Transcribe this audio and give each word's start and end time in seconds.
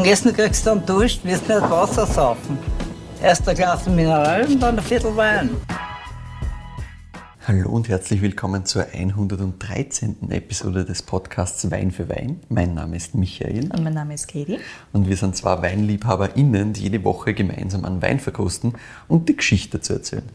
Mittagessen 0.00 0.32
kriegst 0.34 0.64
du 0.64 0.70
dann 0.70 0.86
Dusch, 0.86 1.20
wirst 1.24 1.46
nicht 1.46 1.60
Wasser 1.60 2.06
saufen. 2.06 2.58
Erst 3.22 3.46
ein 3.46 3.54
Glas 3.54 3.84
Mineral 3.86 4.46
und 4.46 4.58
dann 4.58 4.78
ein 4.78 4.82
Viertel 4.82 5.14
Wein. 5.14 5.50
Hallo 7.46 7.68
und 7.68 7.86
herzlich 7.90 8.22
willkommen 8.22 8.64
zur 8.64 8.86
113. 8.94 10.30
Episode 10.30 10.86
des 10.86 11.02
Podcasts 11.02 11.70
Wein 11.70 11.90
für 11.90 12.08
Wein. 12.08 12.40
Mein 12.48 12.72
Name 12.72 12.96
ist 12.96 13.14
Michael. 13.14 13.64
Und 13.64 13.84
mein 13.84 13.92
Name 13.92 14.14
ist 14.14 14.26
Katie. 14.26 14.58
Und 14.94 15.06
wir 15.06 15.18
sind 15.18 15.36
zwei 15.36 15.60
WeinliebhaberInnen, 15.60 16.72
die 16.72 16.84
jede 16.84 17.04
Woche 17.04 17.34
gemeinsam 17.34 17.84
einen 17.84 18.00
Wein 18.00 18.20
verkosten 18.20 18.76
und 19.06 19.28
die 19.28 19.36
Geschichte 19.36 19.76
dazu 19.76 19.92
erzählen. 19.92 20.30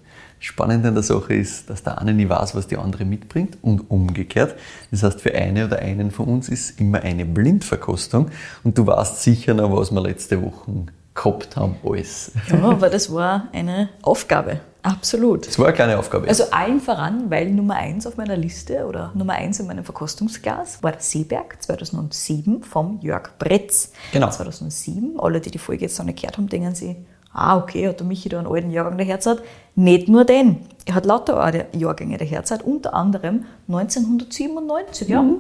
Spannend 0.45 0.85
an 0.85 0.93
der 0.93 1.01
Sache 1.01 1.33
ist, 1.33 1.71
dass 1.71 1.81
der 1.81 1.99
eine 1.99 2.13
nie 2.13 2.29
weiß, 2.29 2.53
was 2.53 2.67
die 2.67 2.77
andere 2.77 3.03
mitbringt 3.03 3.57
und 3.63 3.89
umgekehrt. 3.89 4.53
Das 4.91 5.01
heißt, 5.01 5.19
für 5.19 5.33
eine 5.33 5.65
oder 5.65 5.79
einen 5.79 6.11
von 6.11 6.27
uns 6.27 6.49
ist 6.49 6.79
immer 6.79 7.01
eine 7.01 7.25
Blindverkostung 7.25 8.29
und 8.63 8.77
du 8.77 8.85
weißt 8.85 9.23
sicher 9.23 9.55
noch, 9.55 9.75
was 9.75 9.89
wir 9.89 10.01
letzte 10.01 10.39
Woche 10.43 10.85
gehabt 11.15 11.55
haben 11.55 11.77
alles. 11.83 12.31
Ja, 12.47 12.61
aber 12.61 12.91
das 12.91 13.11
war 13.11 13.47
eine 13.53 13.89
Aufgabe. 14.03 14.59
Absolut. 14.83 15.47
Das 15.47 15.57
war 15.57 15.65
eine 15.65 15.75
kleine 15.75 15.97
Aufgabe. 15.97 16.27
Also 16.27 16.43
allen 16.51 16.79
voran, 16.79 17.31
weil 17.31 17.49
Nummer 17.49 17.77
eins 17.77 18.05
auf 18.05 18.17
meiner 18.17 18.37
Liste 18.37 18.85
oder 18.85 19.11
Nummer 19.15 19.33
eins 19.33 19.59
in 19.59 19.65
meinem 19.65 19.83
Verkostungsglas 19.83 20.83
war 20.83 20.91
der 20.91 21.01
Seeberg 21.01 21.59
2007 21.63 22.61
vom 22.61 22.99
Jörg 23.01 23.31
Bretz. 23.39 23.93
Genau. 24.11 24.29
2007. 24.29 25.15
Alle, 25.17 25.41
die 25.41 25.49
die 25.49 25.57
Folge 25.57 25.85
jetzt 25.85 25.97
noch 25.97 26.05
nicht 26.05 26.21
gehört 26.21 26.37
haben, 26.37 26.49
denken 26.49 26.75
sich, 26.75 26.97
ah, 27.35 27.57
okay, 27.57 27.87
hat 27.87 27.99
der 27.99 28.07
Michi 28.07 28.29
da 28.29 28.39
einen 28.39 28.47
alten 28.47 28.71
Jahrgang 28.71 28.97
der 28.97 29.05
Herzeit. 29.05 29.39
Nicht 29.75 30.07
nur 30.07 30.23
den. 30.23 30.61
Er 30.85 30.95
hat 30.95 31.05
lauter 31.05 31.65
Jahrgänge 31.73 32.17
der 32.17 32.27
Herzeit, 32.27 32.63
unter 32.63 32.93
anderem 32.93 33.45
1997, 33.67 35.09
ja. 35.09 35.21
Mhm. 35.21 35.37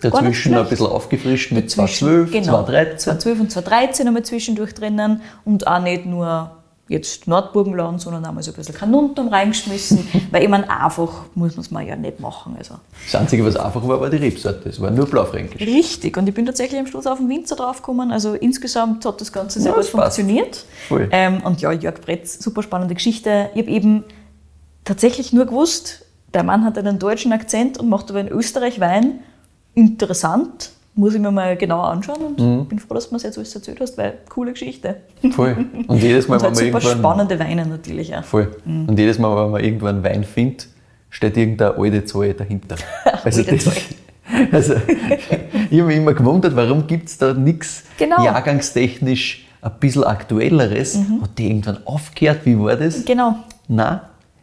Dazwischen 0.00 0.54
ein 0.54 0.68
bisschen 0.68 0.86
aufgefrischt 0.86 1.52
mit 1.52 1.70
2012, 1.70 2.30
genau, 2.30 2.64
2013. 2.64 2.98
2012 2.98 3.40
und 3.40 3.50
2013 3.50 4.06
einmal 4.06 4.22
zwischendurch 4.22 4.74
drinnen 4.74 5.22
und 5.44 5.66
auch 5.66 5.82
nicht 5.82 6.06
nur 6.06 6.52
jetzt 6.88 7.26
Nordburgenland, 7.26 8.00
sondern 8.00 8.24
einmal 8.24 8.42
so 8.42 8.52
ein 8.52 8.54
bisschen 8.54 8.74
Kanuntum 8.74 9.28
reingeschmissen, 9.28 10.06
weil 10.30 10.42
ich 10.42 10.48
meine, 10.48 10.70
einfach 10.70 11.24
muss 11.34 11.56
man 11.56 11.60
es 11.60 11.70
mal 11.70 11.86
ja 11.86 11.96
nicht 11.96 12.20
machen. 12.20 12.54
Also. 12.56 12.74
Das 13.04 13.20
Einzige, 13.20 13.44
was 13.44 13.56
einfach 13.56 13.86
war, 13.86 14.00
war 14.00 14.08
die 14.08 14.18
Rebsorte. 14.18 14.68
Es 14.68 14.80
war 14.80 14.90
nur 14.90 15.06
Blaufränkisch. 15.06 15.60
Richtig, 15.60 16.16
und 16.16 16.28
ich 16.28 16.34
bin 16.34 16.46
tatsächlich 16.46 16.78
am 16.78 16.86
Schluss 16.86 17.06
auf 17.06 17.18
den 17.18 17.28
Winzer 17.28 17.56
draufgekommen. 17.56 18.12
Also 18.12 18.34
insgesamt 18.34 19.04
hat 19.04 19.20
das 19.20 19.32
Ganze 19.32 19.60
sehr 19.60 19.72
Ja, 19.72 19.76
gut 19.76 19.86
funktioniert. 19.86 20.64
Ähm, 21.10 21.42
und 21.42 21.60
ja, 21.60 21.72
Jörg 21.72 22.00
Bretz, 22.00 22.38
super 22.42 22.62
spannende 22.62 22.94
Geschichte. 22.94 23.50
Ich 23.54 23.62
habe 23.62 23.70
eben 23.70 24.04
tatsächlich 24.84 25.32
nur 25.32 25.46
gewusst, 25.46 26.06
der 26.34 26.44
Mann 26.44 26.64
hat 26.64 26.78
einen 26.78 26.98
deutschen 26.98 27.32
Akzent 27.32 27.78
und 27.78 27.88
macht 27.88 28.10
aber 28.10 28.20
in 28.20 28.28
Österreich 28.28 28.78
Wein. 28.78 29.20
Interessant, 29.74 30.70
muss 30.96 31.14
ich 31.14 31.20
mir 31.20 31.30
mal 31.30 31.56
genauer 31.56 31.88
anschauen 31.88 32.16
und 32.20 32.40
Mhm. 32.40 32.66
bin 32.66 32.78
froh, 32.78 32.94
dass 32.94 33.08
du 33.08 33.14
mir 33.14 33.18
das 33.18 33.22
jetzt 33.24 33.38
alles 33.38 33.54
erzählt 33.54 33.78
hast, 33.80 33.96
weil 33.98 34.14
coole 34.28 34.52
Geschichte. 34.52 34.96
Voll. 35.30 35.56
Und 35.86 36.02
jedes 36.02 36.26
Mal, 36.28 36.36
Und 36.36 36.42
halt 36.42 36.56
wenn 36.58 36.72
man 36.72 36.80
super 36.80 36.88
irgendwann... 36.94 36.98
spannende 37.14 37.38
Weine 37.38 37.66
natürlich 37.66 38.16
auch. 38.16 38.24
Voll. 38.24 38.56
Und 38.64 38.98
jedes 38.98 39.18
Mal, 39.18 39.44
wenn 39.44 39.50
man 39.52 39.62
irgendwo 39.62 39.86
einen 39.86 40.02
Wein 40.02 40.24
findet, 40.24 40.68
steht 41.10 41.36
irgendeine 41.36 41.76
alte 41.76 42.04
Zahl 42.04 42.32
dahinter. 42.34 42.76
Also, 43.24 43.40
Alte 43.40 43.56
das, 43.56 43.66
also 44.52 44.74
ich 45.70 45.78
habe 45.80 45.88
mich 45.88 45.96
immer 45.96 46.14
gewundert, 46.14 46.54
warum 46.56 46.86
gibt 46.86 47.08
es 47.08 47.18
da 47.18 47.32
nichts 47.34 47.84
Genau. 47.98 48.24
jahrgangstechnisch 48.24 49.46
ein 49.62 49.72
bisschen 49.80 50.04
aktuelleres? 50.04 50.96
Hat 51.22 51.30
die 51.38 51.48
irgendwann 51.48 51.78
aufgehört? 51.86 52.40
Wie 52.44 52.58
war 52.58 52.76
das? 52.76 53.04
Genau. 53.04 53.36
Nein, 53.68 54.00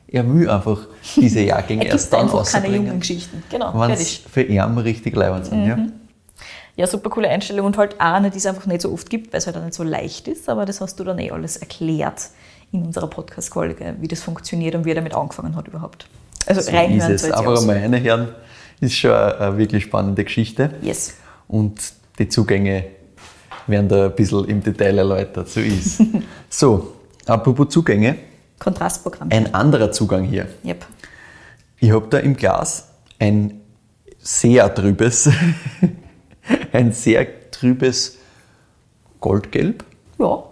er 0.07 0.33
will 0.33 0.49
einfach 0.49 0.79
diese 1.15 1.41
Jahrgänge 1.41 1.85
Er 1.85 1.91
erst 1.93 2.11
dann 2.13 2.21
einfach 2.21 2.45
keine 2.51 2.75
jungen 2.75 2.99
Geschichten. 2.99 3.41
Genau, 3.49 3.71
wenn 3.79 3.91
es 3.91 4.17
für 4.17 4.41
ihn 4.43 4.59
richtig 4.59 5.15
leibend 5.15 5.45
sind. 5.47 5.65
Ja? 5.65 5.77
Ja, 6.75 6.87
super 6.87 7.09
coole 7.09 7.29
Einstellung 7.29 7.67
und 7.67 7.77
halt 7.77 7.99
auch 7.99 8.13
eine, 8.13 8.31
die 8.31 8.37
es 8.37 8.45
einfach 8.45 8.65
nicht 8.65 8.81
so 8.81 8.91
oft 8.91 9.09
gibt, 9.09 9.31
weil 9.31 9.37
es 9.37 9.45
halt 9.45 9.55
auch 9.57 9.63
nicht 9.63 9.75
so 9.75 9.83
leicht 9.83 10.27
ist, 10.27 10.49
aber 10.49 10.65
das 10.65 10.81
hast 10.81 10.99
du 10.99 11.03
dann 11.03 11.19
eh 11.19 11.29
alles 11.31 11.57
erklärt 11.57 12.29
in 12.71 12.83
unserer 12.83 13.07
Podcast-Folge, 13.07 13.95
wie 13.99 14.07
das 14.07 14.21
funktioniert 14.21 14.73
und 14.73 14.83
wie 14.85 14.89
er 14.91 14.95
damit 14.95 15.13
angefangen 15.13 15.55
hat 15.55 15.67
überhaupt. 15.67 16.07
Also 16.47 16.61
So 16.61 16.71
reinhören 16.71 17.13
ist 17.13 17.23
es. 17.23 17.31
Aber 17.31 17.55
so. 17.55 17.69
einmal 17.69 17.77
reinhören 17.77 18.29
ist 18.81 18.95
schon 18.95 19.11
eine, 19.11 19.39
eine 19.39 19.57
wirklich 19.57 19.83
spannende 19.83 20.23
Geschichte. 20.23 20.71
Yes. 20.81 21.13
Und 21.47 21.79
die 22.17 22.27
Zugänge 22.27 22.85
werden 23.67 23.87
da 23.87 24.05
ein 24.05 24.15
bisschen 24.15 24.45
im 24.45 24.63
Detail 24.63 24.97
erläutert. 24.97 25.49
So 25.49 25.59
ist. 25.59 26.01
so, 26.49 26.93
apropos 27.25 27.69
Zugänge, 27.69 28.15
Kontrastprogramm. 28.59 29.29
ein 29.31 29.53
anderer 29.53 29.91
Zugang 29.91 30.23
hier. 30.23 30.47
Yep. 30.65 30.85
Ich 31.79 31.91
habe 31.91 32.07
da 32.09 32.17
im 32.19 32.35
Glas 32.35 32.89
ein 33.19 33.61
sehr 34.19 34.73
trübes, 34.73 35.29
ein 36.71 36.91
sehr 36.93 37.51
trübes 37.51 38.17
Goldgelb. 39.19 39.83
Ja. 40.19 40.43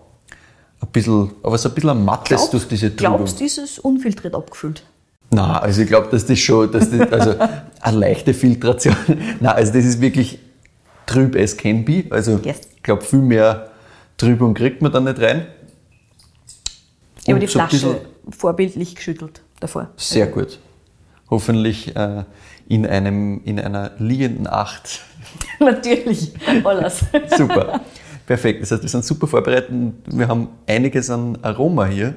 Ein 0.82 0.88
bisschen, 0.92 1.32
aber 1.44 1.58
so 1.58 1.70
ein 1.70 1.76
bisschen 1.76 1.90
ein 1.92 2.04
mattes 2.06 2.30
Glaubst, 2.30 2.54
durch 2.54 2.68
diese 2.68 2.96
Trübung. 2.96 3.18
glaubst 3.18 3.40
du, 3.40 3.46
ist 3.46 3.58
es 3.58 3.80
unfiltriert 3.80 4.34
abgefüllt? 4.34 4.84
Nein, 5.30 5.46
also 5.52 5.82
ich 5.82 5.88
glaube, 5.88 6.08
dass 6.10 6.26
das 6.26 6.40
schon, 6.40 6.72
dass 6.72 6.90
das, 6.90 7.12
also 7.12 7.36
eine 7.82 7.98
leichte 7.98 8.34
Filtration. 8.34 8.96
Nein, 9.40 9.46
also 9.56 9.74
das 9.74 9.86
ist 9.86 10.02
wirklich 10.02 10.40
trüb 11.06 11.36
as 11.36 11.56
can 11.56 11.86
be. 11.86 12.06
Also 12.10 12.40
Yes. 12.44 12.62
ich 12.76 12.84
glaube, 12.84 13.04
viel 13.04 13.20
mehr 13.20 13.70
Trübung 14.18 14.54
kriegt 14.54 14.82
man 14.82 14.92
da 14.92 15.00
nicht 15.00 15.20
rein. 15.20 15.48
Ich 17.24 17.30
habe 17.30 17.40
die 17.40 17.48
Flasche 17.48 18.02
vorbildlich 18.30 18.96
geschüttelt 18.96 19.42
davor. 19.60 19.90
Sehr 19.98 20.28
gut. 20.28 20.60
Hoffentlich 21.30 21.96
äh, 21.96 22.24
in, 22.72 22.86
einem, 22.86 23.42
in 23.44 23.60
einer 23.60 23.92
liegenden 24.00 24.48
Acht. 24.48 25.02
Natürlich, 25.60 26.34
alles. 26.64 27.02
Super. 27.38 27.82
Perfekt. 28.26 28.62
Das 28.62 28.72
heißt, 28.72 28.82
wir 28.82 28.90
sind 28.90 29.04
super 29.04 29.28
vorbereitet 29.28 29.70
und 29.72 29.96
wir 30.08 30.28
haben 30.28 30.48
einiges 30.68 31.10
an 31.10 31.38
Aroma 31.42 31.86
hier, 31.88 32.16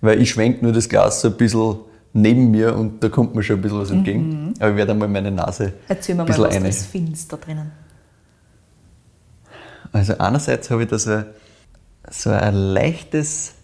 weil 0.00 0.20
ich 0.22 0.30
schwenke 0.30 0.62
nur 0.64 0.72
das 0.72 0.88
Glas 0.88 1.20
so 1.22 1.28
ein 1.28 1.36
bisschen 1.36 1.76
neben 2.12 2.50
mir 2.52 2.76
und 2.76 3.02
da 3.02 3.08
kommt 3.08 3.34
mir 3.34 3.42
schon 3.42 3.56
ein 3.56 3.62
bisschen 3.62 3.80
was 3.80 3.90
entgegen. 3.90 4.54
Aber 4.60 4.70
ich 4.70 4.76
werde 4.76 4.92
einmal 4.92 5.08
meine 5.08 5.30
Nase 5.32 5.72
Erzähl 5.88 6.14
mir 6.14 6.22
ein 6.22 6.28
mal, 6.28 6.32
bisschen 6.32 6.44
was 6.44 6.54
eine. 6.56 6.66
das 6.68 6.86
findest 6.86 7.32
da 7.32 7.36
drinnen. 7.36 7.72
Also 9.92 10.16
einerseits 10.18 10.70
habe 10.70 10.82
ich 10.84 10.88
da 10.88 10.98
so, 10.98 11.10
ein- 11.10 11.24
so 12.10 12.30
ein 12.30 12.54
leichtes, 12.54 13.54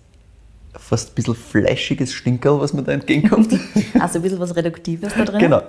fast 0.76 1.10
ein 1.10 1.14
bisschen 1.14 1.34
fleischiges 1.34 2.12
Stinkerl, 2.12 2.60
was 2.60 2.72
mir 2.72 2.82
da 2.82 2.92
entgegenkommt. 2.92 3.52
Also 4.00 4.18
ein 4.18 4.22
bisschen 4.22 4.40
was 4.40 4.56
Reduktives 4.56 5.12
da 5.14 5.24
drinnen. 5.24 5.40
genau. 5.40 5.62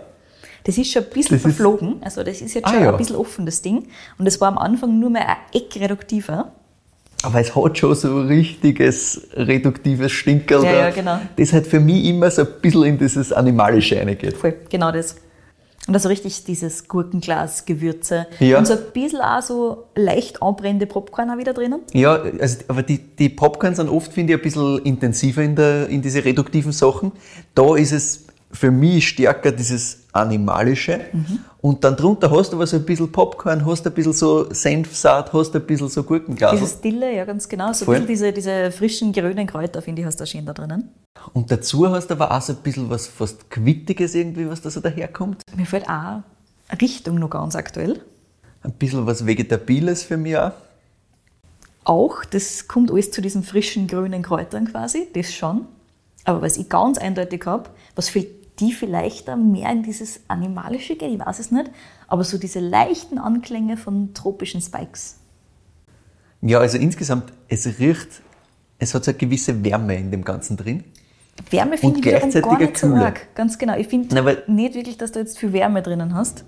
Das 0.64 0.78
ist 0.78 0.92
schon 0.92 1.04
ein 1.04 1.10
bisschen 1.10 1.36
Das 1.38 1.42
verflogen. 1.42 1.96
Also 2.02 2.24
das 2.24 2.42
ist 2.42 2.54
jetzt 2.54 2.66
Ah, 2.68 2.74
schon 2.74 2.84
ja. 2.84 2.92
ein 2.92 2.98
bisschen 2.98 3.16
offen, 3.16 3.46
das 3.46 3.62
Ding. 3.62 3.88
Und 4.18 4.26
das 4.26 4.40
war 4.42 4.48
am 4.48 4.58
Anfang 4.58 5.00
nur 5.00 5.10
mehr 5.10 5.28
ein 5.28 5.38
Eck 5.54 5.76
reduktiver. 5.80 6.52
Aber 7.24 7.40
es 7.40 7.56
hat 7.56 7.78
schon 7.78 7.94
so 7.96 8.08
ein 8.20 8.28
richtiges, 8.28 9.28
reduktives 9.34 10.12
Stinkerl. 10.12 10.64
Ja, 10.64 10.72
ja, 10.74 10.90
genau. 10.90 11.20
Das 11.36 11.54
halt 11.54 11.68
für 11.68 11.80
mich 11.80 12.06
immer 12.06 12.32
so 12.32 12.42
ein 12.42 12.48
bisschen 12.62 12.84
in 12.84 12.98
dieses 12.98 13.32
Animalische 13.32 13.98
reingeht. 13.98 14.36
Voll, 14.38 14.56
genau 14.70 14.92
das. 14.92 15.16
Und 15.88 15.96
also 15.96 16.10
richtig 16.10 16.44
dieses 16.46 16.88
Gurkenglas-Gewürze. 16.88 18.28
Ja. 18.40 18.60
Und 18.60 18.68
so 18.68 18.74
ein 18.74 18.80
bisschen 18.94 19.20
auch 19.20 19.42
so 19.42 19.86
leicht 19.96 20.42
anbrennende 20.42 20.86
Popcorn 20.86 21.30
auch 21.32 21.38
wieder 21.38 21.54
drinnen. 21.54 21.82
Ja, 21.94 22.22
also, 22.40 22.58
aber 22.68 22.84
die, 22.84 23.00
die 23.00 23.30
Popcorn 23.30 23.74
sind 23.76 23.90
oft, 23.90 24.14
finde 24.14 24.34
ich, 24.34 24.40
ein 24.40 24.44
bisschen 24.44 24.80
intensiver 24.84 25.42
in, 25.42 25.56
der, 25.56 25.90
in 25.90 26.02
diese 26.02 26.24
reduktiven 26.24 26.72
Sachen. 26.72 27.12
Da 27.56 27.76
ist 27.76 27.92
es 27.94 28.26
für 28.54 28.72
mich 28.72 29.08
stärker 29.08 29.52
dieses 29.52 30.00
Animalische. 30.12 31.02
Mhm. 31.12 31.40
Und 31.62 31.84
dann 31.84 31.96
drunter 31.96 32.32
hast 32.32 32.52
du 32.52 32.58
aber 32.58 32.66
so 32.66 32.78
ein 32.78 32.86
bisschen 32.86 33.12
Popcorn, 33.12 33.66
hast 33.66 33.86
ein 33.86 33.94
bisschen 33.94 34.14
so 34.14 34.52
Senfsaat, 34.52 35.32
hast 35.32 35.56
ein 35.56 35.62
bisschen 35.62 35.90
so 35.90 36.04
Gurkenglas. 36.04 36.52
Dieses 36.52 36.82
Dille, 36.82 37.16
ja 37.16 37.24
ganz 37.24 37.48
genau. 37.48 37.72
So 37.72 37.86
Voll. 37.86 37.98
ein 37.98 38.08
bisschen 38.08 38.34
diese, 38.34 38.52
diese 38.68 38.72
frischen 38.72 39.14
grünen 39.14 39.46
Kräuter, 39.46 39.82
finde 39.82 40.02
ich, 40.02 40.08
hast 40.08 40.20
du 40.20 40.26
schön 40.26 40.46
da 40.46 40.54
drinnen. 40.54 40.90
Und 41.34 41.52
dazu 41.52 41.88
hast 41.90 42.08
du 42.08 42.16
aber 42.16 42.32
auch 42.32 42.42
so 42.42 42.54
ein 42.54 42.60
bisschen 42.60 42.90
was 42.90 43.08
fast 43.08 43.50
Quittiges 43.50 44.16
irgendwie, 44.16 44.50
was 44.50 44.62
da 44.62 44.70
so 44.70 44.80
daherkommt. 44.80 45.44
Mir 45.56 45.66
fällt 45.66 45.88
auch 45.88 46.24
Richtung 46.82 47.20
noch 47.20 47.30
ganz 47.30 47.56
aktuell. 47.56 48.02
Ein 48.64 48.74
bisschen 48.74 49.06
was 49.06 49.26
Vegetabiles 49.26 50.04
für 50.04 50.18
mich 50.18 50.38
auch. 50.38 50.52
Auch, 51.84 52.26
das 52.26 52.68
kommt 52.68 52.92
alles 52.92 53.12
zu 53.12 53.22
diesen 53.22 53.44
frischen 53.44 53.88
grünen 53.88 54.22
Kräutern 54.22 54.68
quasi, 54.68 55.08
das 55.14 55.34
schon. 55.34 55.66
Aber 56.26 56.42
was 56.42 56.58
ich 56.58 56.70
ganz 56.70 56.98
eindeutig 56.98 57.46
habe, 57.46 57.70
was 57.96 58.10
für 58.10 58.26
die 58.62 58.72
vielleicht 58.72 59.30
auch 59.30 59.36
mehr 59.36 59.70
in 59.72 59.84
dieses 59.84 60.22
Animalische 60.28 60.96
geht, 60.96 61.12
ich 61.12 61.20
weiß 61.20 61.40
es 61.40 61.52
nicht, 61.52 61.70
aber 62.08 62.24
so 62.24 62.38
diese 62.38 62.60
leichten 62.60 63.18
Anklänge 63.18 63.76
von 63.76 64.14
tropischen 64.14 64.62
Spikes. 64.62 65.18
Ja, 66.42 66.60
also 66.60 66.78
insgesamt, 66.78 67.34
es 67.48 67.66
riecht, 67.80 68.22
es 68.80 68.94
hat 68.94 69.04
so 69.04 69.12
eine 69.12 69.18
gewisse 69.18 69.64
Wärme 69.64 69.96
in 69.98 70.12
dem 70.12 70.24
Ganzen 70.24 70.58
drin. 70.58 70.84
Wärme 71.50 71.78
finde 71.78 72.00
ich 72.00 72.06
wiederum 72.06 72.32
gar 72.32 72.60
nicht 72.60 72.78
so 72.78 72.88
Kühle. 72.88 73.06
arg. 73.06 73.36
Ganz 73.36 73.58
genau. 73.58 73.78
Ich 73.78 73.88
finde 73.88 74.44
nicht 74.48 74.76
wirklich, 74.76 74.98
dass 74.98 75.12
du 75.12 75.20
jetzt 75.20 75.40
viel 75.40 75.54
Wärme 75.54 75.82
drinnen 75.82 76.14
hast. 76.14 76.46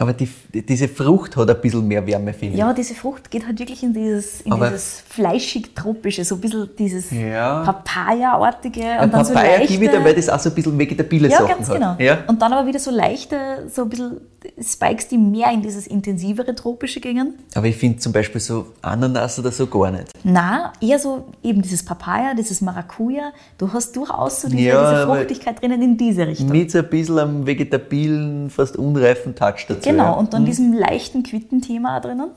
Aber 0.00 0.12
die, 0.12 0.28
diese 0.54 0.86
Frucht 0.86 1.36
hat 1.36 1.50
ein 1.50 1.60
bisschen 1.60 1.86
mehr 1.86 2.06
Wärme, 2.06 2.32
finde 2.32 2.54
ich. 2.54 2.60
Ja, 2.60 2.72
diese 2.72 2.94
Frucht 2.94 3.28
geht 3.32 3.44
halt 3.44 3.58
wirklich 3.58 3.82
in 3.82 3.92
dieses, 3.92 4.42
in 4.42 4.52
Aber- 4.52 4.68
dieses 4.68 5.02
fleischig-tropische, 5.08 6.24
so 6.24 6.36
ein 6.36 6.40
bisschen 6.40 6.68
dieses 6.78 7.10
Ja. 7.10 7.62
Papaya-artige. 7.64 8.80
Und 9.02 9.12
dann 9.12 9.24
so 9.24 9.32
Papaya 9.34 9.58
leichte, 9.58 9.72
gebe 9.72 9.84
ich 9.86 9.90
dir, 9.90 10.04
weil 10.04 10.14
das 10.14 10.28
auch 10.28 10.38
so 10.38 10.50
ein 10.50 10.54
bisschen 10.54 10.78
vegetable 10.78 11.28
Ja, 11.28 11.38
Sachen 11.38 11.48
ganz 11.48 11.68
hat. 11.68 11.74
genau. 11.74 11.96
Ja? 11.98 12.18
Und 12.28 12.40
dann 12.40 12.52
aber 12.52 12.66
wieder 12.66 12.78
so 12.78 12.90
leichte, 12.90 13.68
so 13.72 13.82
ein 13.82 13.88
bisschen 13.88 14.20
Spikes, 14.60 15.08
die 15.08 15.18
mehr 15.18 15.52
in 15.52 15.62
dieses 15.62 15.86
intensivere 15.86 16.54
tropische 16.54 17.00
gingen. 17.00 17.34
Aber 17.54 17.66
ich 17.66 17.76
finde 17.76 17.98
zum 17.98 18.12
Beispiel 18.12 18.40
so 18.40 18.66
Ananas 18.82 19.38
oder 19.38 19.50
so 19.52 19.66
gar 19.66 19.90
nicht. 19.90 20.08
Na, 20.24 20.72
eher 20.80 20.98
so 20.98 21.26
eben 21.42 21.62
dieses 21.62 21.84
Papaya, 21.84 22.34
dieses 22.34 22.60
Maracuja. 22.60 23.32
Du 23.58 23.72
hast 23.72 23.94
durchaus 23.96 24.42
so 24.42 24.48
diese, 24.48 24.62
Ja, 24.62 24.90
diese 24.90 25.06
Fruchtigkeit 25.06 25.60
drinnen 25.60 25.82
in 25.82 25.96
diese 25.96 26.26
Richtung. 26.26 26.48
Mit 26.48 26.70
so 26.70 26.78
ein 26.78 26.88
bisschen 26.88 27.18
einem 27.18 27.46
vegetabilen, 27.46 28.50
fast 28.50 28.76
unreifen 28.76 29.34
Touch 29.34 29.66
dazu. 29.68 29.80
Genau, 29.88 30.04
ja. 30.04 30.10
und 30.12 30.32
dann 30.32 30.44
diesem 30.44 30.72
leichten 30.72 31.22
Quittenthema 31.22 32.00
drinnen. 32.00 32.30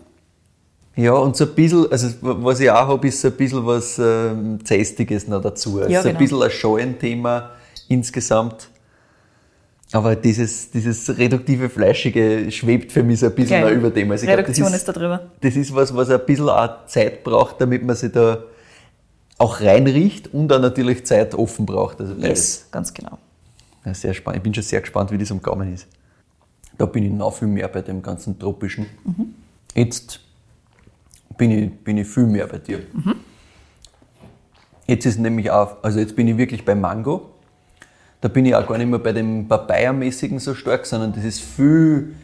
Ja, 0.95 1.13
und 1.13 1.37
so 1.37 1.45
ein 1.45 1.55
bisschen, 1.55 1.89
also 1.91 2.09
was 2.21 2.59
ich 2.59 2.69
auch 2.69 2.87
habe, 2.87 3.07
ist 3.07 3.21
so 3.21 3.29
ein 3.29 3.33
bisschen 3.35 3.65
was 3.65 3.97
ähm, 3.97 4.59
Zästiges 4.63 5.27
noch 5.27 5.41
dazu. 5.41 5.79
Also 5.79 5.89
Ja, 5.89 6.01
so 6.01 6.09
ein 6.09 6.15
genau. 6.17 6.19
bisschen 6.19 6.43
ein 6.43 6.51
Scheuen-Thema 6.51 7.51
insgesamt. 7.87 8.69
Aber 9.93 10.15
dieses, 10.15 10.71
dieses 10.71 11.17
reduktive 11.17 11.69
Fleischige 11.69 12.49
schwebt 12.49 12.91
für 12.91 13.03
mich 13.03 13.19
so 13.19 13.25
ein 13.25 13.35
bisschen 13.35 13.61
Geil. 13.61 13.73
über 13.75 13.89
dem. 13.89 14.09
Also 14.11 14.23
ich 14.23 14.27
glaub, 14.27 14.39
Reduktion 14.39 14.67
das 14.67 14.77
ist 14.77 14.87
da 14.87 14.93
drüber. 14.93 15.31
Das 15.41 15.55
ist 15.55 15.75
was, 15.75 15.93
was 15.93 16.09
ein 16.09 16.25
bisschen 16.25 16.49
auch 16.49 16.85
Zeit 16.85 17.23
braucht, 17.23 17.59
damit 17.59 17.83
man 17.83 17.95
sich 17.95 18.11
da 18.11 18.43
auch 19.37 19.59
reinriecht 19.59 20.33
und 20.33 20.51
auch 20.53 20.61
natürlich 20.61 21.05
Zeit 21.05 21.35
offen 21.35 21.65
braucht. 21.65 21.99
Also 21.99 22.13
beides. 22.13 22.29
Yes, 22.29 22.67
ganz 22.71 22.93
genau. 22.93 23.17
Ja, 23.85 23.93
sehr 23.93 24.13
spannend. 24.13 24.37
Ich 24.37 24.43
bin 24.43 24.53
schon 24.53 24.63
sehr 24.63 24.79
gespannt, 24.79 25.11
wie 25.11 25.17
das 25.17 25.31
am 25.31 25.41
Gaumen 25.41 25.73
ist. 25.73 25.87
Da 26.77 26.85
bin 26.85 27.03
ich 27.03 27.11
noch 27.11 27.33
viel 27.33 27.47
mehr 27.47 27.67
bei 27.67 27.81
dem 27.81 28.01
ganzen 28.01 28.39
Tropischen. 28.39 28.85
Jetzt 29.75 30.21
bin 31.37 31.51
ich, 31.51 31.71
bin 31.83 31.97
ich 31.97 32.07
viel 32.07 32.27
mehr 32.27 32.47
bei 32.47 32.59
dir. 32.59 32.79
Jetzt 34.87 35.05
ist 35.05 35.19
nämlich 35.19 35.51
auch, 35.51 35.83
also 35.83 35.99
jetzt 35.99 36.15
bin 36.15 36.27
ich 36.27 36.37
wirklich 36.37 36.63
bei 36.63 36.75
Mango. 36.75 37.30
Da 38.21 38.27
bin 38.27 38.45
ich 38.45 38.55
auch 38.55 38.67
gar 38.67 38.77
nicht 38.77 38.87
mehr 38.87 38.99
bei 38.99 39.13
dem 39.13 39.47
Papaya-mäßigen 39.47 40.39
so 40.39 40.53
stark, 40.53 40.85
sondern 40.85 41.11
das 41.11 41.23
ist 41.23 41.41
viel 41.41 42.15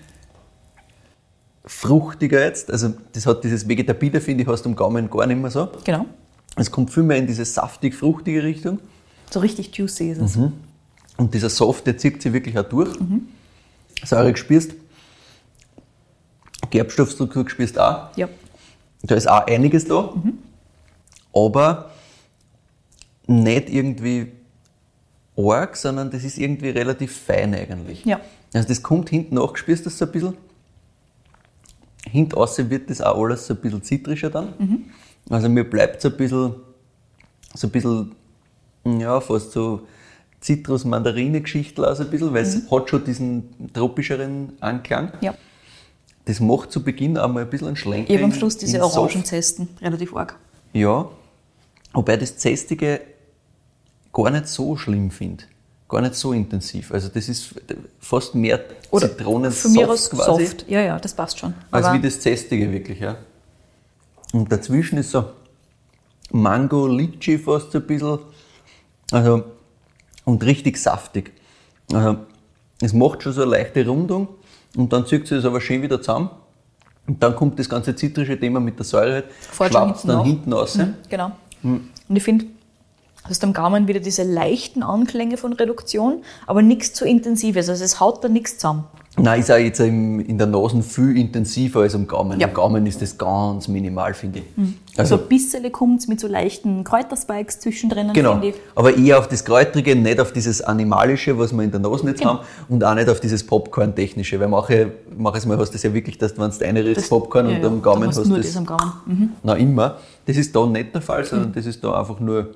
fruchtiger 1.65 2.43
jetzt. 2.43 2.71
Also 2.71 2.93
das 3.13 3.25
hat 3.25 3.43
dieses 3.43 3.67
Vegetabile, 3.67 4.21
finde 4.21 4.43
ich, 4.43 4.49
hast 4.49 4.63
du 4.63 4.69
am 4.69 4.75
Gaumen 4.75 5.09
gar 5.09 5.25
nicht 5.25 5.41
mehr 5.41 5.51
so. 5.51 5.69
Genau. 5.83 6.05
Es 6.55 6.71
kommt 6.71 6.91
viel 6.91 7.03
mehr 7.03 7.17
in 7.17 7.27
diese 7.27 7.45
saftig-fruchtige 7.45 8.43
Richtung. 8.43 8.79
So 9.29 9.39
richtig 9.39 9.75
juicy 9.75 10.11
ist 10.11 10.21
es. 10.21 10.37
Und 11.17 11.33
dieser 11.33 11.49
Soft, 11.49 11.87
der 11.87 11.97
zieht 11.97 12.21
sich 12.21 12.31
wirklich 12.31 12.57
auch 12.57 12.63
durch. 12.63 12.95
Säure 14.03 14.31
gespürst. 14.31 14.75
Gerbstoffstruktur 16.69 17.43
gespürst 17.43 17.79
auch. 17.79 18.15
Ja. 18.15 18.29
Da 19.01 19.15
ist 19.15 19.27
auch 19.27 19.45
einiges 19.47 19.85
da. 19.85 20.13
Aber 21.33 21.91
nicht 23.27 23.69
irgendwie 23.69 24.31
arg, 25.37 25.75
sondern 25.75 26.09
das 26.11 26.23
ist 26.23 26.37
irgendwie 26.37 26.69
relativ 26.69 27.15
fein 27.15 27.53
eigentlich. 27.53 28.05
Ja. 28.05 28.19
Also 28.53 28.67
das 28.67 28.81
kommt 28.81 29.09
hinten 29.09 29.35
nach, 29.35 29.55
spürst 29.55 29.85
du 29.85 29.89
das 29.89 29.97
so 29.97 30.05
ein 30.05 30.11
bisschen. 30.11 30.37
Hinten 32.09 32.35
außen 32.35 32.69
wird 32.69 32.89
das 32.89 33.01
auch 33.01 33.21
alles 33.21 33.45
so 33.45 33.53
ein 33.53 33.59
bisschen 33.59 33.83
zitrischer 33.83 34.29
dann. 34.29 34.91
Also 35.29 35.49
mir 35.49 35.69
bleibt 35.69 36.01
so 36.01 36.09
ein 36.09 36.17
bisschen, 36.17 36.55
so 37.53 37.67
ein 37.67 37.71
bisschen, 37.71 38.15
ja, 38.85 39.19
fast 39.19 39.51
so 39.51 39.85
Zitrus-Mandarine-Geschichtel 40.39 41.83
aus 41.83 41.99
ein 41.99 42.09
bisschen, 42.09 42.33
weil 42.33 42.43
es 42.43 42.71
hat 42.71 42.89
schon 42.89 43.03
diesen 43.03 43.73
tropischeren 43.73 44.53
Anklang. 44.61 45.11
Ja. 45.21 45.35
Das 46.25 46.39
macht 46.39 46.71
zu 46.71 46.83
Beginn 46.83 47.17
einmal 47.17 47.43
ein 47.43 47.49
bisschen 47.49 47.67
einen 47.67 47.75
Schlenker. 47.75 48.13
Habe 48.13 48.23
am 48.23 48.33
Schluss 48.33 48.57
diese. 48.57 48.81
Orangenzesten, 48.81 49.69
relativ 49.81 50.15
arg. 50.15 50.37
Ja, 50.73 51.09
wobei 51.93 52.17
das 52.17 52.37
Zästige 52.37 53.01
gar 54.23 54.31
nicht 54.31 54.47
so 54.47 54.75
schlimm 54.75 55.11
finde. 55.11 55.43
Gar 55.87 56.01
nicht 56.01 56.15
so 56.15 56.33
intensiv. 56.33 56.91
Also 56.91 57.07
das 57.07 57.29
ist 57.29 57.55
fast 57.99 58.35
mehr 58.35 58.59
Oder 58.91 59.09
Zitronensaft 59.09 59.61
von 59.61 59.71
mir 59.73 59.89
aus 59.89 60.09
quasi, 60.09 60.45
soft. 60.45 60.69
Ja, 60.69 60.81
ja, 60.81 60.99
das 60.99 61.13
passt 61.13 61.39
schon. 61.39 61.53
als 61.71 61.93
wie 61.93 62.01
das 62.01 62.19
Zästige 62.19 62.71
wirklich, 62.71 62.99
ja. 62.99 63.15
Und 64.33 64.51
dazwischen 64.51 64.97
ist 64.97 65.11
so 65.11 65.25
Mango, 66.31 66.87
Litchi 66.87 67.37
fast 67.37 67.71
so 67.71 67.77
ein 67.77 67.87
bisschen. 67.87 68.19
Also, 69.11 69.43
und 70.25 70.43
richtig 70.43 70.77
saftig. 70.77 71.31
Also, 71.93 72.17
es 72.81 72.91
macht 72.91 73.23
schon 73.23 73.31
so 73.31 73.43
eine 73.43 73.51
leichte 73.51 73.87
Rundung 73.87 74.27
und 74.75 74.91
dann 74.91 75.05
zieht 75.05 75.27
sich 75.27 75.37
das 75.37 75.45
aber 75.45 75.61
schön 75.61 75.81
wieder 75.81 76.01
zusammen. 76.01 76.29
Und 77.07 77.23
dann 77.23 77.33
kommt 77.33 77.57
das 77.57 77.69
ganze 77.69 77.95
zitrische 77.95 78.37
Thema 78.37 78.59
mit 78.59 78.77
der 78.77 78.85
Säure 78.85 79.13
halt, 79.13 79.25
schwappt 79.53 79.73
dann 80.03 80.17
nach. 80.17 80.25
hinten 80.25 80.51
raus. 80.51 80.77
Genau. 81.07 81.31
Und 81.63 81.89
ich 82.09 82.23
finde, 82.23 82.45
hast 83.29 83.43
am 83.43 83.53
Gaumen 83.53 83.87
wieder 83.87 83.99
diese 83.99 84.23
leichten 84.23 84.83
Anklänge 84.83 85.37
von 85.37 85.53
Reduktion, 85.53 86.21
aber 86.45 86.61
nichts 86.61 86.93
zu 86.93 87.05
intensives. 87.05 87.69
Also 87.69 87.83
es 87.83 87.99
haut 87.99 88.23
da 88.23 88.29
nichts 88.29 88.57
zusammen. 88.57 88.85
Nein, 89.19 89.39
ist 89.39 89.49
auch 89.51 89.57
jetzt 89.57 89.79
in 89.79 90.37
der 90.37 90.45
Nase 90.45 90.79
viel 90.83 91.17
intensiver 91.17 91.79
als 91.79 91.95
am 91.95 92.05
Gaumen. 92.05 92.39
Ja. 92.39 92.45
Mhm. 92.45 92.51
Am 92.51 92.53
Gaumen 92.53 92.85
ist 92.85 93.01
das 93.01 93.17
ganz 93.17 93.67
minimal, 93.67 94.13
finde 94.13 94.39
ich. 94.39 94.45
Also 94.95 95.15
Also, 95.15 95.23
ein 95.23 95.27
bisschen 95.27 95.71
kommt 95.71 96.07
mit 96.07 96.19
so 96.19 96.27
leichten 96.27 96.83
Kräuterspikes 96.83 97.59
zwischendrin, 97.59 98.13
genau. 98.13 98.33
finde 98.33 98.49
ich. 98.49 98.55
Aber 98.75 98.95
eher 98.95 99.17
auf 99.17 99.27
das 99.27 99.43
Kräutrige, 99.43 99.95
nicht 99.95 100.19
auf 100.19 100.33
dieses 100.33 100.61
Animalische, 100.61 101.35
was 101.39 101.51
wir 101.51 101.63
in 101.63 101.71
der 101.71 101.79
Nase 101.79 102.05
jetzt 102.05 102.19
Genau. 102.19 102.33
haben, 102.33 102.39
und 102.69 102.83
auch 102.83 102.93
nicht 102.93 103.09
auf 103.09 103.19
dieses 103.19 103.43
Popcorn-Technische. 103.43 104.39
Weil 104.39 104.49
manche, 104.49 104.91
manches 105.17 105.47
Mal 105.47 105.57
hast 105.57 105.69
du 105.69 105.73
das 105.73 105.81
ja 105.83 105.91
wirklich, 105.95 106.19
dass 106.19 106.35
du, 106.35 106.41
wenn 106.43 106.51
du 106.51 106.63
reinriechst, 106.63 106.97
Das- 107.01 107.09
Popcorn 107.09 107.49
ja, 107.49 107.57
und 107.57 107.65
am 107.65 107.81
Gaumen 107.81 108.09
hast 108.09 108.17
du 108.19 108.21
nur 108.27 108.37
du 108.37 108.43
das 108.43 108.51
das. 108.53 108.57
am 108.57 108.65
Gaumen. 108.67 108.91
Mhm. 109.07 109.29
Na, 109.41 109.55
immer. 109.55 109.97
Das 110.27 110.37
ist 110.37 110.55
da 110.55 110.63
nicht 110.67 110.93
der 110.93 111.01
Fall, 111.01 111.23
sondern 111.25 111.53
das 111.53 111.65
ist 111.65 111.83
da 111.83 111.99
einfach 111.99 112.19
nur 112.19 112.49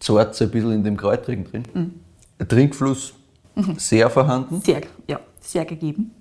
zart 0.00 0.34
so 0.34 0.44
ein 0.44 0.50
bisschen 0.50 0.72
in 0.72 0.84
dem 0.84 0.96
Kräutrigen 0.96 1.44
drin. 1.44 1.62
Mhm. 1.74 2.46
Trinkfluss 2.46 3.14
sehr 3.76 4.08
vorhanden. 4.10 4.60
Sehr, 4.60 4.82
ja, 5.06 5.20
sehr 5.40 5.64
gegeben. 5.64 6.12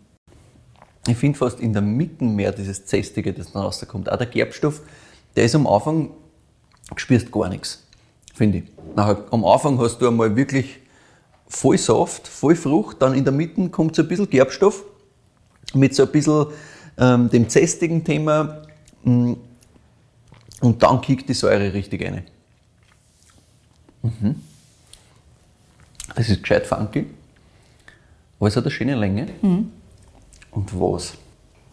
Ich 1.07 1.17
finde 1.17 1.37
fast 1.37 1.59
in 1.59 1.71
der 1.71 1.81
Mitte 1.81 2.23
mehr 2.23 2.51
dieses 2.51 2.85
Zästige, 2.85 3.31
das 3.33 3.51
dann 3.51 3.61
rauskommt. 3.61 4.11
Auch 4.11 4.17
der 4.17 4.27
Gerbstoff, 4.27 4.81
der 5.35 5.45
ist 5.45 5.55
am 5.55 5.65
Anfang, 5.67 6.11
spürst 6.95 7.31
gar 7.31 7.47
nichts, 7.47 7.85
finde 8.33 8.59
ich. 8.59 8.63
Nachher, 8.95 9.23
am 9.31 9.45
Anfang 9.45 9.79
hast 9.79 9.99
du 9.99 10.07
einmal 10.07 10.35
wirklich 10.35 10.79
voll 11.47 11.77
Saft, 11.77 12.27
voll 12.27 12.55
Frucht, 12.55 13.01
dann 13.01 13.13
in 13.13 13.23
der 13.23 13.33
Mitte 13.33 13.69
kommt 13.69 13.95
so 13.95 14.01
ein 14.01 14.07
bisschen 14.07 14.29
Gerbstoff 14.29 14.83
mit 15.73 15.95
so 15.95 16.03
ein 16.03 16.11
bisschen 16.11 16.47
ähm, 16.97 17.29
dem 17.29 17.47
zästigen 17.47 18.03
Thema 18.03 18.63
mm, 19.03 19.33
und 20.61 20.83
dann 20.83 20.99
kickt 20.99 21.29
die 21.29 21.33
Säure 21.33 21.73
richtig 21.73 22.03
rein. 22.03 22.23
Mhm. 24.01 24.41
Das 26.15 26.29
ist 26.29 26.41
gescheit 26.41 26.65
funky, 26.65 27.07
aber 28.39 28.47
es 28.47 28.55
hat 28.55 28.63
eine 28.63 28.71
schöne 28.71 28.95
Länge. 28.95 29.27
Und 30.51 30.79
was? 30.79 31.13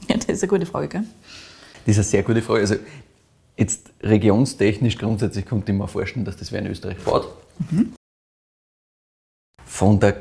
Ja, 0.08 0.16
das 0.16 0.26
ist 0.26 0.42
eine 0.42 0.50
gute 0.50 0.66
Frage, 0.66 0.88
gell? 0.88 1.04
Das 1.86 1.92
ist 1.92 1.98
eine 1.98 2.04
sehr 2.04 2.22
gute 2.22 2.42
Frage. 2.42 2.60
Also 2.60 2.76
jetzt 3.56 3.90
regionstechnisch 4.02 4.98
grundsätzlich 4.98 5.46
ich 5.72 5.78
mir 5.78 5.88
vorstellen, 5.88 6.24
dass 6.24 6.36
das 6.36 6.52
wer 6.52 6.60
in 6.60 6.66
Österreich 6.66 6.98
baut. 6.98 7.28
Von 9.64 10.00
der 10.00 10.16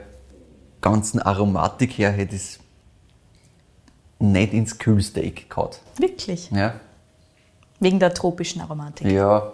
ganzen 0.82 1.20
Aromatik 1.22 1.98
her 1.98 2.12
hätte 2.12 2.36
ich 2.36 2.42
es 2.42 2.60
nicht 4.20 4.54
ins 4.54 4.78
Kühlsteak 4.78 5.50
gehauen. 5.50 5.72
Wirklich. 5.98 6.50
Ja. 6.52 6.80
Wegen 7.80 8.00
der 8.00 8.14
tropischen 8.14 8.62
Aromatik. 8.62 9.12
ja, 9.12 9.52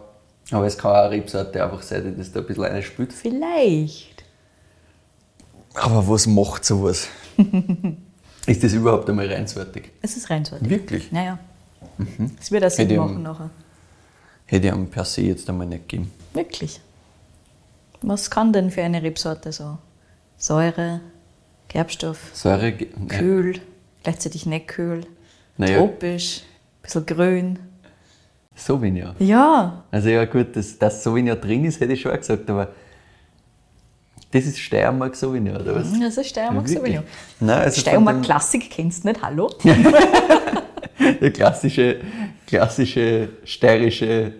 aber 0.52 0.66
es 0.66 0.78
kann 0.78 0.92
auch 0.92 0.96
eine 1.06 1.12
Rebsorte 1.12 1.64
einfach 1.64 1.82
sein, 1.82 2.04
die 2.12 2.18
das 2.18 2.32
da 2.32 2.40
ein 2.40 2.46
bisschen 2.48 2.64
reinspült. 2.64 3.14
Vielleicht. 3.14 4.24
Aber 5.76 6.08
was 6.08 6.26
macht 6.28 6.66
sowas? 6.66 7.08
ist 8.48 8.64
das 8.64 8.74
überhaupt 8.74 9.10
einmal 9.10 9.28
reinsortig? 9.32 9.92
Es 10.02 10.18
ist 10.18 10.30
reinsortig. 10.30 10.70
Wirklich? 10.70 11.12
Naja. 11.12 11.38
Es 12.40 12.52
wird 12.52 12.66
auch 12.66 12.70
Sinn 12.72 12.88
Hätte 12.90 13.00
machen 13.00 13.16
am- 13.18 13.24
nachher. 13.24 13.50
Hätte 14.46 14.68
ich 14.68 14.74
einem 14.74 14.90
per 14.90 15.06
se 15.06 15.22
jetzt 15.22 15.48
einmal 15.50 15.68
nicht 15.68 15.88
gegeben. 15.88 16.12
Wirklich. 16.34 16.82
Was 18.02 18.32
kann 18.32 18.52
denn 18.52 18.72
für 18.72 18.82
eine 18.82 19.04
Rebsorte 19.04 19.52
so? 19.52 19.78
Säure, 20.38 21.02
Gerbstoff, 21.68 22.32
Säure, 22.34 22.72
ge- 22.72 22.88
kühl, 23.10 23.60
gleichzeitig 24.04 24.46
nicht 24.46 24.70
kühl, 24.70 25.06
Naja. 25.58 25.78
tropisch, 25.80 26.42
ein 26.42 26.82
bisschen 26.82 27.06
grün. 27.06 27.60
Sauvignon. 28.60 29.16
Ja, 29.20 29.84
Also 29.92 30.10
ja 30.10 30.26
gut, 30.26 30.56
dass, 30.56 30.78
dass 30.78 31.04
Sauvignon 31.04 31.40
drin 31.40 31.66
ist, 31.66 31.80
hätte 31.80 31.94
ich 31.94 32.02
schon 32.02 32.16
gesagt, 32.16 32.50
aber 32.50 32.68
das 34.32 34.46
ist 34.46 34.60
Steiermark 34.60 35.16
Sauvignon, 35.16 35.56
oder 35.58 35.76
was? 35.76 35.88
das 36.00 36.18
ist 36.18 36.30
Steiermark 36.30 36.66
Wirklich? 36.68 36.78
Sauvignon. 36.78 37.04
Nein, 37.40 37.60
also 37.62 37.82
Steiermark 37.82 38.22
Klassik 38.24 38.70
kennst 38.70 39.04
du 39.04 39.08
nicht, 39.10 39.22
hallo? 39.22 39.50
Der 41.22 41.32
klassische, 41.32 42.02
klassische 42.46 43.30
steirische 43.46 44.34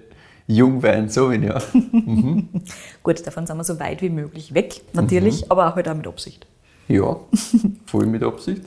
Jungwein 0.48 1.10
Sauvignon. 1.10 1.62
Gut, 3.04 3.26
davon 3.26 3.48
sind 3.48 3.58
wir 3.58 3.64
so 3.64 3.80
weit 3.80 4.02
wie 4.02 4.10
möglich 4.10 4.54
weg, 4.54 4.82
natürlich, 4.94 5.42
Mhm. 5.42 5.52
aber 5.52 5.68
auch 5.70 5.76
halt 5.76 5.88
auch 5.88 5.96
mit 5.96 6.08
Absicht. 6.08 6.46
Ja, 6.88 7.16
voll 7.86 8.06
mit 8.08 8.24
Absicht. 8.24 8.64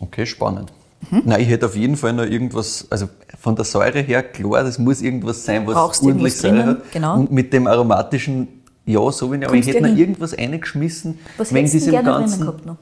Okay, 0.00 0.26
spannend. 0.26 0.72
Nein, 1.10 1.40
ich 1.40 1.48
hätte 1.48 1.66
auf 1.66 1.76
jeden 1.76 1.96
Fall 1.96 2.12
noch 2.12 2.24
irgendwas, 2.24 2.86
also 2.90 3.08
von 3.38 3.56
der 3.56 3.64
Säure 3.64 4.00
her, 4.00 4.22
klar, 4.22 4.62
das 4.62 4.78
muss 4.78 5.02
irgendwas 5.02 5.44
sein, 5.44 5.66
was 5.66 5.74
Brauchst 5.74 6.02
du 6.02 6.06
ordentlich 6.06 6.36
Säure 6.36 6.64
hat. 6.64 6.92
genau. 6.92 7.14
Und 7.16 7.32
mit 7.32 7.52
dem 7.52 7.66
aromatischen, 7.66 8.48
ja, 8.86 9.10
Sauvignon, 9.10 9.48
aber 9.48 9.54
ich 9.54 9.64
Kommst 9.64 9.76
hätte 9.76 9.86
ja 9.86 9.92
noch 9.92 9.98
irgendwas 9.98 10.34
eingeschmissen, 10.34 11.18
Was 11.36 11.52
wegen 11.52 11.66
hättest 11.66 11.86
du 11.86 11.90
gerne 11.90 12.08
ganzen, 12.08 12.40
gehabt 12.40 12.66
noch? 12.66 12.76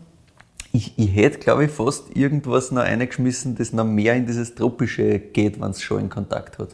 Ich, 0.73 0.93
ich 0.97 1.15
hätte, 1.17 1.39
glaube 1.39 1.65
ich, 1.65 1.71
fast 1.71 2.15
irgendwas 2.15 2.71
noch 2.71 2.83
eingeschmissen, 2.83 3.57
das 3.57 3.73
noch 3.73 3.85
mehr 3.85 4.15
in 4.15 4.27
dieses 4.27 4.55
Tropische 4.55 5.19
geht, 5.19 5.61
wenn 5.61 5.71
es 5.71 5.83
schon 5.83 6.01
in 6.01 6.09
Kontakt 6.11 6.59
hat. 6.59 6.69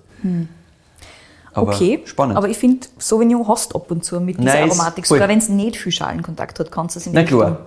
Aber 1.54 1.72
okay, 1.72 2.02
spannend. 2.04 2.36
aber 2.36 2.48
ich 2.50 2.58
finde, 2.58 2.86
Sauvignon 2.98 3.48
hast 3.48 3.74
ab 3.74 3.90
und 3.90 4.04
zu 4.04 4.20
mit 4.20 4.36
dieser 4.36 4.52
Nein, 4.52 4.68
Aromatik, 4.70 5.06
sogar 5.06 5.28
wenn 5.28 5.38
es 5.38 5.48
nicht 5.48 5.76
viel 5.78 5.92
Schalenkontakt 5.92 6.58
hat, 6.60 6.70
kannst 6.70 6.96
du 6.96 7.00
es 7.00 7.06
in 7.06 7.12
die 7.12 7.18
Na 7.18 7.24
klar, 7.24 7.58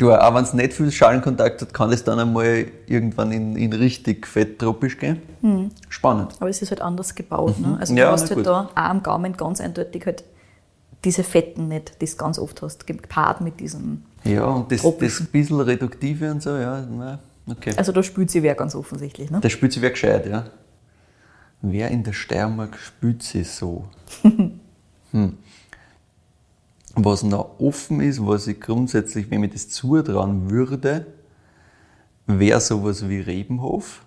klar. 0.00 0.20
Aber 0.20 0.36
wenn 0.36 0.44
es 0.44 0.52
nicht 0.52 0.72
viel 0.72 0.90
Schalenkontakt 0.90 1.62
hat, 1.62 1.74
kann 1.74 1.92
es 1.92 2.02
dann 2.04 2.18
einmal 2.18 2.66
irgendwann 2.86 3.32
in, 3.32 3.56
in 3.56 3.72
richtig 3.72 4.26
fett 4.26 4.58
tropisch 4.58 4.98
gehen. 4.98 5.22
Spannend. 5.88 6.32
Aber 6.40 6.50
es 6.50 6.60
ist 6.62 6.70
halt 6.70 6.80
anders 6.80 7.14
gebaut. 7.14 7.58
Ne? 7.58 7.76
Also 7.78 7.92
Mhm. 7.92 7.98
Ja, 7.98 8.06
du 8.06 8.12
hast 8.12 8.28
halt 8.28 8.34
gut. 8.34 8.46
da 8.46 8.60
auch 8.62 8.76
am 8.76 9.02
Gaumen 9.02 9.36
ganz 9.36 9.60
eindeutig 9.60 10.06
halt 10.06 10.24
diese 11.04 11.24
Fetten 11.24 11.68
nicht, 11.68 12.00
die 12.00 12.06
du 12.06 12.16
ganz 12.16 12.38
oft 12.38 12.60
hast, 12.62 12.86
gepaart 12.86 13.40
mit 13.40 13.60
diesem. 13.60 14.02
Ja, 14.24 14.44
und 14.44 14.70
das, 14.70 14.76
das 14.76 14.80
Tropischen. 14.82 15.26
bisschen 15.26 15.60
Reduktive 15.60 16.30
und 16.30 16.42
so, 16.42 16.50
ja, 16.56 16.84
na, 16.90 17.20
okay. 17.46 17.72
Also 17.76 17.92
da 17.92 18.02
spült 18.02 18.30
sie 18.30 18.42
wer 18.42 18.54
ganz 18.54 18.74
offensichtlich. 18.74 19.30
Ne? 19.30 19.40
Der 19.40 19.48
spült 19.48 19.72
sich 19.72 19.80
wer 19.80 19.90
gescheit, 19.90 20.26
ja. 20.26 20.44
Wer 21.62 21.88
in 21.88 22.02
der 22.02 22.12
Steiermark 22.12 22.76
spült 22.78 23.22
sich 23.22 23.50
so? 23.50 23.84
hm. 25.12 25.38
Was 26.94 27.22
noch 27.22 27.58
offen 27.60 28.00
ist, 28.00 28.24
was 28.26 28.46
ich 28.46 28.60
grundsätzlich, 28.60 29.30
wenn 29.30 29.44
ich 29.44 29.52
das 29.52 29.68
zutrauen 29.68 30.50
würde, 30.50 31.06
wäre 32.26 32.60
sowas 32.60 33.08
wie 33.08 33.20
Rebenhof. 33.20 34.02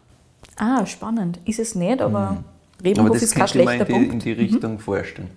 Ah, 0.58 0.86
spannend. 0.86 1.40
Ist 1.46 1.60
es 1.60 1.76
nicht, 1.76 2.02
aber 2.02 2.32
Mhm. 2.32 2.38
Aber 2.38 2.86
Rebenhof 2.90 3.12
das 3.14 3.24
ist 3.24 3.36
kein 3.36 3.46
könnte 3.48 3.60
ich 3.60 3.66
mir 3.66 3.72
schlechter 3.76 3.90
in 3.90 3.96
die, 3.96 4.04
in 4.04 4.10
Punkt. 4.10 4.26
Mhm. 4.26 4.30
die 4.30 4.32
Richtung 4.34 4.80
vorstellen. 4.80 5.30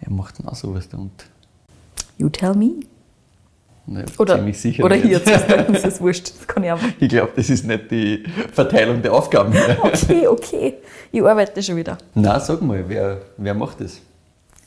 Er 0.00 0.10
macht 0.12 0.38
dann 0.38 0.48
auch 0.48 0.54
sowas 0.54 0.88
da 0.88 0.98
und 0.98 1.10
You 2.18 2.28
tell 2.28 2.54
me. 2.54 2.70
na, 3.86 4.04
Oder, 4.18 4.36
ziemlich 4.36 4.58
sicher 4.58 4.84
oder 4.84 4.94
hier, 4.96 5.18
das 5.20 5.84
ist 5.84 6.00
wurscht. 6.00 6.30
Das 6.38 6.46
kann 6.46 6.62
ich 6.64 6.70
einfach. 6.72 6.88
Ich 7.00 7.08
glaube, 7.08 7.32
das 7.36 7.50
ist 7.50 7.66
nicht 7.66 7.90
die 7.90 8.24
Verteilung 8.52 9.02
der 9.02 9.12
Aufgaben. 9.12 9.52
Okay, 9.82 10.26
okay. 10.28 10.74
Ich 11.12 11.22
arbeite 11.22 11.62
schon 11.62 11.76
wieder. 11.76 11.98
Na, 12.14 12.38
sag 12.40 12.62
mal, 12.62 12.84
wer, 12.88 13.20
wer 13.36 13.54
macht 13.54 13.80
das? 13.80 14.00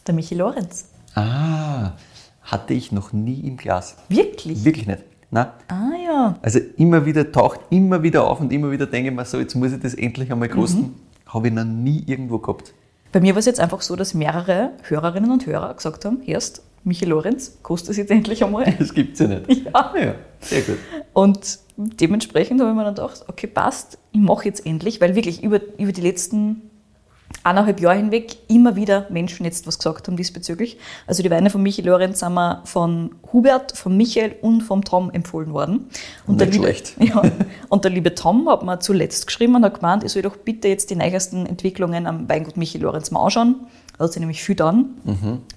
Der 0.06 0.14
Michi 0.14 0.36
Lorenz. 0.36 0.86
Ah, 1.16 1.94
hatte 2.42 2.74
ich 2.74 2.92
noch 2.92 3.14
nie 3.14 3.40
im 3.42 3.58
Glas. 3.58 3.98
Wirklich? 4.10 4.64
Wirklich 4.64 4.88
nicht. 4.88 5.04
Na, 5.32 5.54
Ah 5.68 5.92
ja. 6.04 6.36
also 6.42 6.60
immer 6.78 7.06
wieder 7.06 7.32
taucht 7.32 7.60
immer 7.70 8.02
wieder 8.02 8.28
auf 8.28 8.40
und 8.40 8.52
immer 8.52 8.72
wieder 8.72 8.88
denke 8.88 9.10
ich 9.12 9.16
mir 9.16 9.26
so, 9.26 9.40
jetzt 9.40 9.54
muss 9.56 9.72
ich 9.72 9.80
das 9.80 9.94
endlich 9.94 10.32
einmal 10.32 10.50
kosten. 10.50 10.82
Mhm. 10.82 10.96
Habe 11.28 11.50
ich 11.50 11.54
noch 11.54 11.66
nie 11.66 12.04
irgendwo 12.08 12.40
gehabt. 12.40 12.74
Bei 13.12 13.20
mir 13.20 13.34
war 13.36 13.40
es 13.40 13.46
jetzt 13.46 13.60
einfach 13.60 13.82
so, 13.82 13.96
dass 13.96 14.14
mehrere 14.16 14.72
Hörerinnen 14.84 15.32
und 15.32 15.46
Hörer 15.46 15.74
gesagt 15.76 16.06
haben, 16.06 16.22
erst 16.26 16.64
Michi 16.84 17.06
Lorenz, 17.06 17.60
kostet 17.62 17.92
es 17.92 17.98
jetzt 17.98 18.12
endlich 18.12 18.44
einmal. 18.44 18.74
Das 18.80 18.94
gibt's 18.94 19.20
ja 19.20 19.28
nicht. 19.28 19.66
Ja. 19.66 19.94
ja 20.00 20.16
sehr 20.40 20.62
gut. 20.62 20.78
Und 21.14 21.60
dementsprechend 21.78 22.60
habe 22.62 22.72
ich 22.72 22.76
mir 22.76 22.84
dann 22.86 22.96
gedacht, 22.96 23.26
okay, 23.28 23.48
passt, 23.48 23.98
ich 24.12 24.20
mache 24.20 24.46
jetzt 24.46 24.66
endlich, 24.66 25.00
weil 25.02 25.16
wirklich 25.16 25.44
über, 25.44 25.60
über 25.78 25.92
die 25.92 26.02
letzten 26.02 26.69
eineinhalb 27.44 27.80
Jahre 27.80 27.98
hinweg 27.98 28.38
immer 28.48 28.76
wieder 28.76 29.08
Menschen 29.10 29.46
jetzt 29.46 29.66
was 29.68 29.78
gesagt 29.80 30.08
haben 30.08 30.18
diesbezüglich. 30.18 30.78
Also 31.08 31.24
die 31.24 31.32
Weine 31.32 31.50
von 31.50 31.62
Michi 31.62 31.82
Lorenz 31.82 32.20
sind 32.20 32.34
mir 32.34 32.62
von 32.66 33.16
Hubert, 33.32 33.76
von 33.78 33.96
Michael 33.96 34.36
und 34.42 34.62
vom 34.62 34.84
Tom 34.84 35.10
empfohlen 35.12 35.54
worden. 35.54 35.90
Und 36.28 36.38
Nicht 36.38 36.42
der 36.42 36.48
liebe, 36.48 36.64
schlecht. 36.64 36.94
Ja, 37.00 37.22
und 37.70 37.84
der 37.84 37.92
liebe 37.92 38.14
Tom 38.16 38.50
hat 38.50 38.64
mir 38.64 38.80
zuletzt 38.80 39.28
geschrieben 39.28 39.56
und 39.56 39.64
hat 39.64 39.76
gemeint, 39.76 40.04
ich 40.04 40.12
soll 40.12 40.22
doch 40.22 40.38
bitte 40.38 40.68
jetzt 40.68 40.90
die 40.90 40.96
neuesten 40.96 41.46
Entwicklungen 41.46 42.08
am 42.08 42.28
Weingut 42.30 42.58
Michi 42.58 42.78
Lorenz 42.78 43.12
mal 43.12 43.24
anschauen. 43.24 43.56
Da 43.98 44.06
hat 44.06 44.14
sich 44.14 44.20
nämlich 44.22 44.42
viel 44.42 44.56
dann. 44.56 44.96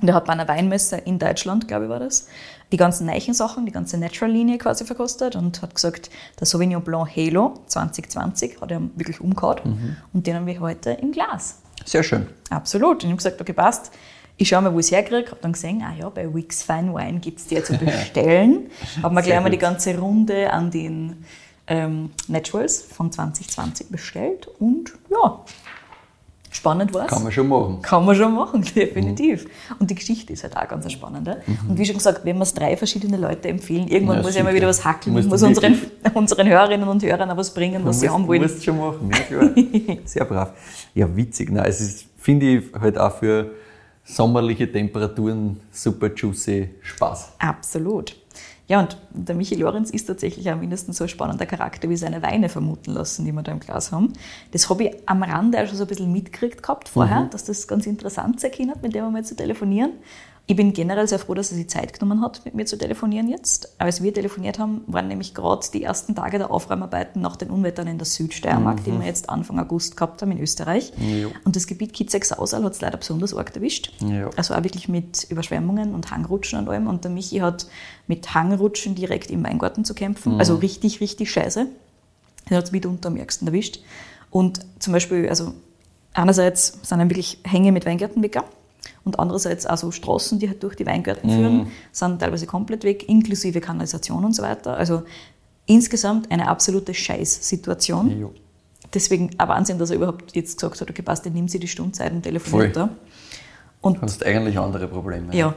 Und 0.00 0.08
er 0.08 0.14
hat 0.14 0.24
bei 0.24 0.32
einer 0.32 0.48
Weinmesse 0.48 0.96
in 0.96 1.20
Deutschland, 1.20 1.68
glaube 1.68 1.84
ich, 1.84 1.90
war 1.90 2.00
das, 2.00 2.26
die 2.72 2.76
ganzen 2.76 3.06
neichen 3.06 3.34
Sachen, 3.34 3.66
die 3.66 3.72
ganze 3.72 3.98
Natural-Linie 3.98 4.58
quasi 4.58 4.84
verkostet 4.84 5.36
und 5.36 5.62
hat 5.62 5.74
gesagt, 5.76 6.10
der 6.40 6.46
Sauvignon 6.46 6.82
Blanc 6.82 7.14
Halo 7.14 7.54
2020 7.66 8.60
hat 8.60 8.72
er 8.72 8.80
wirklich 8.96 9.20
umgehauen 9.20 9.96
und 10.12 10.26
den 10.26 10.34
haben 10.34 10.46
wir 10.46 10.58
heute 10.58 10.90
im 10.90 11.12
Glas. 11.12 11.61
Sehr 11.84 12.02
schön. 12.02 12.26
Absolut. 12.50 12.96
Und 12.96 13.04
ich 13.04 13.06
habe 13.06 13.16
gesagt, 13.16 13.40
okay, 13.40 13.52
passt. 13.52 13.92
Ich 14.36 14.48
schaue 14.48 14.62
mal, 14.62 14.74
wo 14.74 14.78
ich 14.78 14.86
es 14.86 14.92
herkriege. 14.92 15.30
Habe 15.30 15.40
dann 15.42 15.52
gesehen, 15.52 15.82
ah 15.82 15.94
ja, 15.98 16.08
bei 16.08 16.32
Wix 16.32 16.62
Fine 16.62 16.94
Wine 16.94 17.20
gibt 17.20 17.38
es 17.38 17.46
die 17.46 17.56
ja 17.56 17.62
zu 17.64 17.76
bestellen. 17.78 18.70
Habe 19.02 19.14
mir 19.14 19.22
gleich 19.22 19.40
mal 19.40 19.50
die 19.50 19.56
gut. 19.56 19.62
ganze 19.62 19.98
Runde 19.98 20.52
an 20.52 20.70
den 20.70 21.24
ähm, 21.66 22.10
Naturals 22.28 22.82
von 22.82 23.12
2020 23.12 23.88
bestellt. 23.88 24.48
Und 24.58 24.92
ja, 25.10 25.44
spannend 26.52 26.94
war 26.94 27.06
es. 27.06 27.10
Kann 27.10 27.24
man 27.24 27.32
schon 27.32 27.48
machen. 27.48 27.82
Kann 27.82 28.04
man 28.04 28.14
schon 28.14 28.34
machen, 28.34 28.62
definitiv. 28.76 29.46
Und 29.80 29.90
die 29.90 29.94
Geschichte 29.96 30.32
ist 30.32 30.44
halt 30.44 30.56
auch 30.56 30.68
ganz 30.68 30.84
eine 30.84 30.90
spannende. 30.90 31.42
Und 31.68 31.76
wie 31.78 31.84
schon 31.84 31.96
gesagt, 31.96 32.24
wenn 32.24 32.36
wir 32.36 32.42
es 32.42 32.54
drei 32.54 32.76
verschiedene 32.76 33.16
Leute 33.16 33.48
empfehlen, 33.48 33.88
irgendwann 33.88 34.18
Ja, 34.18 34.22
muss 34.22 34.36
ich 34.36 34.42
mal 34.44 34.54
wieder 34.54 34.68
was 34.68 34.84
hackeln, 34.84 35.14
muss 35.14 35.26
du 35.26 35.32
unseren, 35.46 35.56
wirklich- 35.74 35.90
unseren 36.14 36.46
Hörerinnen 36.48 36.86
und 36.88 37.02
Hörern 37.02 37.30
auch 37.30 37.36
was 37.36 37.52
bringen, 37.52 37.84
was 37.84 37.98
sie 38.00 38.08
haben 38.08 38.26
wollen. 38.28 38.42
musst 38.42 38.62
schon 38.64 38.78
machen, 38.78 39.10
ja 39.12 39.18
klar. 39.18 39.50
Sehr 40.04 40.24
brav. 40.24 40.52
Ja, 40.94 41.16
witzig. 41.16 41.50
Nein, 41.50 41.64
es 41.66 41.80
ist, 41.80 42.04
finde 42.18 42.46
ich, 42.58 42.64
halt 42.80 42.96
auch 42.98 43.16
für 43.16 43.50
sommerliche 44.04 44.70
Temperaturen 44.70 45.58
super 45.70 46.10
juicy 46.14 46.68
Spaß. 46.82 47.32
Absolut. 47.38 48.16
Ja, 48.68 48.80
und 48.80 48.96
der 49.10 49.34
Michi 49.34 49.56
Lorenz 49.56 49.90
ist 49.90 50.06
tatsächlich 50.06 50.50
auch 50.50 50.56
mindestens 50.56 50.96
so 50.96 51.04
ein 51.04 51.08
spannender 51.08 51.46
Charakter, 51.46 51.88
wie 51.88 51.96
seine 51.96 52.22
Weine 52.22 52.48
vermuten 52.48 52.92
lassen, 52.92 53.24
die 53.24 53.32
wir 53.32 53.42
da 53.42 53.52
im 53.52 53.60
Glas 53.60 53.92
haben. 53.92 54.12
Das 54.52 54.70
habe 54.70 54.84
ich 54.84 54.96
am 55.06 55.22
Rande 55.22 55.62
auch 55.62 55.66
schon 55.66 55.76
so 55.76 55.84
ein 55.84 55.88
bisschen 55.88 56.12
mitgekriegt 56.12 56.62
gehabt 56.62 56.88
vorher, 56.88 57.24
dass 57.30 57.44
das 57.44 57.66
ganz 57.66 57.86
interessant 57.86 58.40
sein 58.40 58.52
kann, 58.52 58.72
mit 58.80 58.94
dem 58.94 59.12
mal 59.12 59.24
zu 59.24 59.34
telefonieren. 59.34 59.92
Ich 60.46 60.56
bin 60.56 60.72
generell 60.72 61.06
sehr 61.06 61.20
froh, 61.20 61.34
dass 61.34 61.52
er 61.52 61.56
sich 61.56 61.70
Zeit 61.70 61.92
genommen 61.92 62.20
hat, 62.20 62.44
mit 62.44 62.54
mir 62.54 62.66
zu 62.66 62.76
telefonieren 62.76 63.28
jetzt. 63.28 63.74
Als 63.78 64.02
wir 64.02 64.12
telefoniert 64.12 64.58
haben, 64.58 64.82
waren 64.88 65.06
nämlich 65.06 65.34
gerade 65.34 65.64
die 65.72 65.84
ersten 65.84 66.16
Tage 66.16 66.38
der 66.38 66.50
Aufräumarbeiten 66.50 67.22
nach 67.22 67.36
den 67.36 67.48
Unwettern 67.48 67.86
in 67.86 67.96
der 67.96 68.06
Südsteiermark, 68.06 68.82
die 68.84 68.92
wir 68.92 69.06
jetzt 69.06 69.30
Anfang 69.30 69.60
August 69.60 69.96
gehabt 69.96 70.20
haben 70.20 70.32
in 70.32 70.40
Österreich. 70.40 70.92
Jo. 70.98 71.30
Und 71.44 71.54
das 71.54 71.68
Gebiet 71.68 71.92
Kitzek-Sausal 71.92 72.64
hat 72.64 72.72
es 72.72 72.80
leider 72.80 72.96
besonders 72.96 73.34
arg 73.34 73.54
erwischt. 73.54 73.92
Ja. 74.00 74.30
Also 74.36 74.54
auch 74.54 74.64
wirklich 74.64 74.88
mit 74.88 75.24
Überschwemmungen 75.30 75.94
und 75.94 76.10
Hangrutschen 76.10 76.58
und 76.58 76.68
allem. 76.68 76.88
Und 76.88 77.04
der 77.04 77.12
Michi 77.12 77.38
hat 77.38 77.68
mit 78.08 78.34
Hangrutschen 78.34 78.96
direkt 78.96 79.30
im 79.30 79.44
Weingarten 79.44 79.84
zu 79.84 79.94
kämpfen. 79.94 80.40
Also 80.40 80.56
richtig, 80.56 81.00
richtig 81.00 81.30
scheiße. 81.30 81.66
Den 82.50 82.56
hat 82.56 82.64
es 82.64 82.72
mitunter 82.72 83.08
am 83.08 83.16
ärgsten 83.16 83.46
erwischt. 83.46 83.78
Und 84.30 84.60
zum 84.80 84.92
Beispiel, 84.92 85.28
also 85.28 85.52
einerseits 86.14 86.78
sind 86.82 86.98
dann 86.98 87.10
wirklich 87.10 87.38
Hänge 87.44 87.70
mit 87.70 87.86
Weingärten 87.86 88.22
weg 88.22 88.38
und 89.04 89.18
andererseits 89.18 89.66
auch 89.66 89.76
so 89.76 89.90
Straßen, 89.90 90.38
die 90.38 90.48
halt 90.48 90.62
durch 90.62 90.76
die 90.76 90.86
Weingärten 90.86 91.28
führen, 91.28 91.66
sind 91.90 92.20
teilweise 92.20 92.46
komplett 92.46 92.84
weg, 92.84 93.08
inklusive 93.08 93.60
Kanalisation 93.60 94.24
und 94.24 94.34
so 94.34 94.42
weiter. 94.42 94.76
Also 94.76 95.02
insgesamt 95.66 96.30
eine 96.30 96.48
absolute 96.48 96.94
Scheißsituation. 96.94 98.20
Jo. 98.20 98.32
Deswegen 98.94 99.30
ein 99.38 99.48
Wahnsinn, 99.48 99.78
dass 99.78 99.90
er 99.90 99.96
überhaupt 99.96 100.36
jetzt 100.36 100.58
gesagt 100.60 100.80
hat, 100.80 100.90
okay, 100.90 101.02
passt, 101.02 101.24
dann 101.24 101.32
nimm 101.32 101.48
sie 101.48 101.58
die 101.58 101.68
Stundzeit 101.68 102.12
und 102.12 102.22
telefoniert 102.22 102.74
Voll. 102.74 102.88
da. 102.88 102.96
Und 103.80 103.96
Du 103.98 104.02
hast 104.02 104.24
eigentlich 104.24 104.58
andere 104.58 104.86
Probleme. 104.86 105.34
ja, 105.34 105.54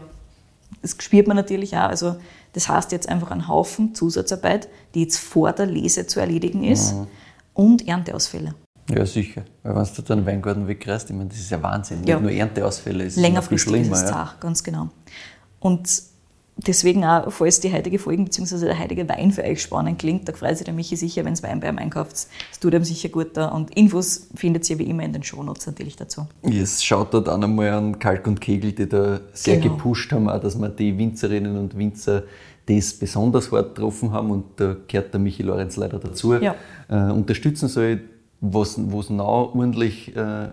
das 0.81 0.95
spürt 0.99 1.27
man 1.27 1.37
natürlich 1.37 1.75
auch. 1.75 1.89
Also 1.89 2.15
das 2.53 2.69
heißt 2.69 2.91
jetzt 2.91 3.09
einfach 3.09 3.31
einen 3.31 3.47
Haufen 3.47 3.93
Zusatzarbeit, 3.93 4.67
die 4.93 5.03
jetzt 5.03 5.17
vor 5.17 5.51
der 5.51 5.65
Lese 5.65 6.07
zu 6.07 6.19
erledigen 6.19 6.63
ist 6.63 6.95
und 7.53 7.87
Ernteausfälle. 7.87 8.55
Ja, 8.89 9.05
sicher. 9.05 9.43
Weil 9.63 9.75
wenn 9.75 9.87
du 9.95 10.01
deinen 10.03 10.25
Weingarten 10.25 10.67
wegreißt, 10.67 11.09
ich 11.09 11.15
meine, 11.15 11.29
das 11.29 11.39
ist 11.39 11.49
ja 11.49 11.61
Wahnsinn. 11.61 12.03
Ja. 12.05 12.15
Nicht 12.19 12.23
nur 12.23 12.31
Ernteausfälle, 12.31 13.03
es 13.05 13.15
ist 13.15 13.17
noch 13.17 13.23
viel 13.23 13.31
Längerfristig 13.31 13.73
ist 13.73 13.87
schlimmer. 13.87 14.03
es 14.03 14.09
ja. 14.09 14.35
ganz 14.39 14.63
genau. 14.63 14.89
Und 15.59 15.89
deswegen 16.57 17.03
auch, 17.03 17.31
falls 17.31 17.59
die 17.59 17.73
heutige 17.73 17.97
Folge 17.97 18.23
bzw. 18.23 18.59
der 18.65 18.79
heutige 18.79 19.09
Wein 19.09 19.31
für 19.31 19.43
euch 19.43 19.61
spannend 19.61 19.97
klingt, 19.97 20.29
da 20.29 20.33
freut 20.33 20.57
sich 20.57 20.65
der 20.65 20.73
Michi 20.75 20.95
sicher, 20.95 21.25
wenn 21.25 21.33
es 21.33 21.41
Wein 21.41 21.59
bei 21.59 21.67
ihm 21.69 21.79
einkauft. 21.79 22.11
Das 22.13 22.59
tut 22.61 22.73
ihm 22.75 22.83
sicher 22.83 23.09
gut 23.09 23.35
da. 23.35 23.47
Und 23.47 23.75
Infos 23.75 24.27
findet 24.35 24.69
ihr 24.69 24.77
wie 24.77 24.83
immer 24.83 25.03
in 25.03 25.13
den 25.13 25.23
Shownotes 25.23 25.65
natürlich 25.65 25.95
dazu. 25.95 26.27
Es 26.43 26.83
schaut 26.83 27.11
dort 27.13 27.27
auch 27.27 27.41
einmal 27.41 27.69
an 27.69 27.97
Kalk 27.97 28.27
und 28.27 28.39
Kegel, 28.39 28.71
die 28.73 28.87
da 28.87 29.19
sehr 29.33 29.57
Genau. 29.57 29.75
gepusht 29.75 30.11
haben, 30.11 30.29
auch, 30.29 30.39
dass 30.39 30.57
wir 30.59 30.69
die 30.69 30.95
Winzerinnen 30.95 31.57
und 31.57 31.75
Winzer 31.77 32.23
das 32.67 32.93
besonders 32.93 33.51
hart 33.51 33.75
getroffen 33.75 34.11
haben 34.11 34.31
und 34.31 34.45
da 34.57 34.75
gehört 34.87 35.13
der 35.13 35.19
Michi 35.19 35.43
Lorenz 35.43 35.75
leider 35.75 35.99
dazu. 35.99 36.33
Ja. 36.35 36.55
Äh, 36.87 37.11
unterstützen 37.11 37.67
soll, 37.67 37.99
was 38.41 38.77
es 38.77 39.09
noch 39.09 39.25
ordentlich 39.27 40.15
äh, 40.15 40.49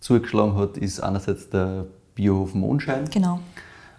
zugeschlagen 0.00 0.56
hat, 0.56 0.76
ist 0.76 1.00
einerseits 1.00 1.48
der 1.50 1.86
Biohof 2.14 2.54
Mondschein. 2.54 3.04
Genau. 3.10 3.40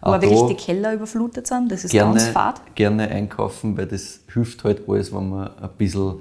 Wo 0.02 0.10
Auch 0.10 0.16
auch 0.16 0.22
wirklich 0.22 0.58
die 0.58 0.66
Keller 0.66 0.94
überflutet 0.94 1.46
sind, 1.48 1.72
das 1.72 1.84
ist 1.84 1.94
ganz 1.94 2.18
Gerne, 2.18 2.32
fad. 2.34 2.62
gerne 2.76 3.08
einkaufen, 3.10 3.78
weil 3.78 3.86
das 3.86 4.22
hilft 4.34 4.64
halt 4.64 4.88
alles, 4.90 5.14
wenn 5.14 5.30
man 5.30 5.50
ein 5.62 5.70
bisschen, 5.78 6.16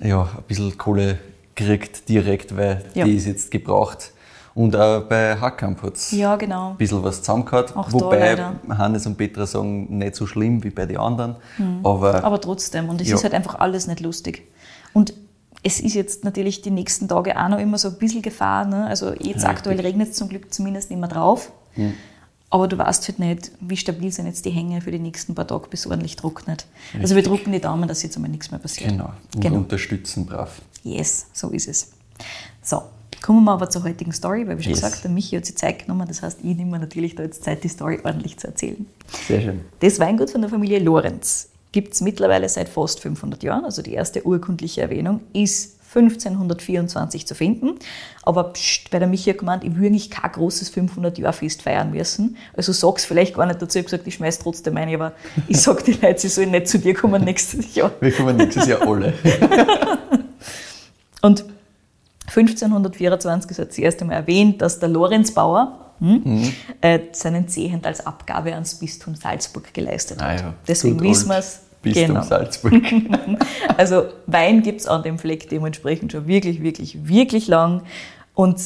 ja, 0.00 0.22
ein 0.22 0.42
bisschen 0.46 0.76
Kohle 0.78 1.18
kriegt 1.56 2.08
direkt, 2.08 2.56
weil 2.56 2.84
Ja. 2.94 3.04
die 3.04 3.16
ist 3.16 3.26
jetzt 3.26 3.50
gebraucht. 3.50 4.12
Und 4.54 4.76
auch 4.76 5.00
bei 5.04 5.34
Hackkamp 5.36 5.82
hat 5.82 5.94
es 5.96 6.12
Ja, 6.12 6.36
genau. 6.36 6.70
ein 6.72 6.76
bisschen 6.76 7.02
was 7.02 7.20
zusammengehört. 7.20 7.74
Auch 7.74 7.90
Wobei. 7.92 8.36
Hannes 8.68 9.06
und 9.06 9.16
Petra 9.16 9.46
sagen, 9.46 9.98
nicht 9.98 10.14
so 10.14 10.26
schlimm 10.26 10.62
wie 10.62 10.70
bei 10.70 10.84
den 10.86 10.98
anderen. 10.98 11.36
Aber, 11.82 12.18
Mhm. 12.18 12.24
Aber 12.24 12.40
trotzdem, 12.40 12.88
und 12.90 13.00
es 13.00 13.08
Ja. 13.08 13.14
ist 13.16 13.24
halt 13.24 13.32
einfach 13.34 13.56
alles 13.60 13.86
nicht 13.86 14.00
lustig. 14.00 14.42
Und 14.92 15.14
es 15.62 15.80
ist 15.80 15.94
jetzt 15.94 16.24
natürlich 16.24 16.62
die 16.62 16.70
nächsten 16.70 17.08
Tage 17.08 17.38
auch 17.40 17.48
noch 17.48 17.58
immer 17.58 17.78
so 17.78 17.88
ein 17.88 17.94
bisschen 17.98 18.22
Gefahr. 18.22 18.64
Ne? 18.66 18.86
Also 18.86 19.10
jetzt 19.10 19.20
Richtig. 19.20 19.44
aktuell 19.44 19.80
regnet 19.80 20.10
es 20.10 20.16
zum 20.16 20.28
Glück 20.28 20.52
zumindest 20.52 20.90
nicht 20.90 20.98
mehr 20.98 21.08
drauf. 21.08 21.52
aber 22.50 22.68
du 22.68 22.76
weißt 22.76 23.08
halt 23.08 23.18
nicht, 23.18 23.50
wie 23.60 23.76
stabil 23.76 24.12
sind 24.12 24.26
jetzt 24.26 24.44
die 24.44 24.50
Hänge 24.50 24.80
für 24.82 24.90
die 24.90 24.98
nächsten 24.98 25.34
paar 25.34 25.46
Tage, 25.46 25.68
bis 25.68 25.86
ordentlich 25.86 26.16
trocknet. 26.16 26.66
Also 27.00 27.14
wir 27.16 27.22
drucken 27.22 27.50
die 27.52 27.60
Daumen, 27.60 27.88
dass 27.88 28.02
jetzt 28.02 28.16
einmal 28.16 28.30
nichts 28.30 28.50
mehr 28.50 28.60
passiert. 28.60 28.90
Genau. 28.90 29.10
Und 29.34 29.40
Genau. 29.40 29.56
unterstützen 29.58 30.26
brav. 30.26 30.60
Yes, 30.84 31.26
so 31.32 31.48
ist 31.50 31.68
es. 31.68 31.92
So, 32.62 32.82
kommen 33.22 33.44
wir 33.44 33.52
aber 33.52 33.70
zur 33.70 33.84
heutigen 33.84 34.12
Story, 34.12 34.46
weil 34.46 34.58
wie 34.58 34.64
schon 34.64 34.72
Yes. 34.72 34.82
gesagt, 34.82 35.04
der 35.04 35.10
Michi 35.10 35.36
hat 35.36 35.46
sich 35.46 35.56
Zeit 35.56 35.78
genommen, 35.86 36.06
das 36.08 36.22
heißt, 36.22 36.40
ich 36.42 36.56
nehme 36.56 36.72
mir 36.72 36.78
natürlich 36.80 37.14
da 37.14 37.22
jetzt 37.22 37.42
Zeit, 37.44 37.64
die 37.64 37.68
Story 37.68 38.00
ordentlich 38.04 38.36
zu 38.36 38.48
erzählen. 38.48 38.84
Sehr 39.28 39.40
schön. 39.40 39.60
Das 39.80 39.98
Weingut 39.98 40.30
von 40.30 40.40
der 40.42 40.50
Familie 40.50 40.80
Lorenz 40.80 41.48
gibt 41.72 41.94
es 41.94 42.00
mittlerweile 42.00 42.48
seit 42.48 42.68
fast 42.68 43.00
500 43.00 43.42
Jahren. 43.42 43.64
Also 43.64 43.82
die 43.82 43.94
erste 43.94 44.24
urkundliche 44.26 44.82
Erwähnung 44.82 45.20
ist 45.32 45.78
1524 45.94 47.26
zu 47.26 47.34
finden. 47.34 47.78
Aber 48.22 48.52
pst, 48.52 48.92
weil 48.92 49.00
der 49.00 49.08
Michi 49.08 49.30
hat 49.30 49.38
gemeint, 49.38 49.64
ich 49.64 49.74
würde 49.74 49.88
eigentlich 49.88 50.10
kein 50.10 50.30
großes 50.32 50.72
500-Jahr-Fest 50.74 51.62
feiern 51.62 51.90
müssen. 51.90 52.36
Also 52.56 52.72
sag's 52.72 53.04
vielleicht 53.04 53.34
gar 53.34 53.46
nicht 53.46 53.60
dazu. 53.60 53.78
Ich 53.78 53.84
habe 53.84 53.90
gesagt, 53.90 54.06
ich 54.06 54.14
schmeiß 54.14 54.38
trotzdem 54.38 54.76
ein. 54.76 54.94
Aber 54.94 55.12
ich 55.48 55.60
sag 55.60 55.84
die 55.84 55.92
Leute, 55.92 56.20
sie 56.20 56.28
sollen 56.28 56.50
nicht 56.50 56.68
zu 56.68 56.78
dir 56.78 56.94
kommen 56.94 57.24
nächstes 57.24 57.74
Jahr. 57.74 57.92
Wir 58.00 58.12
kommen 58.12 58.36
nächstes 58.36 58.66
Jahr 58.66 58.82
alle. 58.86 59.12
Und 61.22 61.44
1524 62.26 63.50
ist 63.50 63.58
das 63.58 63.78
erste 63.78 64.04
Mal 64.04 64.14
erwähnt, 64.14 64.62
dass 64.62 64.78
der 64.78 64.88
Lorenzbauer 64.88 65.91
hm, 66.02 66.52
äh, 66.80 66.98
seinen 67.12 67.48
Zehent 67.48 67.86
als 67.86 68.04
Abgabe 68.04 68.52
ans 68.54 68.74
Bistum 68.74 69.14
Salzburg 69.14 69.72
geleistet 69.72 70.20
hat. 70.20 70.28
Ah 70.28 70.34
ja, 70.46 70.54
Deswegen 70.66 71.00
wissen 71.00 71.28
wir 71.28 71.38
es. 71.38 71.60
Bistum 71.82 72.22
Salzburg. 72.22 72.74
Also 73.76 74.04
Wein 74.26 74.62
gibt 74.62 74.80
es 74.80 74.86
an 74.86 75.02
dem 75.02 75.18
Fleck 75.18 75.48
dementsprechend 75.48 76.12
schon 76.12 76.26
wirklich, 76.26 76.62
wirklich, 76.62 77.08
wirklich 77.08 77.48
lang 77.48 77.82
und 78.34 78.60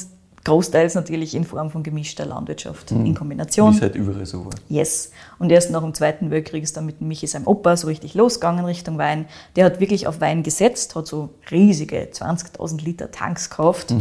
großteils 0.44 0.94
natürlich 0.94 1.34
in 1.34 1.44
Form 1.44 1.70
von 1.70 1.82
gemischter 1.82 2.24
Landwirtschaft 2.24 2.92
in 2.92 3.04
Wie 3.04 3.14
Kombination. 3.14 3.74
es 3.74 3.82
halt 3.82 3.96
überall 3.96 4.24
so 4.26 4.44
war. 4.44 4.52
Yes. 4.68 5.10
Und 5.40 5.50
erst 5.50 5.70
nach 5.72 5.82
dem 5.82 5.92
Zweiten 5.92 6.30
Weltkrieg 6.30 6.62
ist 6.62 6.76
dann 6.76 6.86
mit 6.86 7.00
Michi 7.00 7.26
seinem 7.26 7.48
Opa 7.48 7.76
so 7.76 7.88
richtig 7.88 8.14
losgegangen 8.14 8.64
Richtung 8.64 8.96
Wein. 8.96 9.26
Der 9.56 9.64
hat 9.64 9.80
wirklich 9.80 10.06
auf 10.06 10.20
Wein 10.20 10.42
gesetzt, 10.44 10.94
hat 10.94 11.06
so 11.08 11.30
riesige 11.50 12.10
20.000 12.12 12.84
Liter 12.84 13.10
Tanks 13.10 13.50
gekauft 13.50 13.92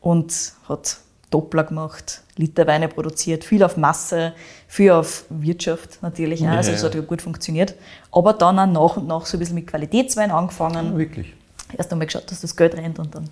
und 0.00 0.52
hat 0.68 0.98
Doppler 1.30 1.64
gemacht, 1.64 2.22
Literweine 2.36 2.88
produziert, 2.88 3.44
viel 3.44 3.62
auf 3.64 3.76
Masse, 3.76 4.32
viel 4.68 4.92
auf 4.92 5.24
Wirtschaft 5.28 6.02
natürlich 6.02 6.40
auch. 6.42 6.46
Ja, 6.46 6.56
also 6.56 6.70
es 6.70 6.82
ja. 6.82 6.88
hat 6.88 6.94
ja 6.94 7.00
gut 7.00 7.22
funktioniert. 7.22 7.74
Aber 8.12 8.32
dann 8.32 8.58
auch 8.58 8.66
nach 8.66 8.96
und 8.96 9.08
nach 9.08 9.26
so 9.26 9.36
ein 9.36 9.40
bisschen 9.40 9.56
mit 9.56 9.66
Qualitätswein 9.66 10.30
angefangen. 10.30 10.92
Ja, 10.92 10.98
wirklich. 10.98 11.34
Erst 11.76 11.92
einmal 11.92 12.06
geschaut, 12.06 12.30
dass 12.30 12.40
das 12.40 12.54
Geld 12.54 12.74
rennt 12.76 12.98
und 12.98 13.14
dann 13.14 13.28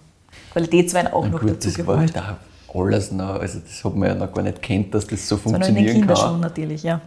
Qualitätswein 0.52 1.06
auch 1.08 1.24
Na 1.24 1.30
noch 1.30 1.40
gut, 1.40 1.50
dazu 1.50 1.68
das 1.68 1.86
war 1.86 1.96
geholt. 1.96 2.16
halt 2.16 2.38
auch 2.68 2.80
alles 2.80 3.12
noch, 3.12 3.40
also 3.40 3.60
das 3.60 3.84
hat 3.84 3.94
man 3.94 4.08
ja 4.08 4.14
noch 4.16 4.32
gar 4.32 4.42
nicht 4.42 4.60
kennt, 4.60 4.94
dass 4.94 5.06
das 5.06 5.28
so 5.28 5.36
Das 5.36 5.44
war 5.44 5.52
noch 5.52 5.68
in 5.68 5.74
den 5.74 5.84
funktionieren 5.84 6.00
Kinderschuhen 6.00 6.32
kann. 6.32 6.40
natürlich, 6.40 6.82
ja. 6.82 7.00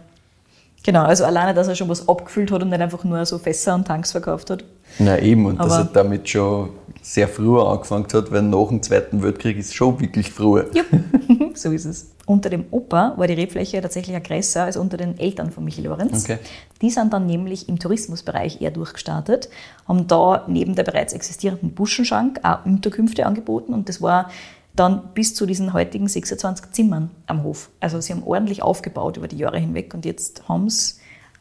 Genau, 0.82 1.02
also 1.02 1.24
alleine, 1.24 1.52
dass 1.54 1.68
er 1.68 1.74
schon 1.74 1.88
was 1.88 2.08
abgefüllt 2.08 2.50
hat 2.50 2.62
und 2.62 2.70
nicht 2.70 2.80
einfach 2.80 3.04
nur 3.04 3.26
so 3.26 3.38
Fässer 3.38 3.74
und 3.74 3.86
Tanks 3.86 4.12
verkauft 4.12 4.48
hat. 4.50 4.64
Na 4.98 5.18
eben, 5.18 5.46
und 5.46 5.58
dass 5.58 5.72
Aber- 5.72 5.82
er 5.90 5.92
damit 5.92 6.28
schon 6.28 6.70
sehr 7.02 7.28
früh 7.28 7.58
angefangen 7.60 8.06
hat, 8.12 8.30
weil 8.32 8.42
nach 8.42 8.68
dem 8.68 8.82
Zweiten 8.82 9.22
Weltkrieg 9.22 9.56
ist 9.56 9.74
schon 9.74 9.98
wirklich 10.00 10.30
früh. 10.30 10.62
Ja, 10.74 10.82
so 11.54 11.70
ist 11.70 11.84
es. 11.86 12.10
Unter 12.26 12.50
dem 12.50 12.66
Opa 12.70 13.14
war 13.16 13.26
die 13.26 13.32
Rebfläche 13.34 13.80
tatsächlich 13.80 14.22
größer 14.22 14.64
als 14.64 14.76
unter 14.76 14.98
den 14.98 15.18
Eltern 15.18 15.50
von 15.50 15.64
Michi 15.64 15.80
Lorenz. 15.80 16.24
Okay. 16.24 16.38
Die 16.82 16.90
sind 16.90 17.12
dann 17.12 17.24
nämlich 17.26 17.68
im 17.70 17.78
Tourismusbereich 17.78 18.60
eher 18.60 18.70
durchgestartet, 18.70 19.48
haben 19.86 20.06
da 20.06 20.44
neben 20.48 20.74
der 20.74 20.82
bereits 20.82 21.14
existierenden 21.14 21.70
Buschenschank 21.70 22.40
auch 22.42 22.66
Unterkünfte 22.66 23.24
angeboten 23.24 23.72
und 23.72 23.88
das 23.88 24.02
war 24.02 24.30
dann 24.76 25.02
bis 25.14 25.34
zu 25.34 25.46
diesen 25.46 25.72
heutigen 25.72 26.06
26 26.06 26.70
Zimmern 26.72 27.10
am 27.26 27.42
Hof. 27.44 27.70
Also 27.80 28.00
sie 28.00 28.12
haben 28.12 28.22
ordentlich 28.24 28.62
aufgebaut 28.62 29.16
über 29.16 29.26
die 29.26 29.38
Jahre 29.38 29.58
hinweg 29.58 29.94
und 29.94 30.04
jetzt 30.04 30.48
haben 30.48 30.66
es 30.66 30.97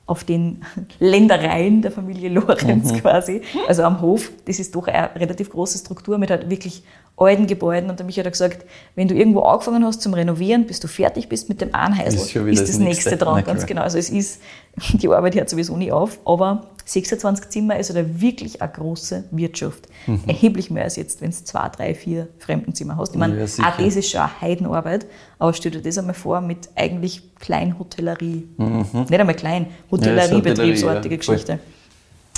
auf 0.08 0.24
den 0.24 0.62
Ländereien 1.00 1.82
der 1.82 1.92
Familie 1.92 2.30
Lorenz 2.30 2.94
quasi, 3.02 3.42
also 3.68 3.84
am 3.84 4.02
Hof, 4.02 4.32
das 4.46 4.58
ist 4.60 4.74
doch 4.74 4.88
eine 4.88 5.14
relativ 5.16 5.50
große 5.52 5.78
Struktur 5.78 6.18
mit 6.18 6.32
halt 6.32 6.50
wirklich 6.50 6.82
alten 7.18 7.48
Gebäuden 7.48 7.90
und 7.90 7.98
der 8.00 8.06
Michael 8.06 8.26
hat 8.26 8.34
gesagt, 8.34 8.66
wenn 8.96 9.08
du 9.08 9.16
irgendwo 9.16 9.42
angefangen 9.42 9.84
hast 9.84 10.02
zum 10.02 10.14
Renovieren, 10.14 10.66
bis 10.68 10.80
du 10.80 10.88
fertig 10.88 11.28
bist 11.28 11.50
mit 11.50 11.62
dem 11.62 11.74
Einheisel, 11.74 12.20
Ist 12.20 12.36
ist, 12.36 12.36
das 12.36 12.46
das 12.46 12.78
nächste 12.78 13.10
nächste. 13.10 13.18
dran, 13.18 13.36
Na 13.38 13.42
ganz 13.42 13.66
genau. 13.66 13.82
Also 13.82 13.98
es 13.98 14.10
ist, 14.10 14.40
die 14.94 15.10
Arbeit 15.10 15.36
hört 15.36 15.50
sowieso 15.50 15.76
nie 15.76 15.92
auf, 15.92 16.20
aber 16.26 16.68
26 16.86 17.50
Zimmer 17.50 17.78
ist 17.78 17.94
halt 17.94 18.22
wirklich 18.22 18.62
eine 18.62 18.72
große 18.72 19.26
Wirtschaft. 19.32 19.88
Mhm. 20.06 20.22
Erheblich 20.28 20.70
mehr 20.70 20.84
als 20.84 20.96
jetzt, 20.96 21.20
wenn 21.22 21.32
du 21.32 21.36
zwei, 21.44 21.68
drei, 21.70 21.96
vier 21.96 22.30
Fremdenzimmer 22.38 22.96
hast. 22.98 23.14
Ich 23.14 23.20
meine, 23.20 23.38
Ja, 23.38 23.44
auch 23.46 23.78
das 23.78 23.96
ist 23.96 24.12
schon 24.12 24.22
eine 24.22 24.40
Heidenarbeit, 24.40 25.08
aber 25.40 25.54
stell 25.54 25.72
dir 25.72 25.82
das 25.82 25.98
einmal 25.98 26.14
vor 26.14 26.40
mit 26.40 26.70
eigentlich 26.76 27.36
Kleinhotellerie. 27.40 28.48
Nicht 28.58 29.12
einmal 29.20 29.36
klein, 29.36 29.68
Mhm. 30.02 31.04
Ja. 31.12 31.18
Geschichte. 31.18 31.60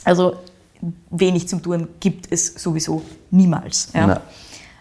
Also 0.03 0.33
wenig 1.11 1.47
zum 1.47 1.61
Tun 1.61 1.87
gibt 1.99 2.31
es 2.31 2.53
sowieso 2.55 3.01
niemals. 3.31 3.89
Ja. 3.93 4.21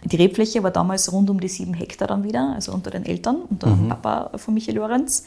Die 0.05 0.17
Rebfläche 0.17 0.62
war 0.62 0.71
damals 0.71 1.11
rund 1.12 1.29
um 1.29 1.41
die 1.41 1.49
sieben 1.49 1.75
Hektar 1.75 2.07
dann 2.07 2.23
wieder, 2.23 2.53
also 2.55 2.73
unter 2.73 2.91
den 2.91 3.05
Eltern, 3.05 3.38
unter 3.51 3.67
Mhm. 3.69 3.77
dem 3.81 3.88
Papa 3.88 4.31
von 4.38 4.55
Michael 4.55 4.77
Lorenz. 4.77 5.25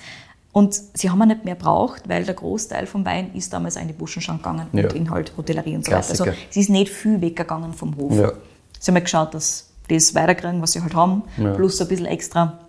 Und 0.54 0.74
sie 0.94 1.10
haben 1.10 1.22
ihn 1.22 1.28
nicht 1.30 1.46
mehr 1.46 1.56
braucht, 1.56 2.08
weil 2.10 2.24
der 2.26 2.34
Großteil 2.36 2.86
vom 2.86 3.06
Wein 3.06 3.34
ist 3.34 3.52
damals 3.54 3.76
in 3.78 3.88
die 3.88 3.94
Buschenschank 3.94 4.40
gegangen 4.40 4.68
Ja. 4.74 4.84
und 4.84 4.94
in 4.94 5.10
halt 5.10 5.34
Hotellerie 5.38 5.76
und 5.76 5.86
so 5.86 5.92
weiter. 5.92 6.10
Also 6.10 6.26
es 6.50 6.58
ist 6.58 6.70
nicht 6.70 6.92
viel 6.92 7.22
weggegangen 7.22 7.74
vom 7.74 7.96
Hof. 7.98 8.14
Ja. 8.18 8.32
Sie 8.80 8.92
haben 8.92 8.96
halt 8.96 9.06
geschaut, 9.06 9.34
dass 9.34 9.68
das 9.90 10.16
weiterkriegen, 10.16 10.62
was 10.62 10.72
sie 10.74 10.82
halt 10.82 10.94
haben, 10.96 11.24
Ja. 11.38 11.54
plus 11.54 11.80
ein 11.82 11.88
bisschen 11.88 12.06
extra. 12.06 12.60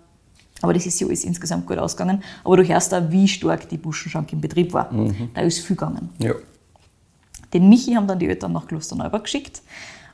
Aber 0.63 0.73
das 0.73 0.85
ist 0.85 0.97
ja 1.01 1.07
alles 1.07 1.25
insgesamt 1.25 1.67
gut 1.67 1.77
ausgegangen. 1.77 2.23
Aber 2.45 2.55
du 2.55 2.63
hörst 2.65 2.93
da, 2.93 3.11
wie 3.11 3.27
stark 3.27 3.67
die 3.67 3.75
Buschenschank 3.77 4.31
im 4.31 4.39
Betrieb 4.39 4.71
war. 4.71 4.91
Mhm. 4.93 5.29
Da 5.33 5.41
ist 5.41 5.59
viel 5.59 5.75
gegangen. 5.75 6.09
Ja. 6.19 6.33
Den 7.53 7.67
Michi 7.67 7.93
haben 7.93 8.07
dann 8.07 8.17
die 8.17 8.29
Eltern 8.29 8.53
nach 8.53 8.65
Klosterneuburg 8.65 9.25
geschickt. 9.25 9.61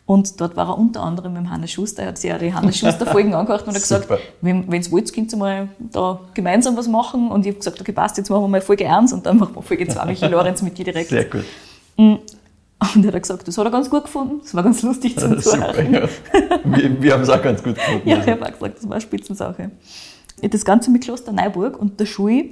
Und 0.07 0.41
dort 0.41 0.55
war 0.55 0.69
er 0.69 0.77
unter 0.79 1.03
anderem 1.03 1.33
mit 1.33 1.43
dem 1.43 1.51
Hannes 1.51 1.71
Schuster. 1.71 2.01
Er 2.01 2.07
hat 2.07 2.17
sich 2.17 2.31
ja 2.31 2.39
die 2.39 2.51
Hannes 2.51 2.79
Schuster-Folgen 2.79 3.31
angehört 3.35 3.67
und 3.67 3.75
hat 3.75 3.81
gesagt, 3.81 4.05
Super. 4.05 4.17
wenn 4.41 4.63
ihr 4.67 4.91
wollt, 4.91 5.13
könnt 5.13 5.31
ihr 5.31 5.37
mal 5.37 5.69
da 5.77 6.19
gemeinsam 6.33 6.75
was 6.75 6.87
machen. 6.87 7.29
Und 7.29 7.45
ich 7.45 7.49
habe 7.51 7.59
gesagt, 7.59 7.79
okay, 7.79 7.91
passt, 7.91 8.17
jetzt 8.17 8.31
machen 8.31 8.41
wir 8.41 8.47
mal 8.47 8.59
Folge 8.59 8.89
1 8.89 9.13
und 9.13 9.23
dann 9.27 9.37
machen 9.37 9.53
wir 9.55 9.61
Folge 9.61 9.87
2 9.87 10.05
Michi 10.07 10.25
Lorenz 10.25 10.63
mit 10.63 10.75
dir 10.79 10.85
direkt. 10.85 11.09
Sehr 11.09 11.25
gut. 11.25 11.45
Und 11.95 13.05
er 13.05 13.13
hat 13.13 13.21
gesagt, 13.21 13.47
das 13.47 13.55
hat 13.55 13.65
er 13.65 13.71
ganz 13.71 13.87
gut 13.87 14.05
gefunden. 14.05 14.39
Das 14.41 14.55
war 14.55 14.63
ganz 14.63 14.81
lustig 14.81 15.15
zum 15.19 15.39
Super, 15.39 15.73
Zuhören. 15.73 15.93
ja. 15.93 16.09
Wir, 16.63 17.01
wir 17.03 17.13
haben 17.13 17.21
es 17.21 17.29
auch 17.29 17.41
ganz 17.41 17.61
gut 17.61 17.75
gefunden. 17.75 18.09
Ja, 18.09 18.17
ich 18.17 18.27
habe 18.27 18.45
auch 18.47 18.51
gesagt, 18.51 18.77
das 18.77 18.85
war 18.85 18.93
eine 18.93 19.01
Spitzensache. 19.01 19.71
Das 20.41 20.65
Ganze 20.65 20.91
mit 20.91 21.03
Kloster 21.03 21.31
Neuburg 21.31 21.79
und 21.79 21.99
der 21.99 22.05
Schul 22.05 22.51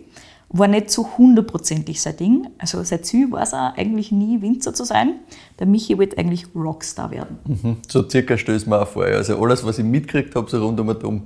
war 0.50 0.68
nicht 0.68 0.92
so 0.92 1.08
hundertprozentig 1.18 2.02
sein 2.02 2.18
Ding. 2.18 2.48
Also 2.58 2.82
sein 2.84 3.04
Ziel 3.04 3.32
war 3.32 3.42
es 3.42 3.54
auch 3.54 3.76
eigentlich 3.76 4.12
nie 4.12 4.42
Winzer 4.42 4.74
zu 4.74 4.86
sein. 4.86 5.16
Der 5.60 5.68
Michi 5.68 5.98
wollte 5.98 6.18
eigentlich 6.18 6.46
Rockstar 6.56 7.12
werden. 7.12 7.38
Mhm. 7.46 7.78
So 7.88 8.08
circa 8.08 8.38
stößt 8.38 8.68
mir 8.68 8.82
auch 8.82 8.88
vor. 8.88 9.06
Also 9.06 9.42
alles, 9.42 9.66
was 9.66 9.80
ich 9.80 9.86
mitgekriegt 9.86 10.36
habe, 10.36 10.50
so 10.50 10.64
rund 10.66 10.80
um 10.80 10.88
und 10.88 11.04
um, 11.04 11.24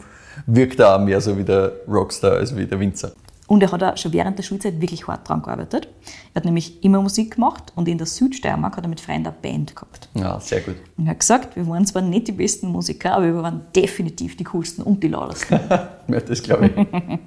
wirkt 0.48 0.82
auch 0.82 1.00
mehr 1.00 1.22
so 1.22 1.38
wie 1.38 1.44
der 1.44 1.72
Rockstar 1.88 2.34
als 2.34 2.56
wie 2.56 2.66
der 2.66 2.80
Winzer. 2.80 3.12
Und 3.52 3.62
er 3.62 3.70
hat 3.70 3.84
auch 3.84 3.98
schon 3.98 4.14
während 4.14 4.38
der 4.38 4.44
Schulzeit 4.44 4.80
wirklich 4.80 5.08
hart 5.08 5.28
dran 5.28 5.42
gearbeitet. 5.42 5.90
Er 6.34 6.36
hat 6.36 6.46
nämlich 6.46 6.86
immer 6.86 7.02
Musik 7.02 7.36
gemacht 7.36 7.74
und 7.76 7.90
in 7.90 7.98
der 7.98 8.08
Südsteiermark 8.08 8.78
hat 8.78 8.86
er 8.86 8.88
mit 8.88 9.02
Freunden 9.02 9.28
eine 9.28 9.36
Band 9.42 9.76
gehabt. 9.76 10.08
Ja, 10.14 10.40
sehr 10.40 10.62
gut. 10.62 10.76
Und 10.96 11.06
er 11.06 11.10
hat 11.10 11.20
gesagt, 11.20 11.58
wir 11.58 11.68
waren 11.68 11.86
zwar 11.86 12.02
nicht 12.02 12.30
die 12.30 12.32
besten 12.32 12.70
Musiker, 12.70 13.12
aber 13.12 13.26
wir 13.26 13.44
waren 13.44 13.66
definitiv 13.76 14.38
die 14.38 14.46
coolsten 14.46 14.84
und 14.84 15.04
die 15.04 15.10
lautesten. 15.10 15.60
Ja, 16.08 16.20
das 16.22 16.42
glaube 16.42 16.68
ich. 16.68 17.20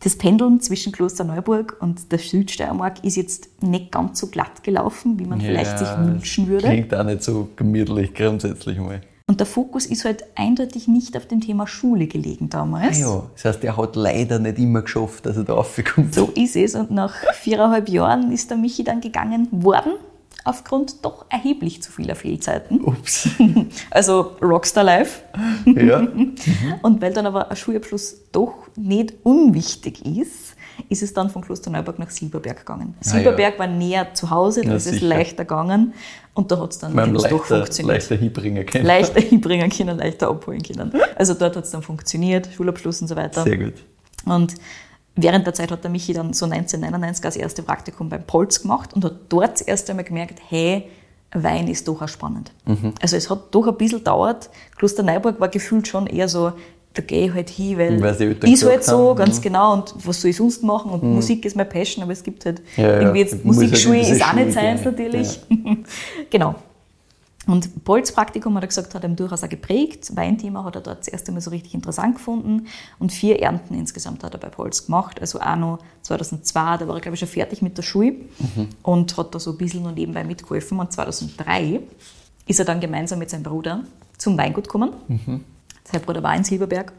Das 0.00 0.18
Pendeln 0.18 0.60
zwischen 0.60 0.92
Klosterneuburg 0.92 1.78
und 1.80 2.12
der 2.12 2.18
Südsteiermark 2.18 3.02
ist 3.02 3.16
jetzt 3.16 3.62
nicht 3.62 3.90
ganz 3.92 4.20
so 4.20 4.26
glatt 4.26 4.62
gelaufen, 4.62 5.18
wie 5.18 5.24
man 5.24 5.40
vielleicht 5.40 5.78
sich 5.78 5.88
wünschen 5.88 6.48
würde. 6.48 6.66
Klingt 6.66 6.94
auch 6.94 7.04
nicht 7.04 7.22
so 7.22 7.48
gemütlich 7.56 8.12
grundsätzlich 8.12 8.78
mal. 8.78 9.00
Und 9.26 9.40
der 9.40 9.46
Fokus 9.46 9.86
ist 9.86 10.04
halt 10.04 10.24
eindeutig 10.34 10.88
nicht 10.88 11.16
auf 11.16 11.26
dem 11.26 11.40
Thema 11.40 11.66
Schule 11.66 12.06
gelegen 12.06 12.50
damals. 12.50 12.98
Ja, 12.98 13.22
das 13.34 13.44
heißt, 13.44 13.64
er 13.64 13.76
hat 13.76 13.96
leider 13.96 14.38
nicht 14.38 14.58
immer 14.58 14.82
geschafft, 14.82 15.26
dass 15.26 15.36
er 15.36 15.44
da 15.44 15.54
raufkommt. 15.54 16.14
So 16.14 16.30
ist 16.34 16.56
es. 16.56 16.74
Und 16.74 16.90
nach 16.90 17.14
viereinhalb 17.34 17.88
Jahren 17.88 18.32
ist 18.32 18.50
der 18.50 18.56
Michi 18.56 18.84
dann 18.84 19.00
gegangen 19.00 19.48
worden, 19.50 19.92
aufgrund 20.44 21.04
doch 21.04 21.26
erheblich 21.28 21.82
zu 21.82 21.92
vieler 21.92 22.16
Fehlzeiten. 22.16 22.80
Ups. 22.82 23.28
Also 23.90 24.32
Rockstar 24.42 24.84
Life. 24.84 25.22
Ja. 25.66 26.06
Und 26.82 27.00
weil 27.00 27.12
dann 27.12 27.26
aber 27.26 27.50
ein 27.50 27.56
Schulabschluss 27.56 28.16
doch 28.32 28.54
nicht 28.76 29.14
unwichtig 29.22 30.04
ist, 30.04 30.56
ist 30.88 31.02
es 31.02 31.12
dann 31.14 31.30
von 31.30 31.42
Klosterneuburg 31.42 31.98
nach 31.98 32.10
Silberberg 32.10 32.58
gegangen. 32.58 32.94
Ah, 33.00 33.04
Silberberg 33.04 33.58
war 33.58 33.66
näher 33.66 34.14
zu 34.14 34.30
Hause, 34.30 34.62
da 34.62 34.70
Ja, 34.70 34.76
ist 34.76 34.86
es 34.86 35.00
leichter 35.00 35.44
gegangen 35.44 35.94
und 36.34 36.50
da 36.50 36.58
hat 36.60 36.72
es 36.72 36.78
dann 36.78 36.94
wirklich 36.94 37.22
doch 37.24 37.30
leichter, 37.48 37.56
funktioniert. 37.58 37.94
leichter 37.96 38.14
hinbringen 38.16 38.66
können. 38.66 38.86
Leichter 38.86 39.20
hinbringen 39.20 39.70
können, 39.70 39.98
leichter 39.98 40.28
abholen 40.28 40.62
können. 40.62 40.92
Also 41.16 41.34
dort 41.34 41.56
hat 41.56 41.64
es 41.64 41.70
dann 41.70 41.82
funktioniert, 41.82 42.48
Schulabschluss 42.56 43.00
und 43.02 43.08
so 43.08 43.16
weiter. 43.16 43.42
Sehr 43.42 43.58
gut. 43.58 43.74
Und 44.24 44.54
während 45.16 45.46
der 45.46 45.54
Zeit 45.54 45.70
hat 45.70 45.82
der 45.84 45.90
Michi 45.90 46.12
dann 46.12 46.32
so 46.32 46.46
1999 46.46 47.22
das 47.22 47.36
erste 47.36 47.62
Praktikum 47.62 48.08
beim 48.08 48.22
Polz 48.24 48.62
gemacht 48.62 48.94
und 48.94 49.04
hat 49.04 49.14
dort 49.28 49.52
das 49.54 49.60
erste 49.62 49.94
Mal 49.94 50.04
gemerkt, 50.04 50.40
hey, 50.48 50.88
Wein 51.34 51.66
ist 51.68 51.88
doch 51.88 52.02
auch 52.02 52.08
spannend. 52.08 52.52
Also 53.00 53.16
es 53.16 53.30
hat 53.30 53.54
doch 53.54 53.66
ein 53.66 53.76
bisschen 53.78 53.98
gedauert. 53.98 54.50
Klosterneuburg 54.76 55.40
war 55.40 55.48
gefühlt 55.48 55.88
schon 55.88 56.06
eher 56.06 56.28
so 56.28 56.52
da 56.94 57.02
gehe 57.02 57.26
ich 57.26 57.34
halt 57.34 57.50
hin, 57.50 57.78
weil 57.78 58.02
Weil 58.02 58.34
die 58.34 58.52
ist 58.52 58.64
halt 58.64 58.84
so, 58.84 59.10
haben, 59.10 59.16
ganz 59.16 59.38
mhm. 59.38 59.42
genau, 59.42 59.72
und 59.74 59.94
was 60.04 60.20
soll 60.20 60.30
ich 60.30 60.36
sonst 60.36 60.62
machen? 60.62 60.90
Und 60.90 61.02
Musik 61.02 61.44
ist 61.44 61.56
meine 61.56 61.68
Passion, 61.68 62.02
aber 62.02 62.12
es 62.12 62.22
gibt 62.22 62.44
halt 62.44 62.62
Ja, 62.76 62.84
ja. 62.84 63.00
irgendwie 63.00 63.20
jetzt 63.20 63.32
halt 63.32 63.44
Musikschule 63.44 63.98
diese 63.98 64.16
ist 64.16 64.24
auch 64.24 64.34
nicht 64.34 64.52
seins 64.52 64.84
natürlich. 64.84 65.40
genau. 66.30 66.54
Und 67.46 67.84
Polls 67.84 68.12
Praktikum, 68.12 68.54
hat 68.54 68.62
er 68.62 68.68
gesagt, 68.68 68.94
hat 68.94 69.02
ihm 69.02 69.16
durchaus 69.16 69.42
auch 69.42 69.48
geprägt. 69.48 70.14
Weinthema 70.14 70.62
hat 70.64 70.76
er 70.76 70.80
dort 70.80 71.00
das 71.00 71.08
erste 71.08 71.32
Mal 71.32 71.40
so 71.40 71.50
richtig 71.50 71.74
interessant 71.74 72.16
gefunden. 72.16 72.68
Und 73.00 73.10
vier 73.10 73.40
Ernten 73.40 73.74
insgesamt 73.74 74.22
hat 74.22 74.34
er 74.34 74.38
bei 74.38 74.48
Polz 74.48 74.86
gemacht. 74.86 75.20
Also 75.20 75.40
auch 75.40 75.56
noch 75.56 75.78
2002, 76.02 76.76
da 76.76 76.86
war 76.86 76.94
er, 76.94 77.00
glaube 77.00 77.14
ich, 77.14 77.20
schon 77.20 77.28
fertig 77.28 77.60
mit 77.60 77.76
der 77.76 77.82
Schule 77.82 78.14
und 78.82 79.16
hat 79.16 79.34
da 79.34 79.40
so 79.40 79.52
ein 79.52 79.58
bisschen 79.58 79.82
noch 79.82 79.92
nebenbei 79.92 80.22
mitgeholfen. 80.22 80.78
Und 80.78 80.92
2003 80.92 81.80
ist 82.46 82.60
er 82.60 82.64
dann 82.64 82.78
gemeinsam 82.78 83.18
mit 83.18 83.30
seinem 83.30 83.42
Bruder 83.42 83.80
zum 84.18 84.38
Weingut 84.38 84.64
gekommen. 84.64 84.92
Sein 85.92 86.00
Bruder 86.00 86.22
war 86.22 86.34
in 86.34 86.44
Silberberg. 86.44 86.92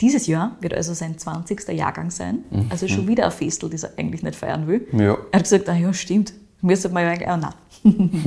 Dieses 0.00 0.26
Jahr 0.26 0.56
wird 0.60 0.74
also 0.74 0.94
sein 0.94 1.18
20. 1.18 1.68
Jahrgang 1.70 2.10
sein. 2.10 2.44
Also 2.70 2.86
schon 2.88 3.08
wieder 3.08 3.26
ein 3.26 3.32
Festel, 3.32 3.68
das 3.68 3.82
er 3.82 3.90
eigentlich 3.98 4.22
nicht 4.22 4.36
feiern 4.36 4.66
will. 4.66 4.86
Ja. 4.92 5.18
Er 5.32 5.38
hat 5.38 5.42
gesagt, 5.42 5.68
ah 5.68 5.74
ja, 5.74 5.92
stimmt. 5.92 6.32
Müsste 6.60 6.88
man 6.88 7.04
ja 7.04 7.10
eigentlich, 7.10 7.28
ah 7.28 7.36
nein. 7.36 7.52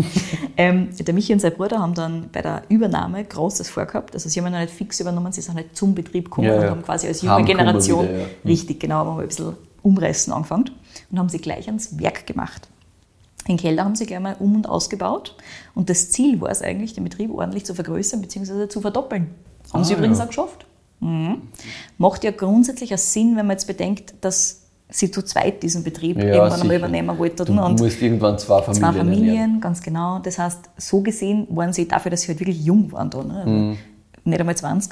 ähm, 0.58 0.90
der 0.98 1.14
Michi 1.14 1.34
und 1.34 1.40
sein 1.40 1.54
Bruder 1.54 1.80
haben 1.80 1.94
dann 1.94 2.30
bei 2.32 2.42
der 2.42 2.64
Übernahme 2.70 3.24
Großes 3.24 3.70
vorgehabt. 3.70 4.14
Also 4.14 4.30
sie 4.30 4.40
haben 4.40 4.48
ihn 4.48 4.54
noch 4.54 4.60
nicht 4.60 4.74
fix 4.74 5.00
übernommen, 5.00 5.32
sie 5.34 5.42
sind 5.42 5.56
halt 5.56 5.76
zum 5.76 5.94
Betrieb 5.94 6.26
gekommen 6.26 6.48
Ja, 6.48 6.56
und 6.56 6.62
ja. 6.62 6.70
haben 6.70 6.82
quasi 6.84 7.08
als 7.08 7.22
junge 7.22 7.36
Heimgekommen 7.36 7.66
Generation, 7.66 8.04
wieder, 8.06 8.20
ja. 8.20 8.26
Mhm. 8.26 8.50
richtig 8.50 8.80
genau, 8.80 8.96
haben 8.96 9.18
wir 9.18 9.22
ein 9.22 9.28
bisschen 9.28 9.56
umreißen 9.82 10.32
angefangen 10.32 10.72
und 11.12 11.20
haben 11.20 11.30
sie 11.30 11.40
gleich 11.40 11.68
ans 11.68 12.00
Werk 12.00 12.26
gemacht. 12.26 12.70
Den 13.48 13.58
Keller 13.58 13.84
haben 13.84 13.96
sie 13.96 14.06
gleich 14.06 14.20
mal 14.20 14.36
um- 14.40 14.56
und 14.56 14.70
ausgebaut. 14.70 15.36
Und 15.74 15.90
das 15.90 16.12
Ziel 16.12 16.40
war 16.40 16.50
es 16.50 16.62
eigentlich, 16.62 16.94
den 16.94 17.04
Betrieb 17.04 17.32
ordentlich 17.32 17.66
zu 17.66 17.74
vergrößern 17.74 18.22
bzw. 18.22 18.70
zu 18.70 18.82
verdoppeln. 18.82 19.32
Haben 19.74 19.84
sie 19.84 19.94
Ah, 19.94 19.98
übrigens 19.98 20.18
ja. 20.18 20.24
auch 20.26 20.28
geschafft. 20.30 20.66
Mhm. 21.00 21.42
Macht 21.98 22.24
ja 22.24 22.32
grundsätzlich 22.32 22.94
auch 22.94 22.98
Sinn, 23.00 23.36
wenn 23.36 23.48
man 23.48 23.56
jetzt 23.56 23.66
bedenkt, 23.68 24.14
dass 24.22 24.62
sie 24.90 25.10
zu 25.10 25.22
zweit 25.24 25.64
diesen 25.64 25.84
Betrieb 25.84 26.18
Ja, 26.18 26.26
irgendwann 26.26 26.62
einmal 26.62 26.76
übernehmen 26.78 27.18
wollten. 27.18 27.46
Du 27.46 27.54
und 27.62 27.80
musst 27.80 28.02
irgendwann 28.02 28.38
zwei 28.38 28.62
Familien 28.62 28.76
zwei 28.82 28.88
ernähren. 29.00 29.08
Familien, 29.08 29.62
ganz 29.62 29.82
genau. 29.82 30.20
Das 30.20 30.38
heißt, 30.38 30.60
so 30.78 31.02
gesehen 31.02 31.48
waren 31.50 31.72
sie 31.74 31.88
dafür, 31.88 32.12
dass 32.12 32.22
sie 32.22 32.28
halt 32.28 32.40
wirklich 32.40 32.64
jung 32.64 32.92
waren 32.92 33.10
da, 33.10 33.24
ne? 33.24 33.36
also 33.40 33.50
Mhm. 33.50 33.78
nicht 34.26 34.40
einmal 34.40 34.56
20, 34.58 34.92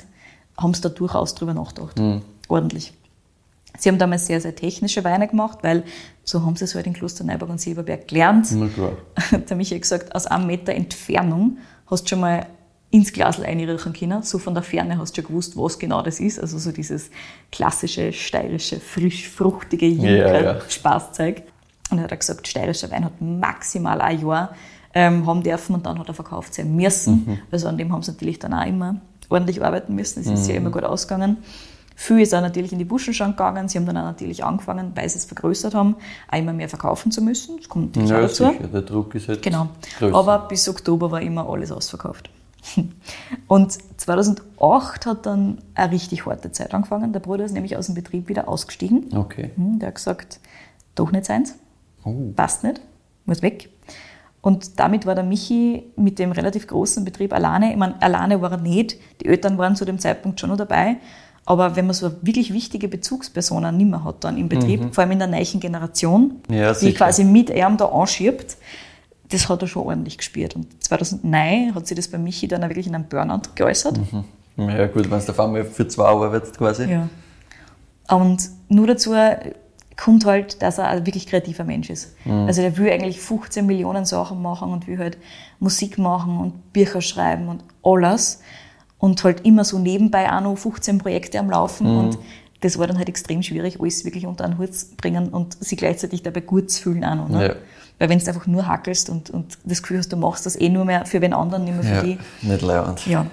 haben 0.57 0.73
sie 0.73 0.81
da 0.81 0.89
durchaus 0.89 1.35
drüber 1.35 1.53
nachgedacht. 1.53 1.99
Mhm. 1.99 2.21
Ordentlich. 2.47 2.93
Sie 3.77 3.87
haben 3.89 3.99
damals 3.99 4.25
sehr, 4.25 4.41
sehr 4.41 4.55
technische 4.55 5.03
Weine 5.03 5.27
gemacht, 5.27 5.59
weil 5.61 5.83
so 6.23 6.43
haben 6.45 6.55
sie 6.55 6.63
es 6.63 6.73
halt 6.75 6.87
in 6.87 6.93
Klosterneuburg 6.93 7.49
und 7.49 7.61
Silberberg 7.61 8.07
gelernt. 8.07 8.47
Na 8.53 8.67
klar. 8.67 8.93
Der 9.49 9.55
Michi 9.57 9.75
hat 9.75 9.81
gesagt, 9.83 10.15
aus 10.15 10.25
einem 10.25 10.47
Meter 10.47 10.73
Entfernung 10.73 11.57
hast 11.87 12.05
du 12.05 12.09
schon 12.09 12.21
mal 12.21 12.45
ins 12.91 13.13
Glas 13.13 13.39
einriechen 13.39 13.93
können. 13.93 14.23
So 14.23 14.39
von 14.39 14.53
der 14.55 14.63
Ferne 14.63 14.97
hast 14.97 15.15
du 15.17 15.21
schon 15.21 15.29
gewusst, 15.29 15.55
was 15.57 15.77
genau 15.77 16.01
das 16.01 16.19
ist. 16.19 16.39
Also 16.39 16.57
so 16.57 16.71
dieses 16.71 17.09
klassische, 17.51 18.11
steirische, 18.13 18.79
frisch, 18.79 19.29
fruchtige 19.29 19.85
Ja, 19.87 20.09
ja. 20.09 20.53
Junker-Spaßzeug. 20.53 21.43
Und 21.91 21.97
er 21.99 22.03
hat 22.05 22.13
auch 22.13 22.19
gesagt, 22.19 22.47
steirischer 22.47 22.89
Wein 22.91 23.05
hat 23.05 23.19
maximal 23.21 24.01
ein 24.01 24.25
Jahr 24.25 24.55
ähm, 24.93 25.25
haben 25.27 25.43
dürfen 25.43 25.75
und 25.75 25.85
dann 25.85 25.99
hat 25.99 26.07
er 26.07 26.13
verkauft 26.15 26.53
sein 26.55 26.75
müssen. 26.75 27.23
Mhm. 27.27 27.39
Also 27.51 27.67
an 27.67 27.77
dem 27.77 27.91
haben 27.93 28.01
sie 28.01 28.11
natürlich 28.11 28.39
dann 28.39 28.53
auch 28.53 28.65
immer 28.65 28.95
ordentlich 29.29 29.63
arbeiten 29.63 29.93
müssen. 29.93 30.21
Es 30.21 30.27
ist 30.27 30.43
Mhm. 30.47 30.49
ja 30.49 30.55
immer 30.57 30.69
gut 30.71 30.83
ausgegangen. 30.83 31.37
Viel 31.95 32.21
ist 32.21 32.33
auch 32.33 32.41
natürlich 32.41 32.71
in 32.71 32.79
die 32.79 32.85
Buschen 32.85 33.13
schon 33.13 33.31
gegangen. 33.31 33.67
Sie 33.67 33.77
haben 33.77 33.85
dann 33.85 33.97
auch 33.97 34.03
natürlich 34.05 34.43
angefangen, 34.43 34.93
weil 34.95 35.07
sie 35.09 35.17
es 35.17 35.25
vergrößert 35.25 35.75
haben, 35.75 35.95
auch 36.31 36.37
immer 36.37 36.53
mehr 36.53 36.69
verkaufen 36.69 37.11
zu 37.11 37.21
müssen. 37.21 37.57
Das 37.57 37.67
kommt 37.69 37.95
natürlich 37.95 38.11
auch 38.13 38.15
Ja, 38.15 38.21
dazu. 38.27 38.45
sicher. 38.47 38.67
Der 38.67 38.81
Druck 38.81 39.13
ist 39.15 39.27
halt 39.27 39.41
Genau. 39.43 39.67
größer. 39.99 40.15
Aber 40.15 40.39
bis 40.47 40.67
Oktober 40.69 41.11
war 41.11 41.21
immer 41.21 41.47
alles 41.47 41.71
ausverkauft. 41.71 42.29
Und 43.47 43.77
2008 43.99 45.05
hat 45.05 45.25
dann 45.25 45.59
eine 45.75 45.91
richtig 45.91 46.25
harte 46.25 46.51
Zeit 46.51 46.73
angefangen. 46.73 47.13
Der 47.13 47.19
Bruder 47.19 47.45
ist 47.45 47.53
nämlich 47.53 47.77
aus 47.77 47.85
dem 47.87 47.95
Betrieb 47.95 48.27
wieder 48.29 48.47
ausgestiegen. 48.47 49.15
Okay. 49.15 49.51
Hm, 49.55 49.79
Der 49.79 49.87
hat 49.89 49.95
gesagt, 49.95 50.39
doch 50.95 51.11
nicht 51.11 51.25
seins, 51.25 51.55
Oh. 52.03 52.31
passt 52.35 52.63
nicht, 52.63 52.81
muss 53.25 53.41
weg. 53.41 53.69
Und 54.41 54.79
damit 54.79 55.05
war 55.05 55.15
der 55.15 55.23
Michi 55.25 55.83
mit 55.97 56.17
dem 56.17 56.31
relativ 56.31 56.65
großen 56.67 57.03
Betrieb 57.03 57.33
alleine. 57.33 57.71
Ich 57.71 57.77
meine, 57.77 58.01
alleine 58.01 58.41
war 58.41 58.51
er 58.51 58.57
nicht. 58.57 58.95
Die 59.21 59.25
Eltern 59.25 59.57
waren 59.57 59.75
zu 59.75 59.83
dem 59.83 59.99
Zeitpunkt 59.99 60.39
schon 60.39 60.49
noch 60.49 60.55
dabei. 60.57 60.95
Aber 61.45 61.75
wenn 61.75 61.85
man 61.87 61.93
so 61.93 62.11
wirklich 62.21 62.53
wichtige 62.53 62.87
Bezugspersonen 62.87 63.75
nicht 63.75 63.89
mehr 63.89 64.03
hat 64.03 64.23
dann 64.23 64.37
im 64.37 64.47
Betrieb, 64.47 64.93
vor 64.95 65.01
allem 65.03 65.11
in 65.11 65.19
der 65.19 65.27
neuen 65.27 65.59
Generation, 65.59 66.35
Mhm. 66.47 66.55
Ja, 66.55 66.73
die 66.73 66.93
quasi 66.93 67.23
mit 67.25 67.49
ihm 67.49 67.75
da 67.75 67.85
anschiebt, 67.87 68.55
das 69.29 69.47
hat 69.49 69.61
er 69.61 69.67
schon 69.67 69.83
ordentlich 69.83 70.17
gespürt. 70.17 70.55
Und 70.55 70.83
2009 70.83 71.75
hat 71.75 71.87
sich 71.87 71.95
das 71.95 72.07
bei 72.07 72.17
Michi 72.17 72.47
dann 72.47 72.63
auch 72.63 72.69
wirklich 72.69 72.87
in 72.87 72.95
einem 72.95 73.05
Burnout 73.05 73.51
geäußert. 73.55 73.99
Ja 74.57 74.87
gut, 74.87 75.09
wenn 75.09 75.19
du 75.19 75.31
auf 75.31 75.39
einmal 75.39 75.63
für 75.65 75.87
zwei 75.87 76.05
arbeitest 76.05 76.57
quasi. 76.57 76.85
Ja. 76.85 77.07
Und 78.09 78.49
nur 78.67 78.87
dazu 78.87 79.13
kommt 79.95 80.25
halt, 80.25 80.61
dass 80.61 80.77
er 80.79 80.87
ein 80.87 81.05
wirklich 81.05 81.27
kreativer 81.27 81.63
Mensch 81.63 81.89
ist. 81.89 82.15
Also 82.25 82.61
der 82.61 82.75
will 82.77 82.89
eigentlich 82.91 83.19
15 83.19 83.65
Millionen 83.65 84.05
Sachen 84.05 84.41
machen 84.41 84.71
und 84.71 84.87
will 84.87 84.97
halt 84.97 85.17
Musik 85.59 85.97
machen 85.97 86.39
und 86.39 86.73
Bücher 86.73 87.01
schreiben 87.01 87.47
und 87.49 87.63
alles. 87.83 88.41
Und 88.97 89.23
halt 89.23 89.45
immer 89.45 89.63
so 89.63 89.79
nebenbei 89.79 90.29
auch 90.29 90.41
noch 90.41 90.57
15 90.57 90.97
Projekte 90.97 91.39
am 91.39 91.49
Laufen. 91.49 91.87
Und 91.87 92.17
das 92.61 92.77
war 92.77 92.87
dann 92.87 92.97
halt 92.97 93.07
extrem 93.07 93.43
schwierig, 93.43 93.79
alles 93.79 94.03
wirklich 94.03 94.25
unter 94.25 94.43
einen 94.43 94.57
Hut 94.57 94.75
zu 94.75 94.87
bringen 94.97 95.29
und 95.29 95.63
sich 95.63 95.77
gleichzeitig 95.77 96.23
dabei 96.23 96.41
gut 96.41 96.69
zu 96.71 96.81
fühlen 96.81 97.05
auch 97.05 97.15
noch. 97.15 97.29
Ne? 97.29 97.47
Ja. 97.47 97.55
Weil 97.99 98.09
wenn 98.09 98.17
du 98.19 98.27
einfach 98.27 98.47
nur 98.47 98.65
hackelst 98.67 99.09
und, 99.09 99.29
und 99.29 99.57
das 99.65 99.81
Gefühl 99.81 99.97
hast, 99.99 100.11
du 100.11 100.17
machst 100.17 100.45
das 100.45 100.59
eh 100.59 100.69
nur 100.69 100.85
mehr 100.85 101.05
für 101.05 101.19
den 101.19 101.33
anderen, 101.33 101.65
nicht 101.65 101.73
mehr 101.75 101.83
für 101.83 101.95
Ja, 101.95 102.01
dich, 102.01 102.17
nicht 102.41 102.61
leibend. 102.61 103.05
ja. 103.05 103.25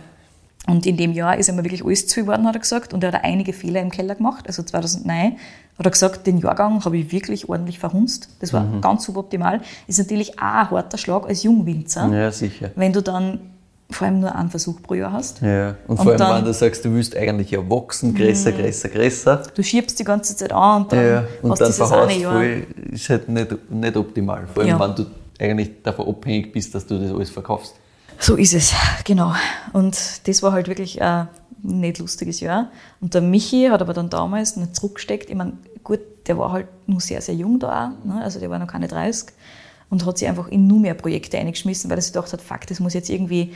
Und 0.68 0.84
in 0.84 0.96
dem 0.96 1.12
Jahr 1.12 1.36
ist 1.36 1.48
ihm 1.48 1.56
wirklich 1.58 1.84
alles 1.84 2.08
zu 2.08 2.22
geworden, 2.22 2.44
hat 2.44 2.56
er 2.56 2.60
gesagt. 2.60 2.92
Und 2.92 3.04
er 3.04 3.12
hat 3.12 3.22
einige 3.22 3.52
Fehler 3.52 3.80
im 3.80 3.90
Keller 3.92 4.16
gemacht. 4.16 4.46
Also 4.48 4.64
2009 4.64 5.36
hat 5.78 5.86
er 5.86 5.90
gesagt, 5.92 6.26
den 6.26 6.38
Jahrgang 6.38 6.84
habe 6.84 6.96
ich 6.98 7.12
wirklich 7.12 7.48
ordentlich 7.48 7.78
verhunzt. 7.78 8.30
Das 8.40 8.52
war 8.52 8.64
Mhm. 8.64 8.80
ganz 8.80 9.04
suboptimal. 9.04 9.60
Ist 9.86 10.00
natürlich 10.00 10.40
auch 10.40 10.42
ein 10.42 10.70
harter 10.72 10.98
Schlag 10.98 11.28
als 11.28 11.44
Jungwinzer, 11.44 12.12
Ja, 12.12 12.32
sicher. 12.32 12.72
wenn 12.74 12.92
du 12.92 13.00
dann 13.00 13.38
vor 13.90 14.06
allem 14.06 14.20
nur 14.20 14.34
einen 14.34 14.50
Versuch 14.50 14.82
pro 14.82 14.94
Jahr 14.94 15.12
hast. 15.12 15.40
Ja. 15.42 15.70
Und 15.86 15.90
Und 15.90 15.96
vor 15.98 16.06
allem, 16.08 16.18
dann- 16.18 16.32
Mhm. 16.32 16.38
wenn 16.38 16.44
du 16.46 16.52
sagst, 16.54 16.84
du 16.84 16.92
willst 16.92 17.16
eigentlich 17.16 17.50
ja 17.52 17.58
wachsen, 17.70 18.14
größer, 18.14 18.52
größer, 18.52 18.88
größer. 18.88 19.42
Du 19.54 19.62
schiebst 19.62 19.98
die 19.98 20.04
ganze 20.04 20.34
Zeit 20.36 20.52
an 20.52 20.82
und 20.82 20.92
dann 20.92 21.06
Ja, 21.06 21.24
und 21.42 21.50
hast 21.52 21.60
dann 21.60 21.68
dieses 21.68 21.92
eine 21.92 22.18
Jahr. 22.18 22.32
voll, 22.32 22.66
ist 22.90 23.08
halt 23.10 23.28
nicht, 23.28 23.70
nicht 23.70 23.96
optimal. 23.96 24.46
Vor 24.52 24.62
allem, 24.62 24.70
Ja. 24.70 24.80
wenn 24.80 24.94
du 24.96 25.06
eigentlich 25.38 25.82
davon 25.82 26.08
abhängig 26.08 26.52
bist, 26.52 26.74
dass 26.74 26.84
du 26.86 26.98
das 26.98 27.12
alles 27.12 27.30
verkaufst. 27.30 27.74
So 28.18 28.34
ist 28.36 28.54
es, 28.54 28.72
genau. 29.04 29.32
Und 29.72 29.96
das 30.26 30.42
war 30.42 30.52
halt 30.52 30.66
wirklich 30.68 31.00
ein 31.02 31.28
nicht 31.62 31.98
lustiges 31.98 32.40
Jahr. 32.40 32.70
Und 33.00 33.14
der 33.14 33.20
Michi 33.20 33.66
hat 33.70 33.80
aber 33.82 33.92
dann 33.92 34.08
damals 34.10 34.56
nicht 34.56 34.74
zurückgesteckt. 34.74 35.28
Ich 35.30 35.36
meine, 35.36 35.52
gut, 35.84 36.00
der 36.26 36.38
war 36.38 36.50
halt 36.52 36.66
nur 36.86 37.00
sehr, 37.00 37.20
sehr 37.20 37.34
jung 37.34 37.58
da 37.60 37.92
auch, 38.02 38.04
ne? 38.06 38.20
also 38.22 38.40
der 38.40 38.50
war 38.50 38.58
noch 38.58 38.66
keine 38.66 38.88
30 38.88 39.28
und 39.90 40.04
hat 40.06 40.18
sich 40.18 40.26
einfach 40.28 40.48
in 40.48 40.66
nur 40.66 40.78
mehr 40.80 40.94
Projekte 40.94 41.38
eingeschmissen, 41.38 41.88
weil 41.90 41.98
er 41.98 42.02
sich 42.02 42.12
gedacht 42.12 42.32
hat, 42.32 42.40
fuck, 42.40 42.66
das 42.66 42.80
muss 42.80 42.94
jetzt 42.94 43.08
irgendwie, 43.10 43.52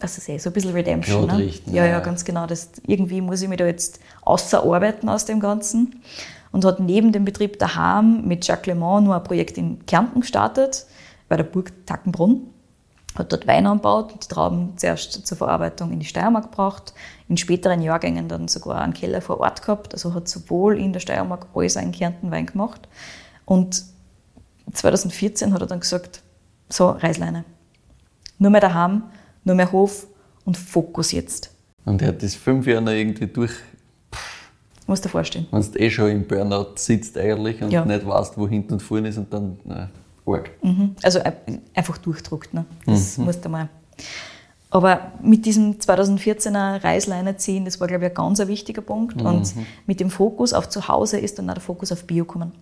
was 0.00 0.18
ist 0.18 0.42
so 0.42 0.50
ein 0.50 0.52
bisschen 0.52 0.72
Redemption. 0.72 1.26
Ne? 1.26 1.38
richten, 1.38 1.74
Ja, 1.74 1.84
ja. 1.84 1.92
ja, 1.92 2.00
ganz 2.00 2.24
genau. 2.24 2.46
Das, 2.46 2.70
irgendwie 2.86 3.20
muss 3.20 3.42
ich 3.42 3.48
mich 3.48 3.58
da 3.58 3.66
jetzt 3.66 4.00
außerarbeiten 4.22 5.08
aus 5.08 5.24
dem 5.24 5.40
Ganzen. 5.40 6.02
Und 6.50 6.64
hat 6.64 6.80
neben 6.80 7.12
dem 7.12 7.24
Betrieb 7.24 7.58
daheim 7.58 8.26
mit 8.26 8.46
Jacques 8.46 8.66
Le 8.66 8.74
Mans 8.74 9.04
nur 9.04 9.14
ein 9.14 9.24
Projekt 9.24 9.56
in 9.56 9.86
Kärnten 9.86 10.20
gestartet, 10.20 10.86
bei 11.28 11.36
der 11.38 11.44
Burg 11.44 11.72
Tackenbrunn 11.86 12.42
hat 13.14 13.32
dort 13.32 13.46
Wein 13.46 13.66
angebaut 13.66 14.12
und 14.12 14.24
die 14.24 14.28
Trauben 14.28 14.72
zuerst 14.76 15.26
zur 15.26 15.36
Verarbeitung 15.36 15.92
in 15.92 16.00
die 16.00 16.06
Steiermark 16.06 16.50
gebracht, 16.50 16.94
in 17.28 17.36
späteren 17.36 17.82
Jahrgängen 17.82 18.28
dann 18.28 18.48
sogar 18.48 18.80
einen 18.80 18.94
Keller 18.94 19.20
vor 19.20 19.40
Ort 19.40 19.62
gehabt, 19.62 19.92
also 19.92 20.14
hat 20.14 20.28
sowohl 20.28 20.78
in 20.78 20.92
der 20.92 21.00
Steiermark 21.00 21.46
als 21.54 21.76
auch 21.76 21.82
in 21.82 21.92
Kärnten 21.92 22.30
Wein 22.30 22.46
gemacht. 22.46 22.88
Und 23.44 23.84
2014 24.72 25.52
hat 25.52 25.60
er 25.60 25.66
dann 25.66 25.80
gesagt, 25.80 26.22
so, 26.68 26.90
Reisleine. 26.90 27.44
Nur 28.38 28.50
mehr 28.50 28.62
daheim, 28.62 29.02
nur 29.44 29.54
mehr 29.54 29.70
Hof 29.72 30.06
und 30.44 30.56
Fokus 30.56 31.12
jetzt. 31.12 31.50
Und 31.84 32.00
er 32.02 32.08
hat 32.08 32.22
das 32.22 32.34
fünf 32.34 32.66
Jahre 32.66 32.82
noch 32.82 32.92
irgendwie 32.92 33.26
durch, 33.26 33.52
Musst 34.86 35.04
dir 35.04 35.08
vorstellen. 35.08 35.46
wenn 35.50 35.62
du 35.62 35.78
eh 35.78 35.90
schon 35.90 36.10
im 36.10 36.26
Burnout 36.26 36.72
sitzt 36.76 37.16
eigentlich 37.16 37.62
und 37.62 37.70
Ja. 37.70 37.84
nicht 37.84 38.06
weißt, 38.06 38.36
wo 38.36 38.48
hinten 38.48 38.74
und 38.74 38.80
vorne 38.82 39.08
ist 39.08 39.18
und 39.18 39.32
dann, 39.32 39.58
na, 39.64 39.88
arg. 40.26 40.50
Mhm. 40.62 40.96
Also 41.02 41.20
äh, 41.20 41.32
einfach 41.74 41.98
durchdruckt. 41.98 42.52
Ne? 42.52 42.64
Das 42.86 43.16
musst 43.18 43.44
du 43.44 43.48
mal. 43.48 43.68
Aber 44.70 45.12
mit 45.22 45.44
diesem 45.44 45.74
2014er 45.78 46.82
Reisleine 46.82 47.36
ziehen, 47.36 47.64
das 47.66 47.78
war, 47.78 47.88
glaube 47.88 48.06
ich, 48.06 48.10
ein 48.10 48.14
ganz 48.14 48.38
wichtiger 48.46 48.80
Punkt. 48.80 49.20
Und 49.20 49.52
mit 49.86 50.00
dem 50.00 50.08
Fokus 50.10 50.52
auf 50.54 50.68
Zuhause 50.68 51.18
ist 51.18 51.38
dann 51.38 51.48
auch 51.50 51.54
der 51.54 51.62
Fokus 51.62 51.92
auf 51.92 52.04
Bio 52.04 52.24
gekommen. 52.24 52.52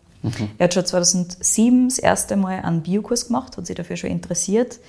Er 0.58 0.64
hat 0.64 0.74
schon 0.74 0.84
2007 0.84 1.88
das 1.88 1.98
erste 1.98 2.36
Mal 2.36 2.60
einen 2.62 2.82
Biokurs 2.82 3.28
gemacht, 3.28 3.56
hat 3.56 3.66
sich 3.66 3.76
dafür 3.76 3.96
schon 3.96 4.10
interessiert, 4.10 4.80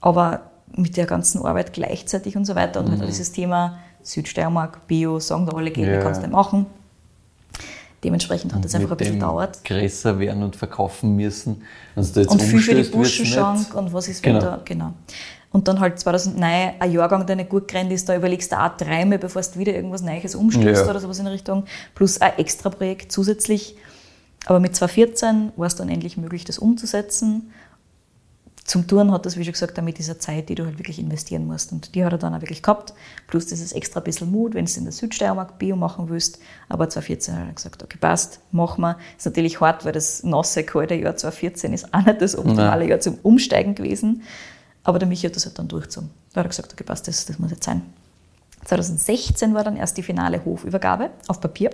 aber 0.00 0.50
mit 0.76 0.96
der 0.96 1.06
ganzen 1.06 1.44
Arbeit 1.44 1.72
gleichzeitig 1.72 2.36
und 2.36 2.44
so 2.44 2.54
weiter 2.54 2.80
und 2.80 2.90
halt 2.90 3.02
auch 3.02 3.06
dieses 3.06 3.32
Thema 3.32 3.78
Südsteiermark, 4.02 4.86
Bio, 4.86 5.18
sagen 5.20 5.46
da 5.46 5.56
alle, 5.56 5.70
geht, 5.70 5.86
Ja. 5.86 5.98
wie 5.98 6.02
kannst 6.02 6.18
du 6.20 6.22
denn 6.22 6.32
machen? 6.32 6.66
Dementsprechend 8.04 8.54
hat 8.54 8.64
das 8.64 8.74
einfach 8.76 8.92
ein 8.92 8.96
bisschen 8.96 9.14
gedauert. 9.14 9.64
größer 9.64 10.20
werden 10.20 10.44
und 10.44 10.54
verkaufen 10.54 11.16
müssen. 11.16 11.62
Wenn 11.96 12.04
du 12.12 12.20
jetzt 12.20 12.30
Und 12.30 12.40
viel 12.42 12.60
für 12.60 12.74
die 12.76 12.84
Buschenschank 12.88 13.74
und 13.74 13.92
was 13.92 14.06
ist, 14.06 14.24
wenn 14.24 14.34
Genau. 14.34 14.44
da, 14.46 14.60
genau. 14.64 14.92
Und 15.50 15.66
dann 15.66 15.80
halt 15.80 15.98
2009 15.98 16.74
ein 16.78 16.92
Jahrgang, 16.92 17.26
der 17.26 17.34
nicht 17.34 17.48
gut 17.48 17.66
gerannt 17.66 17.90
ist, 17.90 18.08
da 18.08 18.14
überlegst 18.14 18.52
du 18.52 18.60
auch 18.62 18.76
dreimal, 18.76 19.18
bevor 19.18 19.42
du 19.42 19.58
wieder 19.58 19.74
irgendwas 19.74 20.02
Neues 20.02 20.34
umstößt 20.36 20.84
Ja. 20.84 20.90
oder 20.90 21.00
sowas 21.00 21.18
in 21.18 21.26
Richtung. 21.26 21.64
Plus 21.96 22.20
ein 22.20 22.32
extra 22.38 22.70
Projekt 22.70 23.10
zusätzlich. 23.10 23.74
Aber 24.46 24.60
mit 24.60 24.76
2014 24.76 25.52
war 25.56 25.66
es 25.66 25.74
dann 25.74 25.88
endlich 25.88 26.16
möglich, 26.16 26.44
das 26.44 26.58
umzusetzen. 26.58 27.50
Zum 28.68 28.86
Touren 28.86 29.10
hat 29.12 29.24
das, 29.24 29.38
wie 29.38 29.44
schon 29.44 29.54
gesagt, 29.54 29.78
damit 29.78 29.96
dieser 29.96 30.18
Zeit, 30.18 30.50
die 30.50 30.54
du 30.54 30.66
halt 30.66 30.78
wirklich 30.78 30.98
investieren 30.98 31.46
musst. 31.46 31.72
Und 31.72 31.94
die 31.94 32.04
hat 32.04 32.12
er 32.12 32.18
dann 32.18 32.34
auch 32.34 32.42
wirklich 32.42 32.62
gehabt. 32.62 32.92
Plus 33.26 33.46
dieses 33.46 33.72
extra 33.72 34.00
bisschen 34.00 34.30
Mut, 34.30 34.52
wenn 34.52 34.66
du 34.66 34.72
in 34.76 34.84
der 34.84 34.92
Südsteiermark 34.92 35.58
Bio 35.58 35.74
machen 35.74 36.10
willst. 36.10 36.38
Aber 36.68 36.86
2014 36.86 37.34
hat 37.34 37.46
er 37.46 37.54
gesagt, 37.54 37.82
okay, 37.82 37.96
passt, 37.98 38.40
machen 38.52 38.82
wir. 38.82 38.98
Ist 39.16 39.24
natürlich 39.24 39.58
hart, 39.62 39.86
weil 39.86 39.92
das 39.92 40.22
nasse, 40.22 40.64
kalte 40.64 40.94
Jahr 40.96 41.16
2014 41.16 41.72
ist 41.72 41.94
auch 41.94 42.04
nicht 42.04 42.20
das 42.20 42.36
optimale 42.36 42.86
Jahr 42.86 43.00
zum 43.00 43.16
Umsteigen 43.22 43.74
gewesen. 43.74 44.22
Aber 44.84 44.98
der 44.98 45.08
Michi 45.08 45.26
hat 45.26 45.36
das 45.36 45.46
halt 45.46 45.58
dann 45.58 45.68
durchgezogen. 45.68 46.10
Da 46.34 46.40
hat 46.40 46.46
er 46.46 46.50
gesagt, 46.50 46.70
okay, 46.70 46.84
passt, 46.84 47.08
das, 47.08 47.24
das 47.24 47.38
muss 47.38 47.50
jetzt 47.50 47.64
sein. 47.64 47.80
2016 48.66 49.54
war 49.54 49.64
dann 49.64 49.78
erst 49.78 49.96
die 49.96 50.02
finale 50.02 50.44
Hofübergabe 50.44 51.08
auf 51.26 51.40
Papier. 51.40 51.70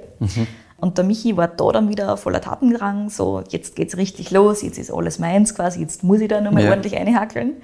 Und 0.78 0.98
der 0.98 1.04
Michi 1.04 1.36
war 1.36 1.48
da 1.48 1.70
dann 1.72 1.88
wieder 1.88 2.16
voller 2.16 2.40
Tatendrang, 2.40 3.08
so 3.08 3.42
jetzt 3.48 3.76
geht's 3.76 3.96
richtig 3.96 4.30
los, 4.32 4.62
jetzt 4.62 4.76
ist 4.78 4.90
alles 4.92 5.18
meins 5.18 5.54
quasi, 5.54 5.80
jetzt 5.80 6.02
muss 6.02 6.20
ich 6.20 6.28
da 6.28 6.40
nochmal 6.40 6.64
Ja. 6.64 6.70
ordentlich 6.70 6.96
einhackeln. 6.96 7.54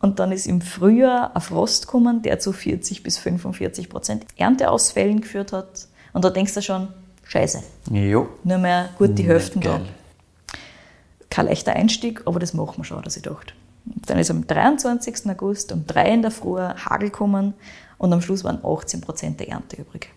Und 0.00 0.18
dann 0.18 0.32
ist 0.32 0.46
im 0.46 0.60
Frühjahr 0.60 1.34
ein 1.36 1.40
Frost 1.42 1.86
gekommen, 1.86 2.22
der 2.22 2.38
zu 2.38 2.52
40 2.52 3.02
bis 3.02 3.18
45 3.18 3.88
Prozent 3.88 4.24
Ernteausfällen 4.36 5.20
geführt 5.20 5.52
hat. 5.52 5.86
Und 6.12 6.24
da 6.24 6.30
denkst 6.30 6.54
du 6.54 6.62
schon, 6.62 6.88
scheiße, 7.24 7.62
Jo. 7.90 8.28
nur 8.44 8.58
mehr 8.58 8.88
gut 8.98 9.16
die 9.18 9.24
Hälften 9.24 9.60
da. 9.60 9.80
Kein 11.30 11.46
leichter 11.46 11.72
Einstieg, 11.74 12.22
aber 12.26 12.38
das 12.40 12.52
machen 12.52 12.78
wir 12.78 12.84
schon, 12.84 12.98
hat 12.98 13.06
er 13.06 13.10
sich 13.10 13.22
gedacht. 13.22 13.54
Dann 13.84 14.18
ist 14.18 14.30
am 14.30 14.46
23. 14.46 15.30
August 15.30 15.72
um 15.72 15.86
drei 15.86 16.12
in 16.12 16.22
der 16.22 16.30
Früh 16.30 16.60
Hagel 16.60 17.10
gekommen 17.10 17.54
und 17.98 18.12
am 18.12 18.20
Schluss 18.20 18.44
waren 18.44 18.58
18 18.64 19.00
Prozent 19.00 19.40
der 19.40 19.48
Ernte 19.48 19.80
übrig. 19.80 20.10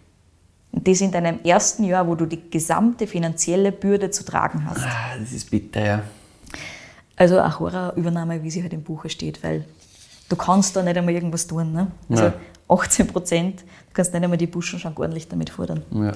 Und 0.75 0.85
das 0.87 0.99
in 1.01 1.11
deinem 1.11 1.39
ersten 1.43 1.85
Jahr, 1.85 2.05
wo 2.07 2.15
du 2.15 2.25
die 2.25 2.49
gesamte 2.49 3.07
finanzielle 3.07 3.71
Bürde 3.71 4.09
zu 4.11 4.25
tragen 4.25 4.65
hast. 4.69 4.83
Ah, 4.83 5.17
das 5.17 5.31
ist 5.31 5.49
bitter, 5.49 5.83
ja. 5.85 6.01
Also 7.15 7.39
eine 7.39 7.57
Horrorübernahme, 7.57 8.43
wie 8.43 8.51
sie 8.51 8.61
halt 8.61 8.73
im 8.73 8.83
Buche 8.83 9.09
steht, 9.09 9.41
weil 9.41 9.63
du 10.27 10.35
kannst 10.35 10.75
da 10.75 10.83
nicht 10.83 10.97
einmal 10.97 11.13
irgendwas 11.13 11.47
tun. 11.47 11.71
Ne? 11.71 11.87
Also 12.09 12.23
Ja. 12.25 12.33
18 12.67 13.07
Prozent, 13.07 13.61
du 13.61 13.93
kannst 13.93 14.13
nicht 14.13 14.21
einmal 14.23 14.37
die 14.37 14.47
Buschen 14.47 14.79
schon 14.79 14.97
ordentlich 14.97 15.29
damit 15.29 15.49
fordern. 15.49 15.83
ja. 15.91 16.11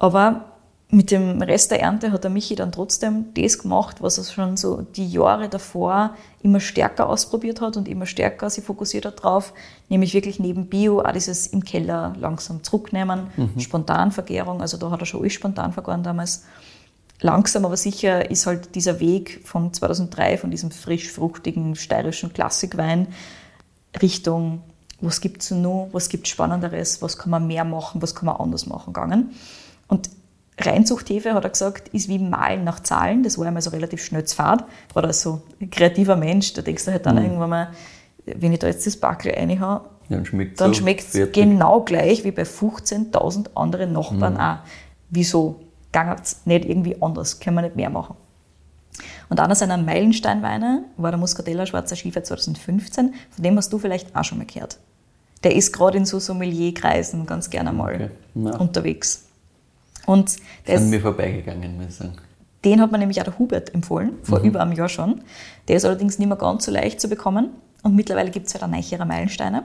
Aber 0.00 0.44
mit 0.90 1.10
dem 1.10 1.42
Rest 1.42 1.70
der 1.70 1.80
Ernte 1.80 2.12
hat 2.12 2.24
der 2.24 2.30
Michi 2.30 2.54
dann 2.54 2.72
trotzdem 2.72 3.26
das 3.34 3.58
gemacht, 3.58 4.00
was 4.00 4.16
er 4.16 4.24
schon 4.24 4.56
so 4.56 4.80
die 4.80 5.06
Jahre 5.06 5.50
davor 5.50 6.14
immer 6.42 6.60
stärker 6.60 7.10
ausprobiert 7.10 7.60
hat 7.60 7.76
und 7.76 7.88
immer 7.88 8.06
stärker 8.06 8.48
sich 8.48 8.64
fokussiert 8.64 9.04
hat 9.04 9.22
drauf, 9.22 9.52
nämlich 9.90 10.14
wirklich 10.14 10.40
neben 10.40 10.66
Bio 10.68 11.02
auch 11.02 11.12
dieses 11.12 11.46
im 11.46 11.62
Keller 11.62 12.14
langsam 12.18 12.62
zurücknehmen, 12.62 13.26
Spontanvergärung, 13.58 14.62
also 14.62 14.78
da 14.78 14.90
hat 14.90 15.00
er 15.00 15.06
schon 15.06 15.20
alles 15.20 15.34
spontan 15.34 15.74
vergoren 15.74 16.02
damals. 16.02 16.44
Langsam 17.20 17.66
aber 17.66 17.76
sicher 17.76 18.30
ist 18.30 18.46
halt 18.46 18.74
dieser 18.74 18.98
Weg 19.00 19.42
von 19.44 19.74
2003, 19.74 20.38
von 20.38 20.50
diesem 20.50 20.70
frisch 20.70 21.10
fruchtigen 21.10 21.74
steirischen 21.76 22.32
Klassikwein 22.32 23.08
Richtung, 24.00 24.62
was 25.00 25.20
gibt 25.20 25.42
es 25.42 25.50
noch, 25.50 25.90
was 25.92 26.08
gibt 26.08 26.28
Spannenderes, 26.28 27.02
was 27.02 27.18
kann 27.18 27.30
man 27.30 27.46
mehr 27.46 27.64
machen, 27.64 28.00
was 28.00 28.14
kann 28.14 28.26
man 28.26 28.36
anders 28.36 28.66
machen 28.66 28.92
gegangen. 28.92 29.30
Und 29.88 30.10
Reinzuchthefe, 30.66 31.34
hat 31.34 31.44
er 31.44 31.50
gesagt, 31.50 31.88
ist 31.88 32.08
wie 32.08 32.18
Malen 32.18 32.64
nach 32.64 32.80
Zahlen. 32.80 33.22
Das 33.22 33.38
war 33.38 33.46
einmal 33.46 33.62
so 33.62 33.70
relativ 33.70 34.04
schnell 34.04 34.24
zu 34.24 34.36
fad. 34.36 34.64
Als 34.94 35.22
so 35.22 35.42
ein 35.60 35.70
kreativer 35.70 36.16
Mensch, 36.16 36.52
da 36.54 36.62
denkst 36.62 36.84
du 36.84 36.92
halt 36.92 37.06
dann 37.06 37.18
irgendwann 37.18 37.50
mal, 37.50 37.68
wenn 38.26 38.52
ich 38.52 38.58
da 38.58 38.66
jetzt 38.66 38.86
das 38.86 38.96
Backel 38.96 39.32
reinhaue, 39.32 39.82
Dann 40.08 40.24
schmeckt 40.26 40.60
dann 40.60 40.74
so 40.74 40.80
schmeckt 40.80 41.00
es 41.04 41.10
fertig. 41.12 41.34
genau 41.34 41.80
gleich 41.82 42.24
wie 42.24 42.30
bei 42.30 42.42
15.000 42.42 43.54
anderen 43.54 43.92
Nachbarn 43.92 44.36
auch. 44.36 44.58
Wieso? 45.10 45.60
Gangert's 45.92 46.42
nicht 46.44 46.66
irgendwie 46.66 47.00
anders? 47.00 47.40
Können 47.40 47.56
wir 47.56 47.62
nicht 47.62 47.76
mehr 47.76 47.88
machen? 47.90 48.14
Und 49.30 49.40
einer 49.40 49.54
seiner 49.54 49.76
Meilensteinweine 49.78 50.84
war 50.96 51.10
der 51.10 51.18
Muscatella 51.18 51.66
Schwarzer 51.66 51.96
Schiefer 51.96 52.24
2015, 52.24 53.14
von 53.30 53.42
dem 53.42 53.56
hast 53.56 53.72
du 53.72 53.78
vielleicht 53.78 54.14
auch 54.16 54.24
schon 54.24 54.38
mal 54.38 54.46
gehört. 54.46 54.78
Der 55.44 55.54
ist 55.54 55.72
gerade 55.72 55.98
in 55.98 56.04
so 56.04 56.18
Sommelierkreisen 56.18 57.24
ganz 57.26 57.48
gerne 57.48 57.72
mal 57.72 58.10
Okay. 58.34 58.56
Unterwegs. 58.58 59.24
Und 60.06 60.36
der 60.66 60.76
ist, 60.76 60.88
mir 60.88 61.00
vorbeigegangen, 61.00 61.76
muss 61.76 61.86
ich 61.88 61.94
sagen. 61.96 62.12
den 62.64 62.80
hat 62.80 62.90
mir 62.92 62.98
nämlich 62.98 63.20
auch 63.20 63.24
der 63.24 63.38
Hubert 63.38 63.74
empfohlen, 63.74 64.12
vor 64.22 64.40
über 64.40 64.60
einem 64.60 64.72
Jahr 64.72 64.88
schon. 64.88 65.22
Der 65.68 65.76
ist 65.76 65.84
allerdings 65.84 66.18
nicht 66.18 66.28
mehr 66.28 66.36
ganz 66.38 66.64
so 66.64 66.70
leicht 66.72 67.00
zu 67.00 67.08
bekommen. 67.08 67.50
Und 67.82 67.94
mittlerweile 67.94 68.30
gibt 68.30 68.46
es 68.48 68.54
halt 68.54 68.64
auch 68.64 68.68
neichere 68.68 69.04
Meilensteine. 69.06 69.62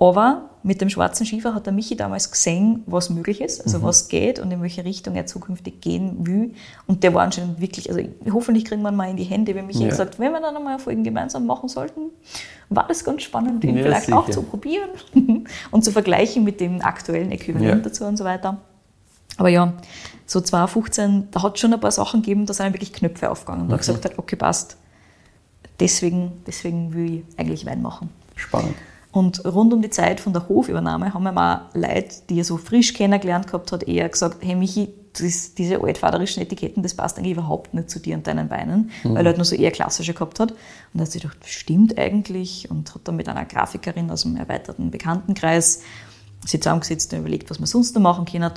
Aber 0.00 0.50
mit 0.62 0.80
dem 0.80 0.90
schwarzen 0.90 1.26
Schiefer 1.26 1.54
hat 1.54 1.66
der 1.66 1.72
Michi 1.72 1.96
damals 1.96 2.30
gesehen, 2.30 2.84
was 2.86 3.10
möglich 3.10 3.40
ist, 3.40 3.64
also 3.64 3.82
was 3.82 4.08
geht 4.08 4.38
und 4.38 4.50
in 4.52 4.62
welche 4.62 4.84
Richtung 4.84 5.16
er 5.16 5.26
zukünftig 5.26 5.80
gehen 5.80 6.24
will. 6.24 6.54
Und 6.86 7.02
der 7.02 7.14
war 7.14 7.22
anscheinend 7.22 7.60
wirklich, 7.60 7.88
also 7.90 8.00
hoffentlich 8.32 8.64
kriegen 8.64 8.82
wir 8.82 8.90
ihn 8.92 8.96
mal 8.96 9.10
in 9.10 9.16
die 9.16 9.24
Hände, 9.24 9.56
wie 9.56 9.62
Michi 9.62 9.82
Ja. 9.82 9.88
gesagt, 9.88 10.20
wenn 10.20 10.30
wir 10.32 10.40
dann 10.40 10.56
einmal 10.56 10.78
Folgen 10.78 11.02
gemeinsam 11.02 11.46
machen 11.46 11.68
sollten, 11.68 12.10
war 12.68 12.86
das 12.86 13.02
ganz 13.04 13.22
spannend, 13.22 13.62
den 13.64 13.76
Ja, 13.76 13.82
vielleicht 13.82 14.12
auch 14.12 14.26
sicher. 14.26 14.38
zu 14.40 14.42
probieren 14.42 14.90
und 15.72 15.84
zu 15.84 15.90
vergleichen 15.90 16.44
mit 16.44 16.60
dem 16.60 16.80
aktuellen 16.80 17.32
Äquivalent 17.32 17.68
Ja. 17.68 17.74
dazu 17.76 18.04
und 18.04 18.16
so 18.18 18.24
weiter. 18.24 18.58
Aber 19.38 19.48
ja, 19.48 19.72
so 20.26 20.40
2015, 20.40 21.28
da 21.30 21.42
hat 21.42 21.54
es 21.54 21.60
schon 21.60 21.72
ein 21.72 21.80
paar 21.80 21.90
Sachen 21.90 22.20
gegeben, 22.20 22.44
da 22.44 22.52
sind 22.52 22.66
einem 22.66 22.74
wirklich 22.74 22.92
Knöpfe 22.92 23.30
aufgegangen. 23.30 23.62
Und 23.62 23.70
da 23.70 23.76
gesagt 23.78 24.04
hat, 24.04 24.18
okay, 24.18 24.36
passt. 24.36 24.76
Deswegen, 25.80 26.42
deswegen 26.46 26.92
will 26.92 27.14
ich 27.14 27.38
eigentlich 27.38 27.64
Wein 27.64 27.80
machen. 27.80 28.10
Spannend. 28.34 28.74
Und 29.10 29.44
rund 29.46 29.72
um 29.72 29.80
die 29.80 29.90
Zeit 29.90 30.20
von 30.20 30.32
der 30.32 30.48
Hofübernahme 30.48 31.14
haben 31.14 31.22
wir 31.22 31.32
mal 31.32 31.70
Leute, 31.72 32.16
die 32.28 32.40
er 32.40 32.44
so 32.44 32.58
frisch 32.58 32.92
kennengelernt 32.92 33.46
gehabt 33.46 33.72
hat, 33.72 33.84
eher 33.84 34.08
gesagt, 34.08 34.38
hey 34.42 34.54
Michi, 34.54 34.92
das, 35.14 35.54
diese 35.54 35.82
altvaterischen 35.82 36.42
Etiketten, 36.42 36.82
das 36.82 36.94
passt 36.94 37.18
eigentlich 37.18 37.32
überhaupt 37.32 37.74
nicht 37.74 37.90
zu 37.90 37.98
dir 37.98 38.16
und 38.16 38.26
deinen 38.26 38.50
Weinen, 38.50 38.90
weil 39.04 39.24
er 39.24 39.30
halt 39.30 39.38
nur 39.38 39.44
so 39.44 39.56
eher 39.56 39.70
klassische 39.70 40.12
gehabt 40.12 40.38
hat. 40.40 40.50
Und 40.52 40.58
da 40.94 41.00
hat 41.00 41.10
sich 41.10 41.22
gedacht, 41.22 41.38
stimmt 41.46 41.96
eigentlich 41.96 42.70
und 42.70 42.94
hat 42.94 43.02
dann 43.04 43.16
mit 43.16 43.28
einer 43.28 43.44
Grafikerin 43.44 44.10
aus 44.10 44.22
dem 44.22 44.36
erweiterten 44.36 44.90
Bekanntenkreis 44.90 45.82
sich 46.44 46.60
zusammengesetzt 46.60 47.12
und 47.12 47.20
überlegt, 47.20 47.50
was 47.50 47.58
man 47.58 47.66
sonst 47.66 47.94
noch 47.94 48.02
machen 48.02 48.26
können. 48.26 48.52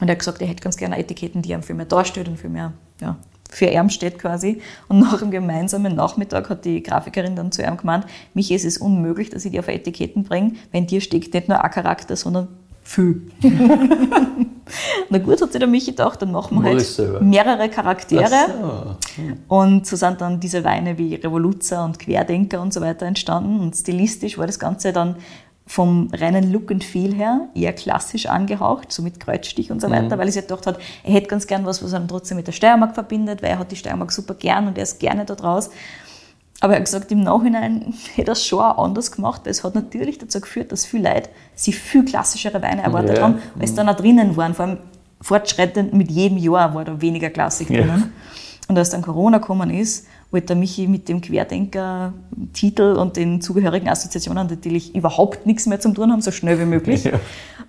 Und 0.00 0.08
er 0.08 0.12
hat 0.12 0.18
gesagt, 0.20 0.40
er 0.40 0.48
hätte 0.48 0.62
ganz 0.62 0.76
gerne 0.76 0.98
Etiketten, 0.98 1.42
die 1.42 1.52
ihm 1.52 1.62
viel 1.62 1.74
mehr 1.74 1.86
darstellt 1.86 2.28
und 2.28 2.38
viel 2.38 2.50
mehr 2.50 2.72
ja, 3.00 3.16
für 3.50 3.66
ihn 3.66 3.90
steht 3.90 4.18
quasi. 4.18 4.60
Und 4.88 5.00
nach 5.00 5.18
dem 5.18 5.30
gemeinsamen 5.30 5.94
Nachmittag 5.94 6.50
hat 6.50 6.64
die 6.64 6.82
Grafikerin 6.82 7.36
dann 7.36 7.52
zu 7.52 7.62
ihm 7.62 7.76
gemeint, 7.76 8.04
mich 8.34 8.50
es 8.50 8.64
ist 8.64 8.78
unmöglich, 8.78 9.30
dass 9.30 9.44
ich 9.44 9.52
die 9.52 9.58
auf 9.58 9.68
Etiketten 9.68 10.24
bringe, 10.24 10.52
wenn 10.72 10.86
dir 10.86 11.00
steckt 11.00 11.34
nicht 11.34 11.48
nur 11.48 11.62
ein 11.62 11.70
Charakter, 11.70 12.16
sondern 12.16 12.48
viel. 12.82 13.22
Na 15.10 15.18
gut, 15.18 15.40
hat 15.40 15.52
sich 15.52 15.58
der 15.58 15.68
Michi 15.68 15.90
gedacht, 15.90 16.20
dann 16.22 16.32
machen 16.32 16.62
wir 16.62 16.70
halt 16.70 17.22
mehrere 17.22 17.68
Charaktere. 17.68 18.96
So. 19.16 19.54
Und 19.54 19.86
so 19.86 19.96
sind 19.96 20.20
dann 20.20 20.40
diese 20.40 20.64
Weine 20.64 20.96
wie 20.98 21.14
Revoluzer 21.14 21.84
und 21.84 21.98
Querdenker 21.98 22.60
und 22.60 22.72
so 22.72 22.80
weiter 22.80 23.06
entstanden. 23.06 23.60
Und 23.60 23.76
stilistisch 23.76 24.38
war 24.38 24.46
das 24.46 24.58
Ganze 24.58 24.92
dann 24.92 25.16
vom 25.68 26.08
reinen 26.14 26.50
Look 26.50 26.70
and 26.72 26.82
Feel 26.82 27.14
her 27.14 27.42
eher 27.54 27.74
klassisch 27.74 28.24
angehaucht, 28.26 28.90
so 28.90 29.02
mit 29.02 29.20
Kreuzstich 29.20 29.70
und 29.70 29.80
so 29.82 29.90
weiter, 29.90 30.16
weil 30.18 30.26
er 30.26 30.32
sich 30.32 30.42
gedacht 30.42 30.66
hat, 30.66 30.78
er 31.04 31.12
hätte 31.12 31.26
ganz 31.28 31.46
gern 31.46 31.66
was, 31.66 31.84
was 31.84 31.92
er 31.92 32.04
trotzdem 32.06 32.38
mit 32.38 32.46
der 32.46 32.52
Steiermark 32.52 32.94
verbindet, 32.94 33.42
weil 33.42 33.50
er 33.50 33.58
hat 33.58 33.70
die 33.70 33.76
Steiermark 33.76 34.10
super 34.10 34.32
gern 34.34 34.66
und 34.66 34.78
er 34.78 34.84
ist 34.84 34.98
gerne 34.98 35.26
da 35.26 35.34
draus. 35.34 35.68
Aber 36.60 36.72
er 36.72 36.78
hat 36.78 36.86
gesagt, 36.86 37.12
im 37.12 37.20
Nachhinein 37.22 37.92
hätte 38.14 38.30
er 38.30 38.32
es 38.32 38.46
schon 38.46 38.60
auch 38.60 38.82
anders 38.82 39.12
gemacht, 39.12 39.42
weil 39.44 39.50
es 39.52 39.62
hat 39.62 39.74
natürlich 39.74 40.16
dazu 40.18 40.40
geführt, 40.40 40.72
dass 40.72 40.86
viele 40.86 41.12
Leute 41.12 41.28
sich 41.54 41.78
viel 41.78 42.04
klassischere 42.04 42.62
Weine 42.62 42.82
erwartet 42.82 43.18
Ja. 43.18 43.24
haben, 43.24 43.38
als 43.60 43.74
dann 43.74 43.88
auch 43.90 43.96
drinnen 43.96 44.36
waren. 44.38 44.54
Vor 44.54 44.64
allem 44.64 44.78
fortschreitend 45.20 45.92
mit 45.92 46.10
jedem 46.10 46.38
Jahr 46.38 46.74
war 46.74 46.84
da 46.84 47.00
weniger 47.00 47.28
Klassik 47.30 47.68
Ja. 47.70 47.82
drinnen. 47.82 48.12
Und 48.68 48.76
als 48.78 48.90
dann 48.90 49.02
Corona 49.02 49.38
gekommen 49.38 49.70
ist, 49.70 50.06
wollte 50.30 50.48
der 50.48 50.56
Michi 50.56 50.86
mit 50.86 51.08
dem 51.08 51.20
Querdenker-Titel 51.20 52.96
und 52.96 53.16
den 53.16 53.40
zugehörigen 53.40 53.88
Assoziationen 53.88 54.46
natürlich 54.46 54.94
überhaupt 54.94 55.46
nichts 55.46 55.66
mehr 55.66 55.80
zum 55.80 55.94
tun 55.94 56.12
haben, 56.12 56.20
so 56.20 56.30
schnell 56.30 56.58
wie 56.58 56.64
möglich. 56.64 57.04
Ja. 57.08 57.20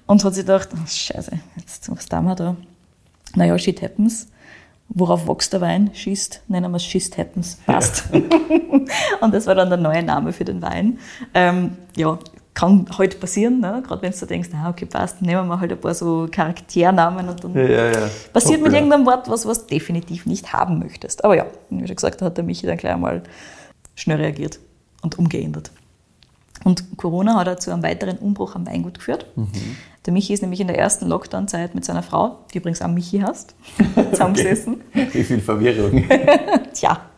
Und 0.07 0.23
hat 0.23 0.33
sich 0.33 0.43
gedacht, 0.43 0.69
oh, 0.73 0.87
scheiße, 0.87 1.31
jetzt, 1.55 1.91
was 1.91 2.07
tun 2.07 2.25
wir 2.25 2.35
da? 2.35 2.55
Naja, 3.35 3.57
shit 3.59 3.81
happens. 3.81 4.27
Worauf 4.89 5.27
wächst 5.27 5.53
der 5.53 5.61
Wein? 5.61 5.91
Schießt, 5.93 6.41
nennen 6.47 6.71
wir 6.71 6.77
es 6.77 6.83
Schist 6.83 7.17
happens. 7.17 7.59
Passt. 7.67 8.05
und 9.21 9.33
das 9.33 9.45
war 9.45 9.53
dann 9.53 9.69
der 9.69 9.77
neue 9.77 10.01
Name 10.01 10.33
für 10.33 10.45
den 10.45 10.63
Wein. 10.63 10.97
Ähm, 11.35 11.77
ja, 11.95 12.17
kann 12.59 12.85
halt 12.97 13.19
passieren, 13.19 13.61
ne? 13.61 13.81
gerade 13.85 14.01
wenn 14.01 14.11
du 14.11 14.25
denkst, 14.25 14.49
na, 14.51 14.69
okay, 14.69 14.85
passt, 14.85 15.21
nehmen 15.21 15.47
wir 15.47 15.59
halt 15.59 15.71
ein 15.71 15.79
paar 15.79 15.93
so 15.93 16.27
Charakternamen 16.29 17.29
und 17.29 17.41
dann 17.41 17.55
Ja, 17.55 17.61
ja, 17.63 17.91
ja. 17.91 18.09
passiert 18.33 18.59
Top, 18.59 18.67
mit 18.67 18.73
irgendeinem 18.73 19.05
Wort 19.05 19.29
was, 19.29 19.45
was 19.45 19.65
du 19.65 19.75
definitiv 19.75 20.25
nicht 20.25 20.51
haben 20.51 20.79
möchtest. 20.79 21.23
Aber 21.23 21.37
ja, 21.37 21.45
wie 21.69 21.87
schon 21.87 21.95
gesagt, 21.95 22.21
da 22.21 22.25
hat 22.25 22.35
der 22.35 22.43
Michi 22.43 22.67
dann 22.67 22.77
gleich 22.77 22.93
einmal 22.93 23.23
schnell 23.95 24.17
reagiert 24.17 24.59
und 25.01 25.17
umgeändert. 25.17 25.71
Und 26.65 26.97
Corona 26.97 27.35
hat 27.35 27.47
auch 27.47 27.55
zu 27.55 27.71
einem 27.71 27.81
weiteren 27.81 28.17
Umbruch 28.17 28.55
am 28.55 28.67
Weingut 28.67 28.95
geführt. 28.95 29.25
Der 30.05 30.11
Michi 30.11 30.33
ist 30.33 30.41
nämlich 30.41 30.59
in 30.59 30.67
der 30.67 30.77
ersten 30.77 31.07
Lockdown-Zeit 31.07 31.73
mit 31.75 31.85
seiner 31.85 32.03
Frau, 32.03 32.39
die 32.53 32.57
übrigens 32.57 32.81
auch 32.81 32.89
Michi 32.89 33.19
heißt, 33.19 33.55
zusammengesessen. 34.11 34.81
Wie 34.93 35.23
viel 35.23 35.39
Verwirrung. 35.39 36.03
Tja. 36.73 37.08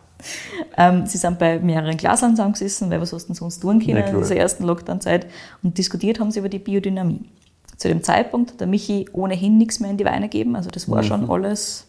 Ähm, 0.76 1.06
sie 1.06 1.18
sind 1.18 1.38
bei 1.38 1.58
mehreren 1.58 1.96
Glasern 1.96 2.32
zusammengesessen, 2.32 2.90
weil 2.90 3.00
was 3.00 3.12
hast 3.12 3.24
du 3.24 3.28
denn 3.28 3.34
sonst 3.34 3.60
tun 3.60 3.84
können 3.84 4.04
in 4.04 4.18
dieser 4.18 4.36
ersten 4.36 4.64
Lockdown-Zeit 4.64 5.26
und 5.62 5.78
diskutiert 5.78 6.20
haben 6.20 6.30
sie 6.30 6.38
über 6.38 6.48
die 6.48 6.58
Biodynamie. 6.58 7.28
Zu 7.76 7.88
dem 7.88 8.02
Zeitpunkt 8.02 8.52
hat 8.52 8.60
der 8.60 8.66
Michi 8.66 9.08
ohnehin 9.12 9.58
nichts 9.58 9.80
mehr 9.80 9.90
in 9.90 9.96
die 9.96 10.04
Weine 10.04 10.28
gegeben, 10.28 10.56
also 10.56 10.70
das 10.70 10.88
war 10.88 11.02
mhm. 11.02 11.06
schon 11.06 11.30
alles 11.30 11.86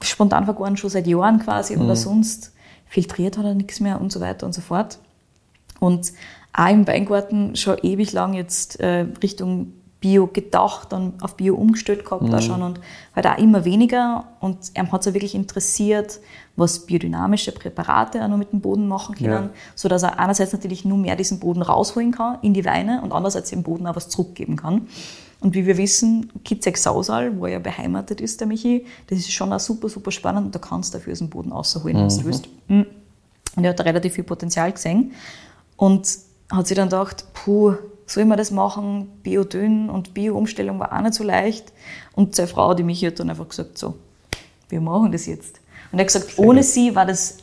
spontan 0.00 0.44
vergoren, 0.44 0.76
schon 0.76 0.90
seit 0.90 1.06
Jahren 1.06 1.40
quasi 1.40 1.76
mhm. 1.76 1.82
oder 1.82 1.96
sonst. 1.96 2.52
Filtriert 2.86 3.36
hat 3.36 3.44
er 3.44 3.54
nichts 3.54 3.80
mehr 3.80 4.00
und 4.00 4.12
so 4.12 4.20
weiter 4.20 4.46
und 4.46 4.54
so 4.54 4.60
fort. 4.60 4.98
Und 5.80 6.12
auch 6.52 6.68
im 6.68 6.86
Weingarten 6.86 7.54
schon 7.54 7.78
ewig 7.82 8.12
lang 8.12 8.34
jetzt 8.34 8.80
äh, 8.80 9.06
Richtung 9.22 9.72
Bio 10.00 10.28
gedacht 10.28 10.92
und 10.92 11.22
auf 11.22 11.36
Bio 11.36 11.56
umgestellt 11.56 12.04
gehabt 12.04 12.22
mhm. 12.22 12.34
auch 12.34 12.40
schon 12.40 12.62
und 12.62 12.80
halt 13.16 13.26
auch 13.26 13.38
immer 13.38 13.64
weniger. 13.64 14.28
Und 14.40 14.58
er 14.74 14.90
hat 14.92 15.02
sich 15.02 15.14
wirklich 15.14 15.34
interessiert, 15.34 16.20
was 16.54 16.86
biodynamische 16.86 17.52
Präparate 17.52 18.22
auch 18.22 18.28
noch 18.28 18.36
mit 18.36 18.52
dem 18.52 18.60
Boden 18.60 18.86
machen 18.86 19.16
können, 19.16 19.30
ja. 19.30 19.50
sodass 19.74 20.04
er 20.04 20.18
einerseits 20.18 20.52
natürlich 20.52 20.84
nur 20.84 20.98
mehr 20.98 21.16
diesen 21.16 21.40
Boden 21.40 21.62
rausholen 21.62 22.12
kann 22.12 22.38
in 22.42 22.54
die 22.54 22.64
Weine 22.64 23.02
und 23.02 23.12
andererseits 23.12 23.50
dem 23.50 23.62
Boden 23.62 23.86
auch 23.86 23.96
was 23.96 24.08
zurückgeben 24.08 24.56
kann. 24.56 24.88
Und 25.40 25.54
wie 25.54 25.66
wir 25.66 25.76
wissen, 25.76 26.30
Kitzek 26.44 26.76
Sausal, 26.76 27.38
wo 27.38 27.46
er 27.46 27.60
beheimatet 27.60 28.20
ist, 28.20 28.40
der 28.40 28.48
Michi, 28.48 28.86
das 29.06 29.20
ist 29.20 29.32
schon 29.32 29.52
auch 29.52 29.60
super, 29.60 29.88
super 29.88 30.10
spannend 30.10 30.46
und 30.46 30.54
da 30.54 30.58
kannst 30.58 30.94
du 30.94 30.98
dafür 30.98 31.12
aus 31.12 31.18
dem 31.18 31.30
Boden 31.30 31.52
rausholen, 31.52 31.96
mhm. 31.96 32.10
wenn 32.10 32.18
du 32.18 32.24
willst. 32.24 32.48
Mhm. 32.68 32.86
Und 33.56 33.64
er 33.64 33.70
hat 33.70 33.78
da 33.78 33.84
relativ 33.84 34.14
viel 34.14 34.24
Potenzial 34.24 34.72
gesehen 34.72 35.12
und 35.76 36.08
hat 36.50 36.66
sich 36.66 36.76
dann 36.76 36.88
gedacht, 36.88 37.24
puh, 37.34 37.74
soll 38.10 38.24
man 38.24 38.38
das 38.38 38.50
machen? 38.50 39.08
Biodünn 39.22 39.90
und 39.90 40.14
Bio-Umstellung 40.14 40.78
war 40.78 40.92
auch 40.92 41.02
nicht 41.02 41.14
so 41.14 41.24
leicht. 41.24 41.72
Und 42.14 42.34
seine 42.34 42.48
Frau, 42.48 42.74
die 42.74 42.82
Michi, 42.82 43.06
hat 43.06 43.20
dann 43.20 43.30
einfach 43.30 43.48
gesagt, 43.48 43.78
so, 43.78 43.94
wir 44.68 44.80
machen 44.80 45.12
das 45.12 45.26
jetzt. 45.26 45.60
Und 45.92 45.98
er 45.98 46.04
hat 46.04 46.12
gesagt, 46.12 46.38
ohne 46.38 46.62
sie 46.62 46.94
war 46.94 47.06
das 47.06 47.38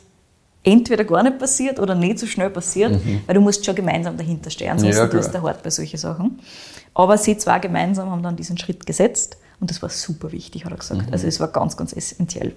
entweder 0.63 1.03
gar 1.03 1.23
nicht 1.23 1.37
passiert 1.37 1.79
oder 1.79 1.93
nicht 1.95 2.19
so 2.19 2.25
schnell 2.25 2.49
passiert, 2.49 2.93
mhm. 2.93 3.21
weil 3.25 3.35
du 3.35 3.41
musst 3.41 3.63
schon 3.63 3.75
gemeinsam 3.75 4.17
dahinter 4.17 4.49
stehen, 4.49 4.77
sonst 4.79 4.97
ja, 4.97 5.07
tust 5.07 5.33
du 5.33 5.41
hart 5.41 5.61
bei 5.61 5.69
solchen 5.69 5.97
Sachen. 5.97 6.39
Aber 6.95 7.17
sie 7.17 7.37
zwei 7.37 7.59
gemeinsam 7.59 8.09
haben 8.09 8.23
dann 8.23 8.35
diesen 8.35 8.57
Schritt 8.57 8.85
gesetzt 8.85 9.37
und 9.59 9.69
das 9.69 9.81
war 9.81 9.89
super 9.89 10.31
wichtig, 10.31 10.65
hat 10.65 10.71
er 10.71 10.77
gesagt. 10.77 11.07
Mhm. 11.07 11.13
Also 11.13 11.27
es 11.27 11.39
war 11.39 11.49
ganz, 11.49 11.77
ganz 11.77 11.93
essentiell. 11.93 12.53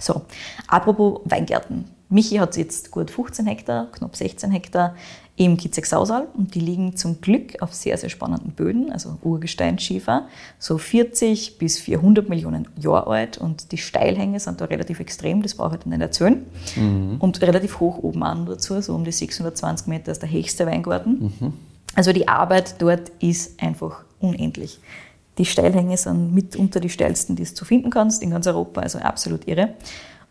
So, 0.00 0.22
apropos 0.66 1.20
Weingärten. 1.24 1.84
Michi 2.10 2.36
hat 2.36 2.56
jetzt 2.56 2.90
gut 2.90 3.10
15 3.10 3.46
Hektar, 3.46 3.90
knapp 3.92 4.14
16 4.14 4.50
Hektar 4.50 4.94
im 5.36 5.56
Kitzek-Sausal 5.56 6.28
und 6.34 6.54
die 6.54 6.60
liegen 6.60 6.96
zum 6.96 7.20
Glück 7.20 7.60
auf 7.60 7.74
sehr, 7.74 7.98
sehr 7.98 8.08
spannenden 8.08 8.52
Böden, 8.52 8.92
also 8.92 9.18
Urgesteinsschiefer, 9.22 10.28
so 10.60 10.78
40 10.78 11.58
bis 11.58 11.80
400 11.80 12.28
Millionen 12.28 12.68
Jahre 12.80 13.10
alt 13.10 13.38
und 13.38 13.72
die 13.72 13.78
Steilhänge 13.78 14.38
sind 14.38 14.60
da 14.60 14.66
relativ 14.66 15.00
extrem, 15.00 15.42
das 15.42 15.56
brauche 15.56 15.70
ich 15.70 15.78
halt 15.78 15.86
nicht 15.86 16.00
erzählen. 16.00 16.46
Mhm. 16.76 17.16
Und 17.18 17.42
relativ 17.42 17.80
hoch 17.80 17.98
oben 17.98 18.22
an 18.22 18.46
dazu, 18.46 18.80
so 18.80 18.94
um 18.94 19.04
die 19.04 19.10
620 19.10 19.88
Meter 19.88 20.12
ist 20.12 20.22
der 20.22 20.30
höchste 20.30 20.66
Weingarten. 20.66 21.32
Mhm. 21.40 21.52
Also 21.96 22.12
die 22.12 22.28
Arbeit 22.28 22.80
dort 22.80 23.10
ist 23.20 23.60
einfach 23.60 24.04
unendlich. 24.20 24.78
Die 25.38 25.44
Steilhänge 25.44 25.96
sind 25.96 26.32
mitunter 26.32 26.78
die 26.78 26.88
steilsten, 26.88 27.34
die 27.34 27.42
du 27.42 27.52
zu 27.52 27.64
finden 27.64 27.90
kannst 27.90 28.22
in 28.22 28.30
ganz 28.30 28.46
Europa, 28.46 28.82
also 28.82 28.98
absolut 29.00 29.48
irre. 29.48 29.74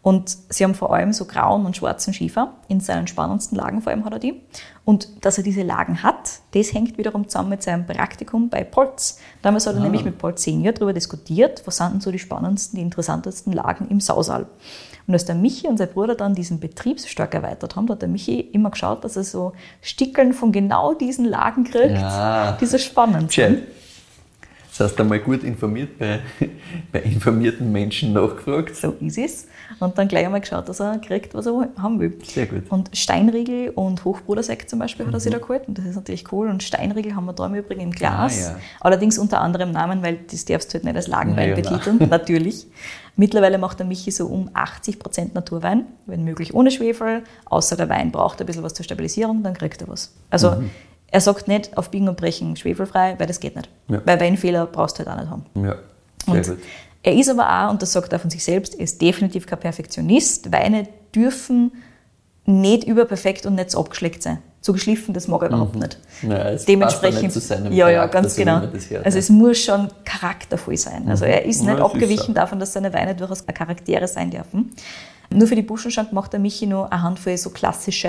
Und 0.03 0.37
sie 0.49 0.65
haben 0.65 0.75
vor 0.75 0.93
allem 0.93 1.13
so 1.13 1.23
grauen 1.23 1.65
und 1.65 1.77
schwarzen 1.77 2.13
Schiefer. 2.13 2.55
In 2.67 2.81
seinen 2.81 3.07
spannendsten 3.07 3.57
Lagen 3.57 3.81
vor 3.81 3.93
allem 3.93 4.03
hat 4.03 4.11
er 4.11 4.19
die. 4.19 4.41
Und 4.83 5.07
dass 5.25 5.37
er 5.37 5.45
diese 5.45 5.63
Lagen 5.63 6.03
hat, 6.03 6.41
das 6.53 6.73
hängt 6.73 6.97
wiederum 6.97 7.29
zusammen 7.29 7.49
mit 7.49 7.63
seinem 7.63 7.85
Praktikum 7.85 8.49
bei 8.49 8.65
Polz. 8.65 9.19
Damals 9.41 9.65
hat 9.65 9.75
er 9.75 9.79
ah. 9.79 9.83
nämlich 9.83 10.03
mit 10.03 10.17
Polz 10.17 10.43
Senior 10.43 10.73
darüber 10.73 10.91
diskutiert, 10.91 11.63
was 11.65 11.77
sind 11.77 11.93
denn 11.93 12.01
so 12.01 12.11
die 12.11 12.19
spannendsten, 12.19 12.77
die 12.77 12.83
interessantesten 12.83 13.53
Lagen 13.53 13.87
im 13.87 14.01
Sausal. 14.01 14.45
Und 15.07 15.13
als 15.13 15.23
der 15.23 15.35
Michi 15.35 15.67
und 15.67 15.77
sein 15.77 15.87
Bruder 15.87 16.15
dann 16.15 16.35
diesen 16.35 16.59
Betrieb 16.59 16.99
so 16.99 17.07
stark 17.07 17.33
erweitert 17.33 17.77
haben, 17.77 17.89
hat 17.89 18.01
der 18.01 18.09
Michi 18.09 18.41
immer 18.41 18.71
geschaut, 18.71 19.05
dass 19.05 19.15
er 19.15 19.23
so 19.23 19.53
Stickeln 19.81 20.33
von 20.33 20.51
genau 20.51 20.93
diesen 20.93 21.23
Lagen 21.23 21.63
kriegt, 21.63 21.95
ja. 21.95 22.57
die 22.59 22.65
so 22.65 22.77
spannend 22.77 23.31
sind. 23.31 23.63
Das 24.69 24.89
heißt, 24.89 24.99
einmal 24.99 25.19
gut 25.19 25.43
informiert 25.43 25.97
bei, 25.97 26.19
bei 26.91 27.01
informierten 27.01 27.71
Menschen 27.71 28.11
nachgefragt. 28.11 28.75
So 28.75 28.95
ist 28.99 29.17
es. 29.17 29.47
Und 29.79 29.97
dann 29.97 30.07
gleich 30.07 30.25
einmal 30.25 30.41
geschaut, 30.41 30.69
dass 30.69 30.79
er 30.79 30.97
kriegt, 30.99 31.33
was 31.33 31.45
er 31.45 31.69
haben 31.77 31.99
will. 31.99 32.17
Sehr 32.23 32.45
gut. 32.45 32.63
Und 32.69 32.95
Steinriegel 32.95 33.69
und 33.69 34.03
Hochbrudersekt 34.05 34.69
zum 34.69 34.79
Beispiel 34.79 35.05
mhm. 35.05 35.09
hat 35.09 35.15
er 35.15 35.19
sich 35.19 35.31
mhm. 35.31 35.37
da 35.37 35.41
geholt. 35.41 35.67
Und 35.67 35.77
das 35.77 35.85
ist 35.85 35.95
natürlich 35.95 36.31
cool. 36.31 36.49
Und 36.49 36.63
Steinriegel 36.63 37.15
haben 37.15 37.25
wir 37.25 37.33
da 37.33 37.45
im 37.45 37.55
Übrigen 37.55 37.81
im 37.81 37.91
Glas. 37.91 38.47
Ah, 38.47 38.51
ja. 38.51 38.57
Allerdings 38.81 39.17
unter 39.17 39.41
anderem 39.41 39.71
Namen, 39.71 40.03
weil 40.03 40.19
das 40.29 40.45
darfst 40.45 40.69
du 40.69 40.75
halt 40.75 40.83
nicht 40.85 40.95
als 40.95 41.07
Lagenwein 41.07 41.49
ja, 41.49 41.55
betiteln. 41.55 41.97
Natürlich. 42.09 42.67
Mittlerweile 43.15 43.57
macht 43.57 43.79
der 43.79 43.85
Michi 43.85 44.11
so 44.11 44.27
um 44.27 44.49
80 44.53 44.99
Prozent 44.99 45.35
Naturwein, 45.35 45.85
wenn 46.05 46.23
möglich 46.23 46.53
ohne 46.53 46.71
Schwefel. 46.71 47.23
Außer 47.45 47.75
der 47.75 47.89
Wein 47.89 48.11
braucht 48.11 48.39
ein 48.39 48.47
bisschen 48.47 48.63
was 48.63 48.73
zur 48.73 48.83
Stabilisierung, 48.83 49.43
dann 49.43 49.53
kriegt 49.53 49.81
er 49.81 49.87
was. 49.87 50.13
Also 50.29 50.51
mhm. 50.51 50.71
er 51.11 51.21
sagt 51.21 51.47
nicht 51.47 51.77
auf 51.77 51.91
Biegen 51.91 52.09
und 52.09 52.17
Brechen 52.17 52.55
schwefelfrei, 52.55 53.15
weil 53.19 53.27
das 53.27 53.39
geht 53.39 53.55
nicht. 53.55 53.69
Ja. 53.87 54.01
Weil 54.05 54.19
Weinfehler 54.19 54.65
brauchst 54.65 54.97
du 54.97 55.05
halt 55.05 55.09
auch 55.09 55.21
nicht 55.21 55.29
haben. 55.29 55.45
Ja, 55.55 55.75
sehr 56.25 56.33
und 56.33 56.47
gut. 56.47 56.57
Er 57.03 57.13
ist 57.13 57.29
aber 57.29 57.47
auch, 57.47 57.71
und 57.71 57.81
das 57.81 57.91
sagt 57.91 58.13
er 58.13 58.19
von 58.19 58.29
sich 58.29 58.43
selbst, 58.43 58.75
er 58.75 58.81
ist 58.81 59.01
definitiv 59.01 59.45
kein 59.45 59.59
Perfektionist. 59.59 60.51
Weine 60.51 60.87
dürfen 61.13 61.73
nicht 62.45 62.85
überperfekt 62.85 63.45
und 63.45 63.55
nicht 63.55 63.71
so 63.71 63.79
abgeschleckt 63.79 64.23
sein. 64.23 64.39
So 64.61 64.71
geschliffen, 64.71 65.13
das 65.13 65.27
mag 65.27 65.41
er 65.41 65.49
überhaupt 65.49 65.75
mhm. 65.75 65.81
nicht. 65.81 65.99
Naja, 66.21 66.51
es 66.51 66.63
Dementsprechend, 66.63 67.33
passt 67.33 67.49
nicht 67.51 67.69
zu 67.69 67.73
ja, 67.73 67.89
ja, 67.89 68.05
ganz 68.05 68.35
genau. 68.37 68.61
also 69.03 69.17
es 69.19 69.29
muss 69.29 69.59
schon 69.59 69.89
charaktervoll 70.05 70.77
sein. 70.77 71.09
Also 71.09 71.25
er 71.25 71.43
ist 71.43 71.61
nicht 71.61 71.77
ja, 71.77 71.83
abgewichen 71.83 72.29
ist 72.29 72.37
davon, 72.37 72.59
dass 72.59 72.71
seine 72.71 72.93
Weine 72.93 73.13
durchaus 73.13 73.45
Charaktere 73.45 74.07
sein 74.07 74.31
dürfen. 74.31 74.71
Nur 75.29 75.47
für 75.47 75.55
die 75.55 75.61
Buschenschank 75.61 76.13
macht 76.13 76.31
der 76.31 76.39
Michi 76.39 76.65
nur 76.65 76.91
eine 76.93 77.01
Handvoll 77.01 77.37
so 77.37 77.49
klassische 77.49 78.07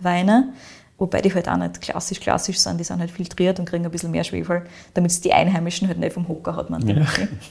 Weine 0.00 0.52
Wobei 0.96 1.20
die 1.20 1.34
halt 1.34 1.48
auch 1.48 1.56
nicht 1.56 1.80
klassisch 1.80 2.20
klassisch 2.20 2.58
sind, 2.58 2.78
die 2.78 2.84
sind 2.84 3.00
halt 3.00 3.10
filtriert 3.10 3.58
und 3.58 3.64
kriegen 3.64 3.84
ein 3.84 3.90
bisschen 3.90 4.12
mehr 4.12 4.22
Schwefel, 4.22 4.62
damit 4.94 5.10
es 5.10 5.20
die 5.20 5.32
Einheimischen 5.32 5.88
halt 5.88 5.98
nicht 5.98 6.12
vom 6.12 6.28
Hocker 6.28 6.54
hat, 6.54 6.70
man 6.70 6.86
ja. 6.86 7.04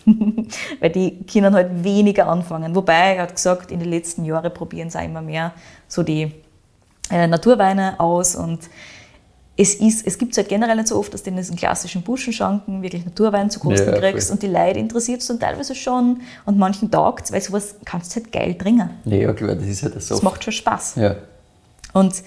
Weil 0.80 0.90
die 0.92 1.26
können 1.26 1.54
halt 1.54 1.84
weniger 1.84 2.28
anfangen. 2.28 2.74
Wobei, 2.74 3.16
er 3.16 3.24
hat 3.24 3.36
gesagt, 3.36 3.72
in 3.72 3.80
den 3.80 3.90
letzten 3.90 4.24
Jahren 4.24 4.54
probieren 4.54 4.90
sie 4.90 4.98
auch 4.98 5.04
immer 5.04 5.22
mehr 5.22 5.52
so 5.90 6.04
die 6.04 6.32
äh, 7.12 7.28
Naturweine 7.28 8.00
aus 8.00 8.38
und 8.38 8.60
es, 9.56 9.76
ist, 9.76 10.08
es 10.08 10.18
gibt 10.18 10.32
es 10.32 10.38
halt 10.38 10.50
generell 10.50 10.76
nicht 10.76 10.88
so 10.88 10.98
oft, 10.98 11.14
dass 11.14 11.22
du 11.22 11.30
in 11.30 11.36
diesen 11.36 11.56
klassischen 11.56 12.02
Buschenschanken 12.02 12.82
wirklich 12.82 13.06
Naturwein 13.06 13.50
zu 13.50 13.60
kosten 13.60 13.90
ja, 13.94 14.00
kriegst 14.00 14.32
und 14.32 14.42
die 14.42 14.48
Leute 14.48 14.80
interessiert 14.80 15.22
es 15.22 15.28
dann 15.28 15.40
teilweise 15.40 15.76
schon 15.76 16.22
und 16.46 16.58
manchen 16.58 16.90
taugt 16.90 17.32
weil 17.32 17.42
sowas 17.42 17.76
kannst 17.86 18.16
du 18.16 18.22
halt 18.22 18.32
geil 18.32 18.56
trinken. 18.56 18.90
Ja, 19.06 19.34
klar, 19.34 19.56
das 19.56 19.68
ist 19.68 19.84
halt 19.84 20.02
so. 20.02 20.16
Das 20.16 20.24
macht 20.24 20.44
schon 20.44 20.54
Spaß. 20.54 20.96
Ja. 20.96 21.18
Und 21.92 22.24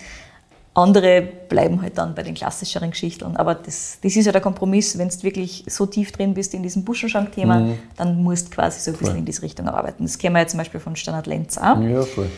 andere 0.77 1.23
bleiben 1.23 1.81
halt 1.81 1.97
dann 1.97 2.15
bei 2.15 2.23
den 2.23 2.35
klassischeren 2.35 2.91
Geschichten. 2.91 3.37
Aber 3.37 3.55
das, 3.55 3.99
das 4.03 4.15
ist 4.15 4.27
ja 4.27 4.33
der 4.33 4.41
Kompromiss, 4.41 4.99
wenn 4.99 5.09
du 5.09 5.23
wirklich 5.23 5.65
so 5.69 5.87
tief 5.87 6.13
drin 6.13 6.35
bist 6.35 6.55
in 6.55 6.63
diesem 6.63 6.85
Buschenschank-Thema, 6.85 7.61
mhm. 7.61 7.79
dann 7.97 8.23
musst 8.23 8.49
du 8.49 8.51
quasi 8.51 8.81
so 8.81 8.91
ein 8.91 8.93
bisschen 8.93 9.09
voll. 9.09 9.19
in 9.19 9.25
diese 9.25 9.43
Richtung 9.43 9.69
arbeiten. 9.69 10.05
Das 10.05 10.19
kennen 10.19 10.35
wir 10.35 10.43
ja 10.43 10.47
zum 10.47 10.59
Beispiel 10.59 10.81
von 10.81 10.95
Standard 10.95 11.27
Lenz 11.27 11.57
auch. 11.57 11.81
Ja, 11.81 12.03
voll. 12.03 12.29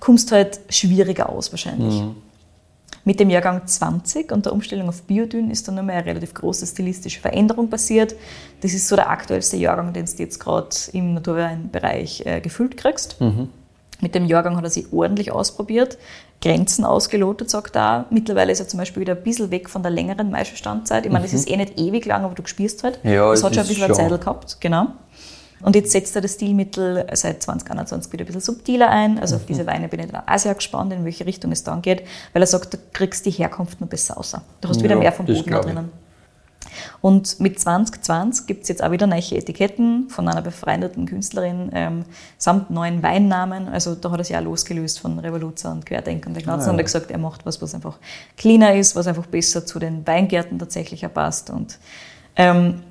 Kommst 0.00 0.32
halt 0.32 0.60
schwieriger 0.68 1.28
aus 1.28 1.52
wahrscheinlich. 1.52 2.00
Mhm. 2.00 2.16
Mit 3.06 3.20
dem 3.20 3.28
Jahrgang 3.28 3.66
20 3.66 4.32
und 4.32 4.46
der 4.46 4.52
Umstellung 4.52 4.88
auf 4.88 5.02
Biodyn 5.02 5.50
ist 5.50 5.68
dann 5.68 5.74
nochmal 5.74 5.96
eine 5.96 6.06
relativ 6.06 6.32
große 6.32 6.66
stilistische 6.66 7.20
Veränderung 7.20 7.68
passiert. 7.68 8.14
Das 8.62 8.72
ist 8.72 8.88
so 8.88 8.96
der 8.96 9.10
aktuellste 9.10 9.58
Jahrgang, 9.58 9.92
den 9.92 10.06
du 10.06 10.12
jetzt 10.16 10.40
gerade 10.40 10.74
im 10.92 11.12
Naturweinbereich 11.14 12.24
äh, 12.24 12.40
gefüllt 12.40 12.78
kriegst. 12.78 13.20
Mhm. 13.20 13.50
Mit 14.00 14.14
dem 14.14 14.26
Jahrgang 14.26 14.56
hat 14.56 14.64
er 14.64 14.70
sich 14.70 14.92
ordentlich 14.92 15.32
ausprobiert, 15.32 15.98
Grenzen 16.42 16.84
ausgelotet, 16.84 17.48
sagt 17.48 17.76
er. 17.76 18.06
Mittlerweile 18.10 18.52
ist 18.52 18.60
er 18.60 18.68
zum 18.68 18.78
Beispiel 18.78 19.02
wieder 19.02 19.14
ein 19.14 19.22
bisschen 19.22 19.50
weg 19.50 19.70
von 19.70 19.82
der 19.82 19.90
längeren 19.90 20.30
Maischestandzeit. 20.30 21.06
Ich 21.06 21.12
meine, 21.12 21.26
mhm. 21.26 21.30
das 21.30 21.34
ist 21.34 21.50
eh 21.50 21.56
nicht 21.56 21.78
ewig 21.78 22.04
lang, 22.04 22.24
aber 22.24 22.34
du 22.34 22.46
spürst 22.46 22.82
halt. 22.84 22.98
Ja, 23.02 23.30
das 23.30 23.42
hat 23.42 23.54
schon 23.54 23.62
ein 23.62 23.68
bisschen 23.68 23.84
eine 23.84 23.94
Zeit 23.94 24.20
gehabt, 24.20 24.60
genau. 24.60 24.88
Und 25.62 25.74
jetzt 25.76 25.92
setzt 25.92 26.14
er 26.14 26.20
das 26.20 26.34
Stilmittel 26.34 27.06
seit 27.14 27.42
2021 27.42 28.12
wieder 28.12 28.24
ein 28.24 28.26
bisschen 28.26 28.42
subtiler 28.42 28.90
ein. 28.90 29.18
Also 29.18 29.36
mhm. 29.36 29.40
auf 29.40 29.46
diese 29.46 29.66
Weine 29.66 29.88
bin 29.88 30.00
ich 30.00 30.10
dann 30.10 30.22
auch 30.26 30.38
sehr 30.38 30.54
gespannt, 30.54 30.92
in 30.92 31.04
welche 31.06 31.24
Richtung 31.24 31.52
es 31.52 31.64
dann 31.64 31.80
geht, 31.80 32.02
weil 32.34 32.42
er 32.42 32.46
sagt, 32.46 32.74
du 32.74 32.78
kriegst 32.92 33.24
die 33.24 33.30
Herkunft 33.30 33.80
noch 33.80 33.88
besser 33.88 34.18
außer. 34.18 34.42
Du 34.60 34.68
hast 34.68 34.76
ja, 34.78 34.84
wieder 34.84 34.96
mehr 34.96 35.12
vom 35.12 35.24
Boden 35.24 35.50
da 35.50 35.60
drinnen. 35.60 35.90
Und 37.00 37.40
mit 37.40 37.58
2020 37.58 38.46
gibt 38.46 38.62
es 38.62 38.68
jetzt 38.68 38.82
auch 38.82 38.90
wieder 38.90 39.06
neue 39.06 39.20
Etiketten 39.20 40.08
von 40.08 40.28
einer 40.28 40.42
befreundeten 40.42 41.06
Künstlerin 41.06 41.70
ähm, 41.72 42.04
samt 42.38 42.70
neuen 42.70 43.02
Weinnamen. 43.02 43.68
Also 43.68 43.94
da 43.94 44.10
hat 44.10 44.18
er 44.18 44.24
sich 44.24 44.36
auch 44.36 44.42
losgelöst 44.42 45.00
von 45.00 45.18
Revoluzer 45.18 45.72
und 45.72 45.86
Querdenker 45.86 46.28
und 46.28 46.34
der 46.34 46.42
Ganzen 46.42 46.64
ah, 46.64 46.66
ja. 46.66 46.72
und 46.72 46.78
hat 46.78 46.86
gesagt, 46.86 47.10
er 47.10 47.18
macht 47.18 47.46
was, 47.46 47.60
was 47.60 47.74
einfach 47.74 47.98
cleaner 48.36 48.74
ist, 48.74 48.96
was 48.96 49.06
einfach 49.06 49.26
besser 49.26 49.66
zu 49.66 49.78
den 49.78 50.06
Weingärten 50.06 50.58
tatsächlich 50.58 51.04
passt 51.12 51.50
und 51.50 51.78
ähm, 52.36 52.82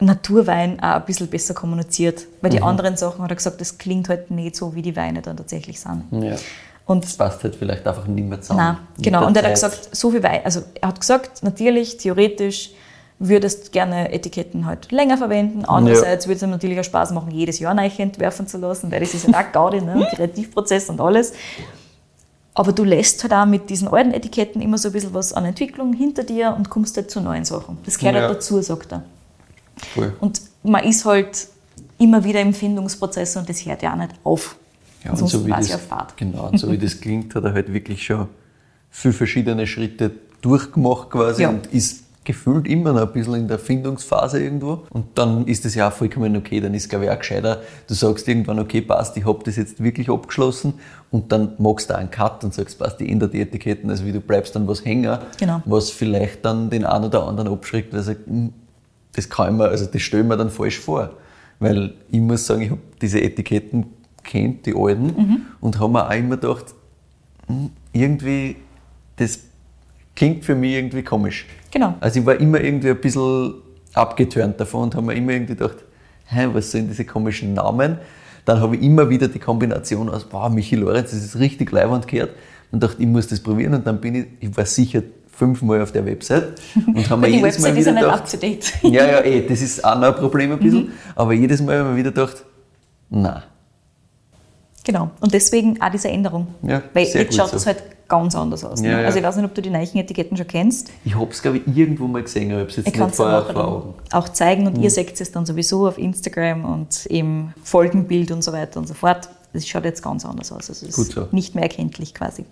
Naturwein 0.00 0.78
auch 0.80 0.96
ein 0.96 1.04
bisschen 1.04 1.28
besser 1.28 1.54
kommuniziert. 1.54 2.26
Weil 2.40 2.50
die 2.50 2.58
mhm. 2.58 2.64
anderen 2.64 2.96
Sachen 2.96 3.22
hat 3.22 3.30
er 3.30 3.36
gesagt, 3.36 3.60
das 3.60 3.78
klingt 3.78 4.08
halt 4.08 4.30
nicht 4.30 4.56
so, 4.56 4.74
wie 4.74 4.82
die 4.82 4.96
Weine 4.96 5.22
dann 5.22 5.36
tatsächlich 5.36 5.80
sind. 5.80 6.04
Ja. 6.10 6.36
Und 6.84 7.04
das 7.04 7.16
passt 7.16 7.42
halt 7.42 7.56
vielleicht 7.56 7.86
einfach 7.86 8.06
nicht 8.06 8.28
mehr 8.28 8.40
zusammen. 8.40 8.60
Nein, 8.60 8.76
genau. 9.02 9.26
Und 9.26 9.36
er 9.36 9.42
hat 9.44 9.54
gesagt, 9.54 9.94
so 9.94 10.10
viel 10.10 10.22
Wein, 10.22 10.40
also 10.44 10.62
er 10.80 10.88
hat 10.88 11.00
gesagt, 11.00 11.42
natürlich, 11.42 11.96
theoretisch 11.96 12.70
würdest 13.18 13.72
gerne 13.72 14.12
Etiketten 14.12 14.66
halt 14.66 14.92
länger 14.92 15.16
verwenden. 15.16 15.64
Andererseits 15.64 16.26
würde 16.26 16.36
es 16.36 16.50
natürlich 16.50 16.78
auch 16.78 16.84
Spaß 16.84 17.12
machen, 17.12 17.30
jedes 17.30 17.58
Jahr 17.58 17.72
neue 17.74 17.90
entwerfen 17.98 18.46
zu 18.46 18.58
lassen, 18.58 18.90
weil 18.92 19.00
das 19.00 19.14
ist 19.14 19.26
ja 19.26 19.38
auch 19.40 19.52
Gaudi, 19.52 19.80
ne? 19.80 20.06
Kreativprozess 20.14 20.90
und 20.90 21.00
alles. 21.00 21.32
Aber 22.54 22.72
du 22.72 22.84
lässt 22.84 23.22
halt 23.22 23.32
auch 23.34 23.46
mit 23.46 23.68
diesen 23.70 23.88
alten 23.88 24.12
Etiketten 24.12 24.62
immer 24.62 24.78
so 24.78 24.88
ein 24.88 24.92
bisschen 24.92 25.12
was 25.14 25.32
an 25.32 25.44
Entwicklung 25.44 25.92
hinter 25.92 26.24
dir 26.24 26.54
und 26.56 26.70
kommst 26.70 26.96
halt 26.96 27.10
zu 27.10 27.20
neuen 27.20 27.44
Sachen. 27.44 27.78
Das 27.84 27.98
gehört 27.98 28.16
Ja. 28.16 28.22
halt 28.22 28.36
dazu, 28.36 28.60
sagt 28.62 28.92
er. 28.92 29.02
Voll. 29.94 30.14
Und 30.20 30.40
man 30.62 30.84
ist 30.84 31.04
halt 31.04 31.48
immer 31.98 32.24
wieder 32.24 32.40
im 32.40 32.54
Findungsprozess 32.54 33.36
und 33.36 33.48
das 33.48 33.64
hört 33.66 33.82
ja 33.82 33.92
auch 33.92 33.96
nicht 33.98 34.12
auf. 34.24 34.56
Ja, 35.04 35.12
und 35.12 35.26
so 35.28 35.44
wie 35.46 35.50
das, 35.50 35.68
ja 35.68 35.78
Fahrt. 35.78 36.16
Genau, 36.16 36.48
und 36.48 36.58
so 36.58 36.70
wie 36.72 36.78
das 36.78 36.98
klingt, 37.00 37.34
hat 37.34 37.44
er 37.44 37.52
halt 37.52 37.72
wirklich 37.72 38.02
schon 38.04 38.28
viele 38.90 39.12
verschiedene 39.14 39.66
Schritte 39.66 40.10
durchgemacht 40.40 41.10
quasi 41.10 41.42
Ja. 41.42 41.50
und 41.50 41.66
ist 41.66 42.04
gefühlt 42.26 42.66
immer 42.68 42.92
noch 42.92 43.02
ein 43.02 43.12
bisschen 43.12 43.34
in 43.36 43.48
der 43.48 43.58
Findungsphase 43.58 44.42
irgendwo. 44.42 44.82
Und 44.90 45.06
dann 45.14 45.46
ist 45.46 45.64
es 45.64 45.74
ja 45.74 45.88
auch 45.88 45.92
vollkommen 45.92 46.36
okay, 46.36 46.60
dann 46.60 46.74
ist 46.74 46.90
glaube 46.90 47.06
ich 47.06 47.10
auch 47.10 47.18
gescheiter, 47.18 47.62
du 47.88 47.94
sagst 47.94 48.28
irgendwann, 48.28 48.58
okay, 48.58 48.82
passt, 48.82 49.16
ich 49.16 49.24
habe 49.24 49.42
das 49.44 49.56
jetzt 49.56 49.82
wirklich 49.82 50.10
abgeschlossen 50.10 50.74
und 51.10 51.32
dann 51.32 51.52
machst 51.58 51.88
du 51.88 51.94
auch 51.94 51.98
einen 51.98 52.10
Cut 52.10 52.44
und 52.44 52.52
sagst, 52.52 52.78
passt, 52.78 53.00
ich 53.00 53.08
ändere 53.10 53.30
die 53.30 53.40
Etiketten, 53.40 53.88
also 53.88 54.04
wie 54.04 54.12
du 54.12 54.20
bleibst 54.20 54.54
dann 54.56 54.66
was 54.68 54.84
hängen, 54.84 55.18
Genau. 55.38 55.62
was 55.64 55.90
vielleicht 55.90 56.44
dann 56.44 56.68
den 56.68 56.84
einen 56.84 57.04
oder 57.06 57.26
anderen 57.26 57.50
abschreckt, 57.50 57.92
weil 57.92 58.00
er 58.00 58.04
sagt, 58.04 58.26
"Hm, 58.26 58.52
das 59.14 59.28
kann 59.30 59.56
mir, 59.56 59.68
also 59.68 59.86
das 59.86 60.02
stelle 60.02 60.24
ich 60.24 60.28
mir 60.28 60.36
dann 60.36 60.50
falsch 60.50 60.78
vor. 60.78 61.10
Weil 61.58 61.94
ich 62.10 62.20
muss 62.20 62.44
sagen, 62.46 62.60
ich 62.62 62.70
habe 62.70 62.80
diese 63.00 63.18
Etiketten 63.22 63.86
kennt, 64.24 64.66
die 64.66 64.74
alten, 64.76 65.06
Mhm. 65.06 65.40
und 65.60 65.78
habe 65.80 65.92
mir 65.92 66.06
auch 66.06 66.12
immer 66.14 66.36
gedacht, 66.36 66.74
hm, 67.46 67.70
irgendwie, 67.92 68.56
das 69.16 69.38
klingt 70.16 70.44
für 70.44 70.54
mich 70.54 70.72
irgendwie 70.72 71.02
komisch. 71.02 71.46
Genau. 71.70 71.94
Also 72.00 72.20
ich 72.20 72.26
war 72.26 72.34
immer 72.40 72.60
irgendwie 72.60 72.90
ein 72.90 73.00
bisschen 73.00 73.54
abgeturnt 73.94 74.58
davon 74.60 74.84
und 74.84 74.94
habe 74.94 75.06
mir 75.06 75.14
immer 75.14 75.32
irgendwie 75.32 75.54
gedacht, 75.54 75.76
hä, 76.26 76.48
was 76.52 76.70
sind 76.70 76.88
diese 76.90 77.04
komischen 77.04 77.54
Namen? 77.54 77.98
Dann 78.44 78.60
habe 78.60 78.76
ich 78.76 78.82
immer 78.82 79.08
wieder 79.08 79.28
die 79.28 79.38
Kombination 79.38 80.08
aus, 80.08 80.26
wow, 80.30 80.48
Michi 80.50 80.76
Lorenz, 80.76 81.10
das 81.10 81.22
ist 81.24 81.38
richtig 81.38 81.70
leibend 81.72 82.06
gehört 82.08 82.30
und 82.72 82.82
dachte, 82.82 83.00
ich 83.02 83.08
muss 83.08 83.26
das 83.28 83.40
probieren 83.40 83.74
und 83.74 83.86
dann 83.86 84.00
bin 84.00 84.14
ich, 84.14 84.26
ich 84.40 84.56
war 84.56 84.64
sicher 84.66 85.02
fünfmal 85.30 85.82
auf 85.82 85.92
der 85.92 86.06
Website 86.06 86.54
und 86.74 87.10
habe 87.10 87.20
mir 87.22 87.28
jedes 87.28 87.58
Mal 87.58 87.74
Website 87.74 87.78
ist 87.78 87.86
ja 87.86 87.92
wieder 87.92 88.16
nicht 88.18 88.30
gedacht, 88.40 88.82
ja, 88.82 89.06
ja, 89.06 89.20
eh, 89.24 89.46
das 89.46 89.60
ist 89.60 89.84
auch 89.84 89.98
noch 89.98 90.08
ein 90.08 90.14
Problem 90.14 90.52
ein 90.52 90.58
Mhm. 90.58 90.62
bisschen, 90.62 90.92
aber 91.14 91.32
jedes 91.34 91.60
Mal 91.60 91.78
habe 91.78 91.88
ich 91.90 91.92
mir 91.94 91.98
wieder 92.00 92.10
gedacht, 92.12 92.44
na, 93.10 93.42
Genau. 94.86 95.10
Und 95.18 95.34
deswegen 95.34 95.82
auch 95.82 95.90
diese 95.90 96.08
Änderung. 96.08 96.46
Ja, 96.62 96.80
Weil 96.94 97.06
jetzt 97.06 97.34
schaut 97.34 97.50
so. 97.50 97.56
es 97.56 97.66
halt 97.66 97.82
ganz 98.06 98.36
anders 98.36 98.64
aus. 98.64 98.80
Ne? 98.80 98.92
Ja, 98.92 99.00
ja. 99.00 99.06
Also 99.06 99.18
ich 99.18 99.24
weiß 99.24 99.34
nicht, 99.34 99.44
ob 99.44 99.52
du 99.52 99.60
die 99.60 99.68
neuen 99.68 99.96
Etiketten 99.96 100.36
schon 100.36 100.46
kennst. 100.46 100.92
ich 101.04 101.16
habe 101.16 101.28
es 101.28 101.42
glaube 101.42 101.58
ich 101.58 101.76
irgendwo 101.76 102.06
mal 102.06 102.22
gesehen, 102.22 102.52
aber 102.52 102.60
ich 102.68 102.68
habe 102.68 102.70
es 102.70 102.78
Ich 102.78 102.86
jetzt 102.86 102.94
kann 102.94 103.06
nicht 103.06 103.18
es 103.18 103.52
vor, 103.52 103.64
Augen. 103.64 103.94
auch 104.12 104.28
zeigen 104.28 104.68
und 104.68 104.78
ihr 104.78 104.90
seht 104.90 105.20
es 105.20 105.32
dann 105.32 105.44
sowieso 105.44 105.88
auf 105.88 105.98
Instagram 105.98 106.64
und 106.64 107.04
im 107.06 107.52
Folgenbild 107.64 108.30
und 108.30 108.42
so 108.44 108.52
weiter 108.52 108.78
und 108.78 108.86
so 108.86 108.94
fort. 108.94 109.28
Das 109.52 109.66
schaut 109.66 109.84
jetzt 109.84 110.04
ganz 110.04 110.24
anders 110.24 110.52
aus. 110.52 110.68
Also 110.68 110.86
es 110.86 110.94
Gut 110.94 111.08
ist 111.08 111.14
so. 111.14 111.26
nicht 111.32 111.56
mehr 111.56 111.64
erkenntlich 111.64 112.14
quasi. 112.14 112.44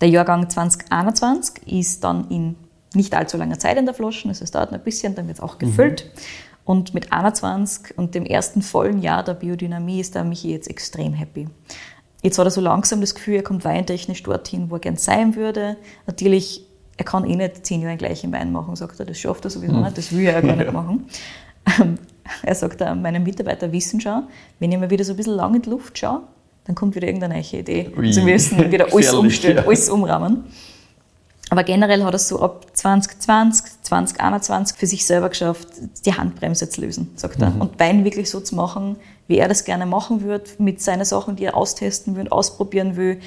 Der 0.00 0.08
Jahrgang 0.08 0.48
2021 0.48 1.66
ist 1.70 2.02
dann 2.04 2.30
in 2.30 2.56
nicht 2.94 3.14
allzu 3.14 3.36
langer 3.36 3.58
Zeit 3.58 3.76
in 3.76 3.84
der 3.84 3.94
Flaschen, 3.94 4.30
also 4.30 4.44
es 4.44 4.50
dauert 4.50 4.72
noch 4.72 4.78
ein 4.78 4.84
bisschen, 4.84 5.14
dann 5.14 5.26
wird 5.26 5.36
es 5.38 5.42
auch 5.42 5.58
gefüllt. 5.58 6.10
Und 6.66 6.92
mit 6.92 7.12
21 7.12 7.96
und 7.96 8.14
dem 8.14 8.26
ersten 8.26 8.60
vollen 8.60 9.00
Jahr 9.00 9.22
der 9.22 9.34
Biodynamie 9.34 10.00
ist 10.00 10.14
der 10.14 10.24
Michi 10.24 10.50
jetzt 10.50 10.68
extrem 10.68 11.14
happy. 11.14 11.48
Jetzt 12.22 12.38
hat 12.38 12.46
er 12.46 12.50
so 12.50 12.60
langsam 12.60 13.00
das 13.00 13.14
Gefühl, 13.14 13.36
er 13.36 13.42
kommt 13.42 13.64
weintechnisch 13.64 14.22
dorthin, 14.22 14.68
wo 14.68 14.74
er 14.74 14.80
gern 14.80 14.96
sein 14.96 15.36
würde. 15.36 15.76
Natürlich, 16.06 16.66
er 16.98 17.04
kann 17.04 17.24
eh 17.24 17.36
nicht 17.36 17.64
zehn 17.64 17.80
Jahre 17.80 17.96
gleich 17.96 18.24
im 18.24 18.32
Wein 18.32 18.52
machen, 18.52 18.76
sagt 18.76 19.00
er, 19.00 19.06
das 19.06 19.16
schafft 19.18 19.44
er 19.44 19.50
sowieso 19.50 19.80
nicht, 19.80 19.96
das 19.96 20.12
will 20.12 20.26
er 20.26 20.32
ja 20.34 20.40
gar 20.40 20.56
nicht 20.56 20.72
machen. 20.72 21.06
Ähm, 21.80 21.98
Er 22.42 22.54
sagt, 22.54 22.80
äh, 22.80 22.94
meine 22.94 23.20
Mitarbeiter 23.20 23.70
wissen 23.72 24.00
schon, 24.00 24.24
wenn 24.58 24.72
ich 24.72 24.78
mal 24.78 24.90
wieder 24.90 25.04
so 25.04 25.12
ein 25.12 25.16
bisschen 25.16 25.34
lang 25.34 25.54
in 25.54 25.62
die 25.62 25.70
Luft 25.70 25.98
schaue, 25.98 26.22
dann 26.64 26.74
kommt 26.74 26.94
wieder 26.94 27.06
irgendeine 27.06 27.34
neue 27.34 27.60
Idee. 27.60 27.92
Ui. 27.96 28.12
Sie 28.12 28.22
müssen 28.22 28.70
wieder 28.70 28.86
alles 28.92 29.12
umstellen, 29.12 29.58
ja. 29.58 29.64
alles 29.64 29.88
umrahmen. 29.88 30.44
Aber 31.48 31.62
generell 31.62 32.02
hat 32.02 32.12
er 32.12 32.16
es 32.16 32.28
so 32.28 32.40
ab 32.40 32.66
2020, 32.72 33.82
2021 33.82 34.76
für 34.76 34.86
sich 34.86 35.06
selber 35.06 35.28
geschafft, 35.28 35.68
die 36.04 36.12
Handbremse 36.12 36.68
zu 36.68 36.80
lösen, 36.80 37.10
sagt 37.14 37.40
er. 37.40 37.52
Und 37.60 37.78
Wein 37.78 38.04
wirklich 38.04 38.30
so 38.30 38.40
zu 38.40 38.56
machen, 38.56 38.96
wie 39.28 39.38
er 39.38 39.48
das 39.48 39.64
gerne 39.64 39.86
machen 39.86 40.22
würde, 40.22 40.44
mit 40.58 40.82
seinen 40.82 41.04
Sachen, 41.04 41.36
die 41.36 41.44
er 41.44 41.56
austesten 41.56 42.16
will, 42.16 42.28
ausprobieren 42.28 42.96
will 42.96 43.20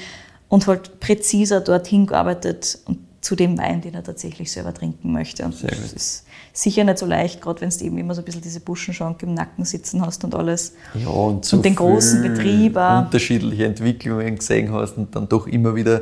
und 0.50 0.68
halt 0.68 1.00
präziser 1.00 1.62
dorthin 1.62 2.08
gearbeitet 2.08 2.80
und 2.86 3.00
zu 3.22 3.36
dem 3.36 3.58
Wein, 3.58 3.82
den 3.82 3.94
er 3.94 4.04
tatsächlich 4.04 4.52
selber 4.52 4.74
trinken 4.74 5.12
möchte. 5.12 5.44
Und 5.46 5.56
Sehr 5.56 5.70
das 5.70 5.82
gut. 5.82 5.94
ist 5.94 6.26
sicher 6.54 6.84
nicht 6.84 6.98
so 6.98 7.06
leicht, 7.06 7.42
gerade 7.42 7.62
wenn 7.62 7.70
du 7.70 7.84
eben 7.84 7.98
immer 7.98 8.16
so 8.16 8.22
ein 8.22 8.26
bisschen 8.26 8.42
diese 8.42 8.60
Buschenschank 8.60 9.22
im 9.24 9.34
Nacken 9.34 9.66
sitzen 9.66 10.06
hast 10.06 10.24
und 10.24 10.36
alles. 10.36 10.74
Ja, 10.94 11.10
und, 11.10 11.46
so 11.46 11.58
Und 11.58 11.66
den 11.66 11.76
großen 11.76 12.22
Betrieb 12.22 12.78
auch. 12.78 13.06
unterschiedliche 13.06 13.66
Entwicklungen 13.66 14.38
gesehen 14.38 14.72
hast 14.74 14.98
und 14.98 15.16
dann 15.16 15.28
doch 15.28 15.48
immer 15.48 15.76
wieder 15.76 16.02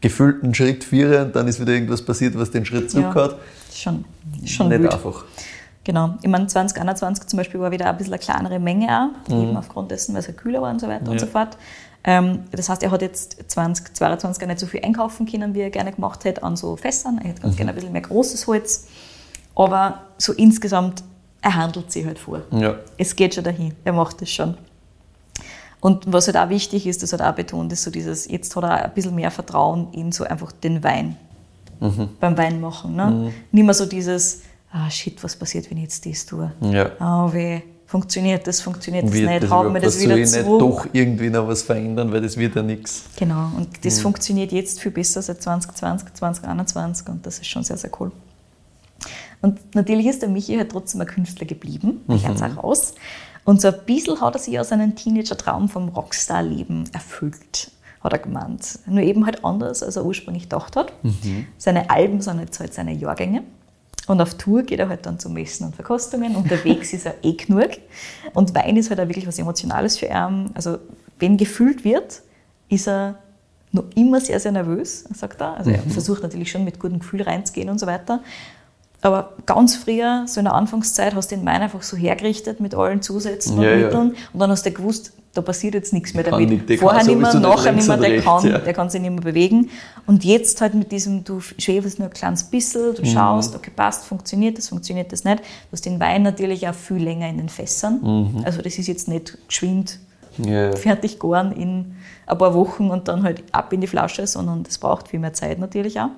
gefühlten 0.00 0.54
Schritt 0.54 0.84
führe 0.84 1.24
und 1.24 1.36
dann 1.36 1.46
ist 1.48 1.60
wieder 1.60 1.72
irgendwas 1.72 2.02
passiert, 2.02 2.38
was 2.38 2.50
den 2.50 2.64
Schritt 2.64 2.90
zurückhat. 2.90 3.36
Schon, 3.74 4.04
schon 4.46 4.68
Nicht 4.68 4.80
wild. 4.82 4.92
einfach. 4.94 5.24
Genau. 5.84 6.14
Ich 6.22 6.28
meine, 6.28 6.46
2021 6.46 7.26
zum 7.26 7.36
Beispiel 7.38 7.60
war 7.60 7.70
wieder 7.70 7.88
ein 7.88 7.96
bisschen 7.96 8.12
eine 8.14 8.20
kleinere 8.22 8.58
Menge 8.58 8.88
auch, 9.28 9.30
eben 9.32 9.56
aufgrund 9.56 9.90
dessen, 9.90 10.12
weil 10.14 10.20
es 10.20 10.26
ja 10.26 10.32
kühler 10.34 10.60
war 10.62 10.70
und 10.70 10.80
so 10.80 10.88
weiter 10.88 11.06
und 11.06 11.14
Ja. 11.14 11.18
so 11.20 11.26
fort. 11.26 11.56
Ähm, 12.04 12.44
das 12.52 12.68
heißt, 12.68 12.82
er 12.82 12.90
hat 12.90 13.02
jetzt 13.02 13.36
2022 13.48 14.40
gar 14.40 14.46
nicht 14.46 14.58
so 14.58 14.66
viel 14.66 14.82
einkaufen 14.84 15.26
können, 15.26 15.54
wie 15.54 15.60
er 15.60 15.70
gerne 15.70 15.92
gemacht 15.92 16.24
hätte 16.24 16.42
an 16.42 16.56
so 16.56 16.76
Fässern. 16.76 17.18
Er 17.22 17.30
hätte 17.30 17.42
ganz 17.42 17.56
gerne 17.56 17.72
ein 17.72 17.74
bisschen 17.74 17.92
mehr 17.92 18.00
großes 18.02 18.46
Holz. 18.46 18.86
Aber 19.54 20.02
so 20.16 20.32
insgesamt, 20.32 21.02
er 21.42 21.54
handelt 21.56 21.90
sich 21.92 22.06
halt 22.06 22.18
vor. 22.18 22.42
Ja. 22.52 22.76
Es 22.96 23.16
geht 23.16 23.34
schon 23.34 23.44
dahin. 23.44 23.74
Er 23.84 23.92
macht 23.92 24.20
das 24.22 24.30
schon. 24.30 24.56
Und 25.80 26.12
was 26.12 26.26
halt 26.26 26.36
auch 26.36 26.48
wichtig 26.50 26.86
ist, 26.86 27.02
das 27.02 27.12
hat 27.12 27.20
er 27.20 27.30
auch 27.30 27.34
betont, 27.34 27.72
ist 27.72 27.82
so 27.82 27.90
dieses, 27.90 28.28
jetzt 28.28 28.54
hat 28.54 28.64
er 28.64 28.84
ein 28.84 28.94
bisschen 28.94 29.14
mehr 29.14 29.30
Vertrauen 29.30 29.88
in 29.92 30.12
so 30.12 30.24
einfach 30.24 30.52
den 30.52 30.82
Wein. 30.84 31.16
Beim 32.20 32.36
Weinmachen. 32.36 32.94
Ne? 32.94 33.32
Nicht 33.52 33.64
mehr 33.64 33.72
so 33.72 33.86
dieses, 33.86 34.42
ah 34.70 34.90
shit, 34.90 35.22
was 35.24 35.34
passiert, 35.36 35.70
wenn 35.70 35.78
ich 35.78 35.84
jetzt 35.84 36.04
das 36.04 36.26
tue? 36.26 36.52
Ja. 36.60 36.90
Oh 37.00 37.32
weh, 37.32 37.62
funktioniert 37.86 38.46
das, 38.46 38.60
funktioniert 38.60 39.06
das 39.06 39.12
Wird 39.14 39.40
nicht, 39.42 39.50
hauen 39.50 39.72
wir 39.72 39.80
das 39.80 39.98
wieder 39.98 40.22
zurück. 40.22 40.46
nicht 40.46 40.60
doch 40.60 40.86
irgendwie 40.92 41.30
noch 41.30 41.48
was 41.48 41.62
verändern, 41.62 42.12
weil 42.12 42.20
das 42.20 42.36
wird 42.36 42.54
ja 42.56 42.62
nichts. 42.62 43.04
Genau, 43.16 43.50
und 43.56 43.82
das 43.82 43.96
Mhm. 43.96 44.02
funktioniert 44.02 44.52
jetzt 44.52 44.78
viel 44.82 44.92
besser 44.92 45.22
seit 45.22 45.40
2020, 45.42 46.12
2021 46.12 47.08
und 47.08 47.24
das 47.24 47.38
ist 47.38 47.46
schon 47.46 47.64
sehr, 47.64 47.78
sehr 47.78 47.90
cool. 47.98 48.12
Und 49.40 49.74
natürlich 49.74 50.04
ist 50.06 50.20
der 50.20 50.28
Michi 50.28 50.56
halt 50.56 50.70
trotzdem 50.70 51.00
ein 51.00 51.06
Künstler 51.06 51.46
geblieben, 51.46 52.02
ich 52.08 52.28
Mhm. 52.28 52.34
es 52.34 52.42
auch 52.42 52.62
raus. 52.62 52.94
Und 53.50 53.60
so 53.60 53.66
ein 53.66 53.74
bisschen 53.84 54.20
hat 54.20 54.36
er 54.36 54.38
sich 54.38 54.60
aus 54.60 54.68
seinem 54.68 54.94
Teenager-Traum 54.94 55.68
vom 55.68 55.88
Rockstar-Leben 55.88 56.84
erfüllt, 56.92 57.72
hat 58.00 58.12
er 58.12 58.20
gemeint. 58.20 58.78
Nur 58.86 59.02
eben 59.02 59.26
halt 59.26 59.44
anders, 59.44 59.82
als 59.82 59.96
er 59.96 60.04
ursprünglich 60.04 60.44
gedacht 60.44 60.76
hat. 60.76 60.92
Mhm. 61.02 61.48
Seine 61.58 61.90
Alben 61.90 62.20
sind 62.20 62.38
jetzt 62.38 62.60
halt 62.60 62.72
seine 62.72 62.92
Jahrgänge. 62.92 63.42
Und 64.06 64.20
auf 64.20 64.34
Tour 64.34 64.62
geht 64.62 64.78
er 64.78 64.88
halt 64.88 65.04
dann 65.04 65.18
zu 65.18 65.28
Messen 65.30 65.66
und 65.66 65.74
Verkostungen. 65.74 66.36
Unterwegs 66.36 66.92
ist 66.92 67.06
er 67.06 67.16
eh 67.24 67.32
genug. 67.32 67.70
Und 68.34 68.54
Wein 68.54 68.76
ist 68.76 68.88
halt 68.88 69.00
auch 69.00 69.08
wirklich 69.08 69.26
was 69.26 69.36
Emotionales 69.36 69.98
für 69.98 70.06
ihn. 70.06 70.50
Also, 70.54 70.78
wenn 71.18 71.36
gefüllt 71.36 71.82
wird, 71.82 72.22
ist 72.68 72.86
er 72.86 73.18
noch 73.72 73.86
immer 73.96 74.20
sehr, 74.20 74.38
sehr 74.38 74.52
nervös, 74.52 75.06
sagt 75.12 75.40
er. 75.40 75.56
Also, 75.56 75.70
er 75.72 75.82
versucht 75.90 76.22
natürlich 76.22 76.52
schon 76.52 76.62
mit 76.62 76.78
gutem 76.78 77.00
Gefühl 77.00 77.22
reinzugehen 77.22 77.68
und 77.68 77.80
so 77.80 77.88
weiter. 77.88 78.22
Aber 79.02 79.32
ganz 79.46 79.76
früher, 79.76 80.24
so 80.26 80.40
in 80.40 80.44
der 80.44 80.54
Anfangszeit, 80.54 81.14
hast 81.14 81.30
du 81.30 81.36
den 81.36 81.46
Wein 81.46 81.62
einfach 81.62 81.82
so 81.82 81.96
hergerichtet 81.96 82.60
mit 82.60 82.74
allen 82.74 83.00
Zusätzen 83.00 83.56
und 83.56 83.62
Ja, 83.64 83.70
ja. 83.70 83.84
Mitteln. 83.86 84.14
Und 84.32 84.40
dann 84.40 84.50
hast 84.50 84.66
du 84.66 84.70
gewusst, 84.70 85.12
da 85.32 85.40
passiert 85.42 85.74
jetzt 85.74 85.92
nichts 85.92 86.12
mehr 86.12 86.24
damit. 86.24 86.68
nicht, 86.68 86.80
Vorher 86.80 87.04
nicht 87.04 87.16
mehr, 87.16 87.32
nachher 87.34 87.72
nicht 87.72 87.86
mehr, 87.88 87.96
der 87.96 88.10
rechts, 88.10 88.24
kann, 88.26 88.46
ja. 88.46 88.58
der 88.58 88.72
kann 88.74 88.90
sich 88.90 89.00
nicht 89.00 89.10
mehr 89.12 89.20
bewegen. 89.22 89.70
Und 90.06 90.24
jetzt 90.24 90.60
halt 90.60 90.74
mit 90.74 90.90
diesem, 90.92 91.24
du 91.24 91.40
schwebst 91.40 91.98
nur 91.98 92.08
ein 92.08 92.12
kleines 92.14 92.44
bisschen, 92.44 92.90
Mhm. 92.90 92.94
du 92.96 93.06
schaust, 93.06 93.54
okay, 93.54 93.70
passt, 93.74 94.04
funktioniert 94.04 94.58
das, 94.58 94.68
funktioniert 94.68 95.12
das 95.12 95.24
nicht. 95.24 95.38
Du 95.38 95.72
hast 95.72 95.86
den 95.86 95.98
Wein 96.00 96.22
natürlich 96.24 96.68
auch 96.68 96.74
viel 96.74 96.98
länger 97.02 97.28
in 97.28 97.38
den 97.38 97.48
Fässern. 97.48 98.00
Mhm. 98.02 98.42
Also 98.44 98.60
das 98.60 98.76
ist 98.76 98.86
jetzt 98.88 99.08
nicht 99.08 99.38
geschwind 99.48 99.98
Ja. 100.38 100.72
fertig 100.76 101.18
geworden 101.20 101.52
in 101.52 101.94
ein 102.26 102.36
paar 102.38 102.52
Wochen 102.54 102.90
und 102.90 103.08
dann 103.08 103.22
halt 103.22 103.42
ab 103.52 103.72
in 103.72 103.80
die 103.80 103.86
Flasche, 103.86 104.26
sondern 104.26 104.64
das 104.64 104.78
braucht 104.78 105.08
viel 105.08 105.20
mehr 105.20 105.32
Zeit 105.32 105.58
natürlich 105.58 106.00
auch. 106.00 106.10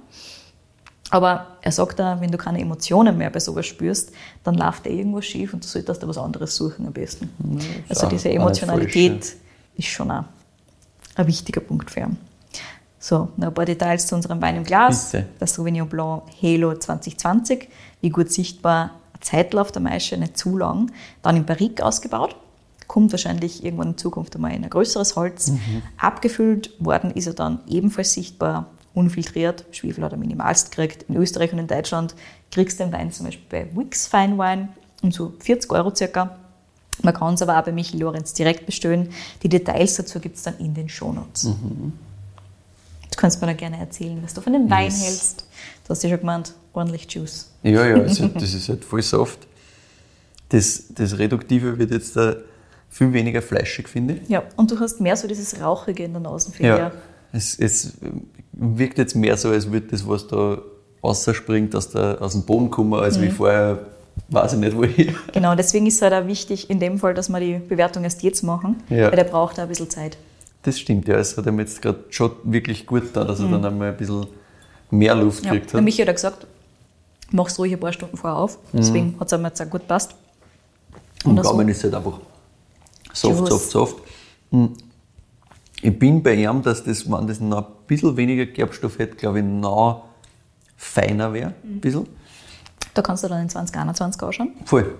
Aber 1.12 1.58
er 1.60 1.72
sagt 1.72 1.98
da, 1.98 2.18
wenn 2.22 2.30
du 2.30 2.38
keine 2.38 2.58
Emotionen 2.58 3.18
mehr 3.18 3.28
bei 3.28 3.38
sowas 3.38 3.66
spürst, 3.66 4.12
dann 4.44 4.54
läuft 4.54 4.86
da 4.86 4.90
irgendwas 4.90 5.26
schief 5.26 5.52
und 5.52 5.62
du 5.62 5.68
solltest 5.68 6.02
da 6.02 6.08
was 6.08 6.16
anderes 6.16 6.56
suchen 6.56 6.86
am 6.86 6.92
besten. 6.94 7.28
also 7.86 8.06
auch- 8.06 8.08
diese 8.08 8.30
Emotionalität 8.30 9.22
falsch, 9.22 9.36
ist 9.76 9.88
schon 9.88 10.10
auch 10.10 10.24
ein 11.16 11.26
wichtiger 11.26 11.60
Punkt 11.60 11.90
für 11.90 12.00
ihn. 12.00 12.16
So, 12.98 13.28
noch 13.36 13.48
ein 13.48 13.54
paar 13.54 13.66
Details 13.66 14.06
zu 14.06 14.14
unserem 14.14 14.40
Wein 14.40 14.56
im 14.56 14.64
Glas. 14.64 15.10
Bitte. 15.12 15.26
Das 15.38 15.52
Sauvignon 15.52 15.86
Blanc 15.86 16.22
Halo 16.40 16.74
2020, 16.78 17.68
wie 18.00 18.08
gut 18.08 18.32
sichtbar, 18.32 18.92
Zeitlauf 19.20 19.70
der 19.70 19.82
Maische, 19.82 20.16
nicht 20.16 20.38
zu 20.38 20.56
lang. 20.56 20.90
Dann 21.20 21.36
in 21.36 21.44
Barrique 21.44 21.82
ausgebaut, 21.84 22.36
kommt 22.86 23.12
wahrscheinlich 23.12 23.62
irgendwann 23.64 23.88
in 23.88 23.98
Zukunft 23.98 24.34
einmal 24.34 24.52
in 24.54 24.64
ein 24.64 24.70
größeres 24.70 25.14
Holz. 25.16 25.52
Abgefüllt 25.98 26.70
worden 26.78 27.10
ist 27.10 27.26
er 27.26 27.34
dann 27.34 27.60
ebenfalls 27.68 28.14
sichtbar 28.14 28.66
unfiltriert. 28.94 29.64
Schwefel 29.72 30.04
hat 30.04 30.12
er 30.12 30.18
minimalst 30.18 30.70
gekriegt. 30.70 31.04
In 31.08 31.16
Österreich 31.16 31.52
und 31.52 31.58
in 31.58 31.66
Deutschland 31.66 32.14
kriegst 32.50 32.78
du 32.80 32.84
den 32.84 32.92
Wein 32.92 33.10
zum 33.12 33.26
Beispiel 33.26 33.46
bei 33.48 33.76
Wix 33.76 34.06
Fine 34.06 34.36
Wine 34.38 34.68
um 35.02 35.10
so 35.10 35.32
40 35.40 35.70
Euro 35.72 35.94
circa. 35.94 36.36
Man 37.02 37.14
kann 37.14 37.34
es 37.34 37.42
aber 37.42 37.58
auch 37.58 37.64
bei 37.64 37.72
Michael 37.72 38.00
Lorenz 38.00 38.32
direkt 38.34 38.66
bestellen. 38.66 39.08
Die 39.42 39.48
Details 39.48 39.96
dazu 39.96 40.20
gibt 40.20 40.36
es 40.36 40.42
dann 40.42 40.58
in 40.58 40.74
den 40.74 40.88
Shownotes. 40.88 41.44
Mhm. 41.44 41.92
Du 43.10 43.16
kannst 43.16 43.40
mir 43.40 43.46
da 43.46 43.52
gerne 43.54 43.78
erzählen, 43.78 44.18
was 44.22 44.34
du 44.34 44.40
von 44.40 44.52
dem 44.52 44.70
Wein 44.70 44.84
Yes. 44.86 45.04
hältst. 45.04 45.46
Du 45.84 45.90
hast 45.90 46.02
ja 46.02 46.10
schon 46.10 46.20
gemeint, 46.20 46.54
ordentlich 46.72 47.10
Juice. 47.10 47.50
Ja, 47.62 47.86
ja, 47.86 47.94
also 48.02 48.28
das 48.28 48.54
ist 48.54 48.68
halt 48.68 48.84
voll 48.84 49.02
soft. 49.02 49.46
Das, 50.50 50.84
das 50.90 51.18
Reduktive 51.18 51.78
wird 51.78 51.90
jetzt 51.90 52.14
da 52.14 52.36
viel 52.88 53.12
weniger 53.12 53.40
fleischig, 53.40 53.88
finde 53.88 54.14
ich. 54.22 54.28
Ja, 54.28 54.42
und 54.56 54.70
du 54.70 54.78
hast 54.78 55.00
mehr 55.00 55.16
so 55.16 55.26
dieses 55.26 55.60
Rauchige 55.60 56.04
in 56.04 56.12
der 56.12 56.20
Nase, 56.20 56.52
finde 56.52 56.72
ich. 56.72 56.78
Ja. 56.78 56.92
Es, 57.32 57.58
es 57.58 57.94
wirkt 58.62 58.98
jetzt 58.98 59.14
mehr 59.16 59.36
so, 59.36 59.48
als 59.50 59.70
würde 59.70 59.88
das, 59.88 60.06
was 60.08 60.26
da 60.28 60.58
rausspringt, 61.02 61.74
aus, 61.74 61.90
der, 61.90 62.20
aus 62.22 62.32
dem 62.32 62.42
Boden 62.44 62.70
kommen, 62.70 62.94
als 62.94 63.18
Mhm. 63.18 63.22
wie 63.22 63.30
vorher, 63.30 63.78
weiß 64.28 64.52
ich 64.54 64.58
nicht 64.60 64.76
woher. 64.76 65.12
Genau, 65.32 65.54
deswegen 65.54 65.86
ist 65.86 65.96
es 65.96 66.02
halt 66.02 66.12
auch 66.14 66.26
wichtig, 66.28 66.70
in 66.70 66.78
dem 66.78 66.98
Fall, 66.98 67.12
dass 67.14 67.28
wir 67.28 67.40
die 67.40 67.58
Bewertung 67.58 68.04
erst 68.04 68.22
jetzt 68.22 68.42
machen, 68.42 68.82
Ja. 68.88 69.08
weil 69.08 69.16
der 69.16 69.24
braucht 69.24 69.58
auch 69.58 69.62
ein 69.64 69.68
bisschen 69.68 69.90
Zeit. 69.90 70.16
Das 70.62 70.78
stimmt, 70.78 71.08
ja. 71.08 71.16
Es 71.16 71.36
hat 71.36 71.46
ihm 71.46 71.58
jetzt 71.58 71.82
gerade 71.82 72.04
schon 72.10 72.30
wirklich 72.44 72.86
gut 72.86 73.02
da, 73.14 73.24
dass 73.24 73.40
er 73.40 73.48
dann 73.48 73.64
einmal 73.64 73.88
ein 73.90 73.96
bisschen 73.96 74.26
mehr 74.90 75.14
Luft 75.16 75.40
Mhm. 75.40 75.46
Ja. 75.46 75.52
gekriegt 75.54 75.72
Der 75.72 75.78
hat. 75.78 75.84
Michi 75.84 75.98
hat 76.02 76.06
ja 76.06 76.12
gesagt, 76.12 76.46
mach's 77.32 77.58
ruhig 77.58 77.72
ein 77.72 77.80
paar 77.80 77.92
Stunden 77.92 78.16
vorher 78.16 78.38
auf. 78.38 78.58
Deswegen 78.72 79.16
hat 79.18 79.26
es 79.26 79.32
einmal 79.32 79.50
jetzt 79.50 79.60
auch 79.60 79.68
gut 79.70 79.88
passt. 79.88 80.14
Und 81.24 81.40
Gaumen 81.42 81.68
ist 81.68 81.82
halt 81.82 81.94
einfach 81.94 82.20
soft, 83.12 83.48
soft, 83.48 83.70
soft. 83.70 83.96
Hm. 84.52 84.70
Ich 85.84 85.98
bin 85.98 86.22
bei 86.22 86.34
ihm, 86.34 86.62
dass 86.62 86.84
das, 86.84 87.10
wenn 87.10 87.26
das 87.26 87.40
noch 87.40 87.58
ein 87.58 87.64
bisschen 87.94 88.16
weniger 88.16 88.46
Gerbstoff 88.46 88.98
hätte, 88.98 89.16
glaube 89.16 89.38
ich, 89.40 89.44
noch 89.44 90.04
feiner 90.76 91.32
wäre. 91.32 91.54
Mhm. 91.62 91.80
Bisschen. 91.80 92.06
Da 92.94 93.02
kannst 93.02 93.24
du 93.24 93.28
dann 93.28 93.42
in 93.42 93.48
2021 93.48 94.22
anschauen. 94.22 94.52
Voll. 94.64 94.94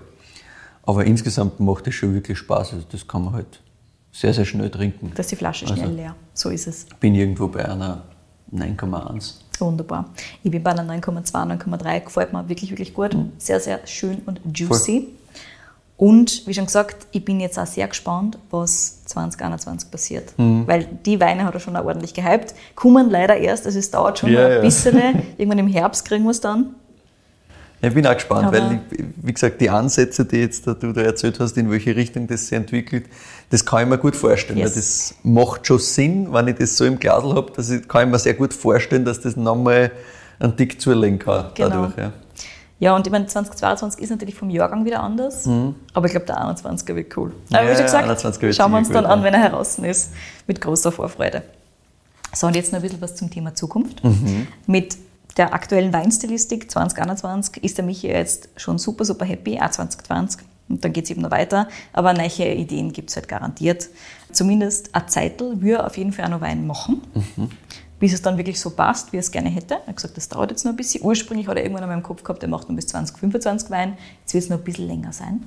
Aber 0.83 1.05
insgesamt 1.05 1.59
macht 1.59 1.87
das 1.87 1.93
schon 1.95 2.13
wirklich 2.13 2.37
Spaß. 2.37 2.73
Also 2.73 2.85
das 2.91 3.07
kann 3.07 3.23
man 3.23 3.33
halt 3.33 3.61
sehr, 4.11 4.33
sehr 4.33 4.45
schnell 4.45 4.69
trinken. 4.69 5.11
Da 5.15 5.21
ist 5.21 5.31
die 5.31 5.35
Flasche 5.35 5.65
Also- 5.65 5.75
schnell 5.77 5.93
leer. 5.95 6.15
So 6.33 6.49
ist 6.49 6.67
es. 6.67 6.85
bin 6.99 7.15
irgendwo 7.15 7.47
bei 7.47 7.63
einer 7.67 8.03
9,1. 8.51 9.35
Wunderbar. 9.59 10.09
Ich 10.43 10.51
bin 10.51 10.61
bei 10.63 10.71
einer 10.71 10.83
9,2, 10.83 11.45
9,3. 11.45 11.99
Gefällt 12.01 12.33
mir 12.33 12.47
wirklich, 12.49 12.69
wirklich 12.71 12.93
gut. 12.93 13.15
Sehr, 13.37 13.59
sehr 13.59 13.85
schön 13.85 14.21
und 14.25 14.39
juicy. 14.53 15.09
Und 15.95 16.47
wie 16.47 16.53
schon 16.53 16.65
gesagt, 16.65 17.07
ich 17.11 17.23
bin 17.23 17.39
jetzt 17.39 17.57
auch 17.59 17.67
sehr 17.67 17.87
gespannt, 17.87 18.37
was 18.49 19.03
2021 19.05 19.91
passiert. 19.91 20.33
Weil 20.37 20.85
die 21.05 21.19
Weine 21.19 21.45
hat 21.45 21.53
er 21.53 21.59
schon 21.59 21.75
auch 21.75 21.85
ordentlich 21.85 22.13
gehypt. 22.13 22.55
Kommen 22.75 23.09
leider 23.09 23.37
erst, 23.37 23.65
also 23.65 23.77
es 23.79 23.91
dauert 23.91 24.19
schon 24.19 24.31
Ja, 24.33 24.45
ein 24.47 24.51
ja. 24.53 24.61
bisschen. 24.61 24.97
Irgendwann 25.37 25.59
im 25.59 25.67
Herbst 25.67 26.03
kriegen 26.05 26.23
wir 26.23 26.31
es 26.31 26.41
dann. 26.41 26.75
Ich 27.81 27.93
bin 27.93 28.07
auch 28.07 28.13
gespannt, 28.13 28.47
Aber- 28.47 28.57
weil, 28.57 28.79
wie 29.21 29.33
gesagt, 29.33 29.59
die 29.61 29.69
Ansätze, 29.69 30.23
die 30.25 30.37
jetzt 30.37 30.65
da 30.65 30.73
du 30.73 30.93
da 30.93 31.01
erzählt 31.01 31.39
hast, 31.39 31.57
in 31.57 31.69
welche 31.69 31.95
Richtung 31.95 32.27
das 32.27 32.47
sich 32.47 32.57
entwickelt, 32.57 33.05
das 33.49 33.65
kann 33.65 33.83
ich 33.83 33.89
mir 33.89 33.97
gut 33.97 34.15
vorstellen. 34.15 34.57
Yes. 34.57 34.73
Das 34.75 35.15
macht 35.23 35.67
schon 35.67 35.79
Sinn, 35.79 36.31
wenn 36.33 36.47
ich 36.47 36.55
das 36.55 36.75
so 36.77 36.85
im 36.85 36.97
Glasl 36.97 37.35
habe, 37.35 37.51
dass 37.51 37.69
ich, 37.69 37.85
kann 37.87 38.07
ich 38.07 38.11
mir 38.11 38.19
sehr 38.19 38.33
gut 38.35 38.53
vorstellen, 38.53 39.03
dass 39.05 39.19
das 39.19 39.35
nochmal 39.35 39.91
einen 40.39 40.55
Dick 40.55 40.79
zulegen 40.81 41.19
kann 41.19 41.47
Genau. 41.55 41.69
dadurch. 41.69 41.97
Ja. 41.97 42.13
Ja, 42.83 42.93
und 42.97 43.07
ich 43.07 43.11
meine, 43.13 43.27
2022 43.27 44.01
ist 44.01 44.09
natürlich 44.09 44.35
vom 44.35 44.49
Jahrgang 44.49 44.83
wieder 44.83 45.01
anders. 45.01 45.47
Aber 45.93 46.05
ich 46.05 46.11
glaube, 46.11 46.25
der 46.25 46.37
21er 46.37 46.95
wird 46.97 47.15
cool. 47.15 47.31
Aber 47.49 47.61
Mhm. 47.61 47.67
Ja, 47.67 47.71
wie 47.71 47.75
schon 47.77 47.85
gesagt, 47.85 48.09
21er 48.09 48.41
wird 48.41 48.55
schauen 48.55 48.71
wir 48.71 48.77
uns 48.79 48.89
dann 48.89 49.05
an, 49.05 49.23
wenn 49.23 49.33
er 49.33 49.39
heraus 49.39 49.79
ist, 49.79 50.11
mit 50.47 50.59
großer 50.59 50.91
Vorfreude. 50.91 51.43
So, 52.33 52.47
und 52.47 52.57
jetzt 52.57 52.73
noch 52.73 52.79
ein 52.79 52.81
bisschen 52.81 52.99
was 52.99 53.15
zum 53.15 53.29
Thema 53.29 53.55
Zukunft. 53.55 54.03
Mhm. 54.03 54.47
Mit 54.67 54.97
der 55.37 55.53
aktuellen 55.53 55.93
Weinstilistik 55.93 56.69
2021 56.69 57.63
ist 57.63 57.77
der 57.77 57.85
Michi 57.85 58.07
jetzt 58.07 58.49
schon 58.57 58.77
super, 58.77 59.05
super 59.05 59.23
happy, 59.23 59.57
auch 59.61 59.69
2020. 59.69 60.41
Und 60.67 60.83
dann 60.83 60.91
geht 60.91 61.05
es 61.05 61.11
eben 61.11 61.21
noch 61.21 61.31
weiter. 61.31 61.69
Aber 61.93 62.11
neue 62.13 62.53
Ideen 62.53 62.91
gibt 62.91 63.11
es 63.11 63.15
halt 63.15 63.29
garantiert. 63.29 63.87
Zumindest 64.33 64.93
ein 64.93 65.07
Zeitl 65.07 65.61
würde 65.61 65.85
auf 65.85 65.95
jeden 65.95 66.11
Fall 66.11 66.25
auch 66.25 66.29
noch 66.31 66.41
Wein 66.41 66.67
machen. 66.67 67.01
Mhm. 67.13 67.49
Bis 68.03 68.11
es 68.11 68.21
dann 68.21 68.35
wirklich 68.37 68.59
so 68.59 68.71
passt, 68.71 69.13
wie 69.13 69.15
er 69.15 69.21
es 69.21 69.31
gerne 69.31 69.47
hätte. 69.49 69.75
Er 69.75 69.87
hat 69.87 69.95
gesagt, 69.95 70.17
das 70.17 70.27
dauert 70.27 70.51
jetzt 70.51 70.65
noch 70.65 70.73
ein 70.73 70.75
bisschen. 70.75 71.01
Ursprünglich 71.05 71.47
hat 71.47 71.55
er 71.55 71.63
irgendwann 71.63 71.83
in 71.83 71.89
meinem 71.89 72.03
Kopf 72.03 72.21
gehabt, 72.21 72.43
er 72.43 72.49
macht 72.49 72.67
noch 72.67 72.75
bis 72.75 72.87
2025 72.87 73.69
Wein. 73.69 73.97
Jetzt 74.19 74.33
wird 74.33 74.43
es 74.43 74.49
noch 74.49 74.57
ein 74.57 74.63
bisschen 74.65 74.87
länger 74.87 75.13
sein. 75.13 75.41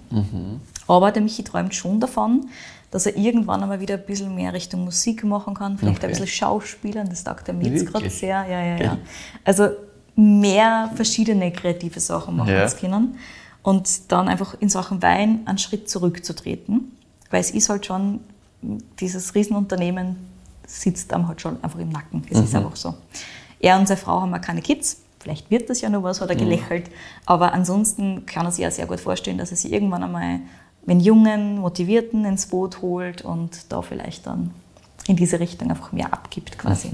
Aber 0.89 1.13
der 1.13 1.21
Michi 1.23 1.45
träumt 1.45 1.75
schon 1.75 2.01
davon, 2.01 2.49
dass 2.91 3.05
er 3.05 3.15
irgendwann 3.15 3.63
einmal 3.63 3.79
wieder 3.81 3.97
ein 3.97 4.07
bisschen 4.07 4.35
mehr 4.35 4.55
Richtung 4.55 4.85
Musik 4.85 5.23
machen 5.23 5.53
kann, 5.53 5.77
vielleicht 5.77 5.99
ein 5.99 6.05
Okay. 6.05 6.09
bisschen 6.09 6.29
Schauspielern, 6.29 7.11
das 7.11 7.25
taugt 7.25 7.47
er 7.47 7.53
mir 7.53 7.69
jetzt 7.69 7.85
gerade 7.93 8.09
sehr. 8.09 8.47
Ja, 8.49 8.65
ja, 8.65 8.77
ja. 8.83 8.99
Also 9.45 9.69
mehr 10.15 10.91
verschiedene 10.95 11.53
kreative 11.53 12.01
Sachen 12.01 12.37
machen 12.39 12.55
Ja. 12.55 12.67
zu 12.69 12.79
können 12.79 13.19
und 13.63 14.11
dann 14.11 14.29
einfach 14.29 14.57
in 14.61 14.71
Sachen 14.71 15.03
Wein 15.03 15.41
einen 15.45 15.59
Schritt 15.59 15.91
zurückzutreten, 15.91 16.91
weil 17.31 17.41
es 17.43 17.51
ist 17.51 17.69
halt 17.69 17.85
schon, 17.85 18.21
dieses 18.99 19.35
Riesenunternehmen 19.35 20.17
sitzt 20.67 21.13
einem 21.13 21.29
halt 21.29 21.41
schon 21.41 21.63
einfach 21.63 21.79
im 21.79 21.89
Nacken. 21.91 22.23
Es 22.31 22.41
ist 22.41 22.55
einfach 22.55 22.77
so. 22.77 22.95
Er 23.61 23.79
und 23.79 23.89
seine 23.89 23.99
Frau 23.99 24.21
haben 24.21 24.35
auch 24.35 24.41
keine 24.41 24.63
Kids. 24.63 24.99
Vielleicht 25.19 25.51
wird 25.51 25.71
das 25.71 25.81
ja 25.81 25.89
noch 25.89 26.03
was, 26.03 26.21
hat 26.21 26.31
er 26.31 26.37
gelächelt. 26.37 26.91
Aber 27.25 27.53
ansonsten 27.53 28.27
kann 28.27 28.47
er 28.47 28.53
sich 28.53 28.63
ja 28.63 28.71
sehr 28.71 28.87
gut 28.87 29.01
vorstellen, 29.01 29.39
dass 29.39 29.51
er 29.51 29.57
sich 29.57 29.73
irgendwann 29.73 30.03
einmal 30.03 30.41
einen 30.87 31.01
jungen, 31.01 31.59
motivierten 31.59 32.25
ins 32.25 32.47
Boot 32.47 32.81
holt 32.83 33.23
und 33.23 33.73
da 33.73 33.83
vielleicht 33.83 34.27
dann 34.27 34.53
in 35.09 35.17
diese 35.17 35.41
Richtung 35.41 35.71
einfach 35.71 35.93
mehr 35.93 36.13
abgibt 36.13 36.59
quasi. 36.59 36.91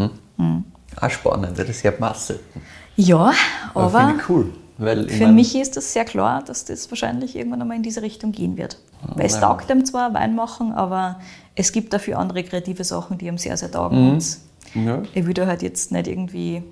Auch 1.01 1.11
spannend, 1.11 1.59
weil 1.59 1.67
das 1.67 1.85
hört 1.85 2.01
man 2.01 2.13
auch 2.13 2.17
selten. 2.17 2.63
Ja, 2.97 3.33
Aber 3.75 3.85
aber 3.85 4.15
ich 4.17 4.29
cool. 4.29 4.53
Weil 4.79 5.07
ich 5.11 5.17
für 5.17 5.29
mich 5.29 5.55
ist 5.55 5.77
das 5.77 5.93
sehr 5.93 6.05
klar, 6.05 6.43
dass 6.43 6.65
das 6.65 6.91
wahrscheinlich 6.91 7.37
irgendwann 7.37 7.63
einmal 7.63 7.77
in 7.77 7.83
diese 7.83 8.03
Richtung 8.03 8.33
gehen 8.33 8.57
wird. 8.57 8.79
Weil 9.03 9.27
es 9.27 9.39
taugt 9.39 9.71
ihm 9.71 9.85
zwar 9.85 10.15
Wein 10.15 10.35
machen, 10.35 10.73
aber 10.73 11.21
es 11.55 11.73
gibt 11.73 11.93
dafür 11.93 12.19
andere 12.19 12.43
kreative 12.45 12.85
Sachen, 12.85 13.19
die 13.19 13.27
ihm 13.27 13.39
sehr, 13.39 13.57
sehr 13.57 13.71
taugen. 13.71 14.13
Und 14.13 14.39
Ja. 14.75 15.03
ich 15.15 15.27
würde 15.27 15.47
halt 15.47 15.63
jetzt 15.63 15.93
nicht 15.93 16.07
irgendwie 16.07 16.63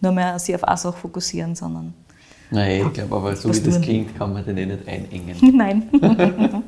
nur 0.00 0.12
mehr 0.12 0.38
sich 0.38 0.54
auf 0.54 0.64
eine 0.64 0.76
Sache 0.76 0.96
fokussieren, 0.98 1.54
sondern 1.54 1.94
Nein, 2.50 2.82
ich 2.86 2.92
glaube 2.92 3.16
aber, 3.16 3.34
so 3.34 3.52
wie 3.52 3.58
das 3.60 3.80
klingt, 3.80 4.16
kann 4.18 4.32
man 4.32 4.44
den 4.44 4.58
eh 4.58 4.66
nicht 4.66 4.86
einengen. 4.86 5.36
Nein. 5.56 5.88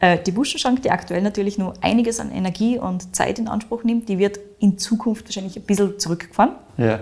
Äh, 0.00 0.18
die 0.22 0.32
Buschenschank, 0.32 0.82
die 0.82 0.90
aktuell 0.90 1.22
natürlich 1.22 1.56
nur 1.56 1.72
einiges 1.80 2.20
an 2.20 2.30
Energie 2.30 2.78
und 2.78 3.14
Zeit 3.16 3.38
in 3.38 3.48
Anspruch 3.48 3.84
nimmt, 3.84 4.08
die 4.08 4.18
wird 4.18 4.38
in 4.58 4.76
Zukunft 4.76 5.24
wahrscheinlich 5.26 5.56
ein 5.56 5.62
bisschen 5.62 5.98
zurückgefahren. 5.98 6.56
Ja. 6.76 7.00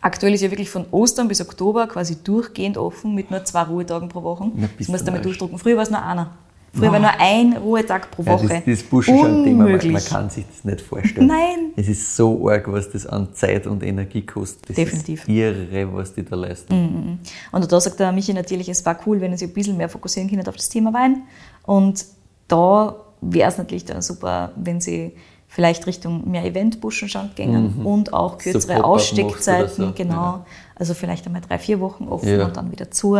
Aktuell 0.00 0.32
ist 0.34 0.42
ja 0.42 0.50
wirklich 0.50 0.70
von 0.70 0.84
Ostern 0.92 1.26
bis 1.28 1.40
Oktober 1.40 1.88
quasi 1.88 2.22
durchgehend 2.22 2.78
offen 2.78 3.14
mit 3.14 3.30
nur 3.32 3.44
zwei 3.44 3.62
Ruhetagen 3.62 4.08
pro 4.08 4.22
Woche. 4.22 4.50
Na, 4.54 4.68
Das 4.78 4.86
musst 4.88 5.00
du 5.00 5.04
du 5.06 5.10
damit 5.10 5.24
durchdrucken. 5.24 5.58
Früher 5.58 5.76
war 5.76 5.82
es 5.82 5.90
nur 5.90 6.02
einer. 6.02 6.30
Früher 6.72 6.92
war 6.92 7.00
nur 7.00 7.10
ein 7.18 7.56
Ruhetag 7.56 8.10
pro 8.12 8.22
Ja, 8.22 8.32
Woche. 8.32 8.46
das, 8.48 8.62
das 8.64 8.82
Buschenschank-Thema, 8.84 9.64
man, 9.68 9.92
man 9.92 10.04
kann 10.04 10.30
sich 10.30 10.44
das 10.46 10.64
nicht 10.64 10.80
vorstellen. 10.80 11.26
Nein. 11.26 11.72
Es 11.76 11.88
ist 11.88 12.14
so 12.16 12.48
arg, 12.48 12.70
was 12.70 12.90
das 12.90 13.06
an 13.06 13.34
Zeit 13.34 13.66
und 13.66 13.82
Energie 13.82 14.24
kostet. 14.24 14.68
Das 14.70 14.76
Definitiv. 14.76 15.22
ist 15.22 15.28
irre, 15.28 15.92
was 15.92 16.14
die 16.14 16.24
da 16.24 16.36
leisten. 16.36 17.18
Und 17.50 17.72
da 17.72 17.80
sagt 17.80 17.98
der 17.98 18.12
Michi 18.12 18.32
natürlich, 18.32 18.68
es 18.68 18.86
war 18.86 18.98
cool, 19.06 19.20
wenn 19.20 19.36
sich 19.36 19.48
ein 19.48 19.52
bisschen 19.54 19.76
mehr 19.76 19.88
fokussieren 19.88 20.30
könnte 20.30 20.48
auf 20.48 20.56
das 20.56 20.68
Thema 20.68 20.92
Wein. 20.94 21.22
Und 21.64 22.04
da 22.46 22.94
wäre 23.20 23.48
es 23.48 23.58
natürlich 23.58 23.84
dann 23.84 24.00
super, 24.02 24.52
wenn 24.56 24.80
sie 24.80 25.12
vielleicht 25.48 25.88
Richtung 25.88 26.30
mehr 26.30 26.44
Event-Buschenschank 26.44 27.34
gingen 27.34 27.84
und 27.84 28.12
auch 28.14 28.38
kürzere 28.38 28.84
Aussteckzeiten, 28.84 29.86
so, 29.86 29.92
genau. 29.92 30.14
ja. 30.14 30.46
Also 30.76 30.94
vielleicht 30.94 31.26
einmal 31.26 31.42
drei, 31.42 31.58
vier 31.58 31.80
Wochen 31.80 32.06
offen 32.06 32.28
Ja. 32.38 32.44
und 32.46 32.56
dann 32.56 32.70
wieder 32.70 32.90
zu. 32.92 33.16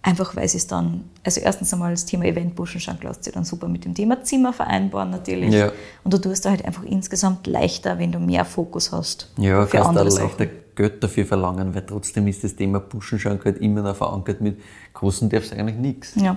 Einfach 0.00 0.36
weil 0.36 0.48
sie 0.48 0.58
es 0.58 0.66
dann, 0.68 1.04
also 1.24 1.40
erstens 1.40 1.72
einmal 1.72 1.90
das 1.90 2.06
Thema 2.06 2.24
Event-Buschenschank 2.24 3.02
lässt 3.02 3.24
sich 3.24 3.32
dann 3.34 3.44
super 3.44 3.66
mit 3.66 3.84
dem 3.84 3.94
Thema 3.94 4.22
Zimmer 4.22 4.52
vereinbaren 4.52 5.10
natürlich. 5.10 5.52
Ja. 5.52 5.72
Und 6.04 6.14
du 6.14 6.18
tust 6.18 6.44
da 6.44 6.50
halt 6.50 6.64
einfach 6.64 6.84
insgesamt 6.84 7.46
leichter, 7.48 7.98
wenn 7.98 8.12
du 8.12 8.20
mehr 8.20 8.44
Fokus 8.44 8.92
hast 8.92 9.30
Ja, 9.38 9.66
für 9.66 9.78
kannst 9.78 9.88
andere 9.88 10.04
da 10.04 10.10
Sachen. 10.10 10.24
leichter 10.28 10.46
Geld 10.76 11.02
dafür 11.02 11.26
verlangen, 11.26 11.74
weil 11.74 11.84
trotzdem 11.84 12.28
ist 12.28 12.44
das 12.44 12.54
Thema 12.54 12.78
Buschenschank 12.78 13.44
halt 13.44 13.58
immer 13.58 13.82
noch 13.82 13.96
verankert 13.96 14.40
mit 14.40 14.60
Großen 14.94 15.28
darf 15.28 15.44
es 15.44 15.52
eigentlich 15.52 15.76
nichts. 15.76 16.14
Ja. 16.14 16.36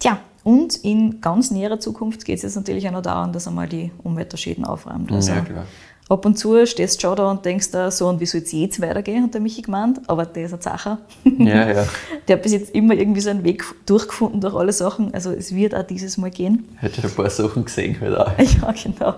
Tja, 0.00 0.18
und 0.42 0.76
in 0.84 1.20
ganz 1.20 1.50
näherer 1.50 1.78
Zukunft 1.80 2.24
geht 2.24 2.36
es 2.36 2.42
jetzt 2.42 2.56
natürlich 2.56 2.86
auch 2.88 2.92
noch 2.92 3.02
daran, 3.02 3.32
dass 3.32 3.46
einmal 3.46 3.68
die 3.68 3.92
Umweltschäden 4.02 4.64
aufräumt. 4.64 5.10
Also 5.12 5.32
Ja, 5.32 5.40
klar. 5.40 5.66
Ab 6.08 6.24
und 6.24 6.38
zu 6.38 6.64
stehst 6.66 6.96
du 7.02 7.08
schon 7.08 7.16
da 7.16 7.30
und 7.30 7.44
denkst 7.44 7.70
da, 7.72 7.90
so 7.90 8.08
und 8.08 8.20
wie 8.20 8.26
soll 8.26 8.42
es 8.42 8.52
jetzt 8.52 8.80
weitergehen, 8.80 9.24
hat 9.24 9.34
der 9.34 9.40
Michi 9.40 9.62
gemeint, 9.62 10.00
aber 10.06 10.24
der 10.26 10.46
ist 10.46 10.54
ein 10.54 10.60
Zacher. 10.60 10.98
Ja, 11.24 11.68
ja. 11.72 11.86
Der 12.28 12.36
hat 12.36 12.42
bis 12.42 12.52
jetzt 12.52 12.70
immer 12.74 12.94
irgendwie 12.94 13.20
so 13.20 13.30
einen 13.30 13.44
Weg 13.44 13.64
durchgefunden 13.86 14.40
durch 14.40 14.54
alle 14.54 14.72
Sachen. 14.72 15.14
Also 15.14 15.30
es 15.30 15.54
wird 15.54 15.74
auch 15.74 15.84
dieses 15.84 16.16
Mal 16.16 16.30
gehen. 16.30 16.64
Hat 16.78 16.94
schon 16.94 17.04
ein 17.04 17.10
paar 17.10 17.30
Sachen 17.30 17.64
gesehen 17.64 17.96
halt 18.00 18.16
auch. 18.16 18.32
Ja, 18.38 18.72
genau. 18.72 19.14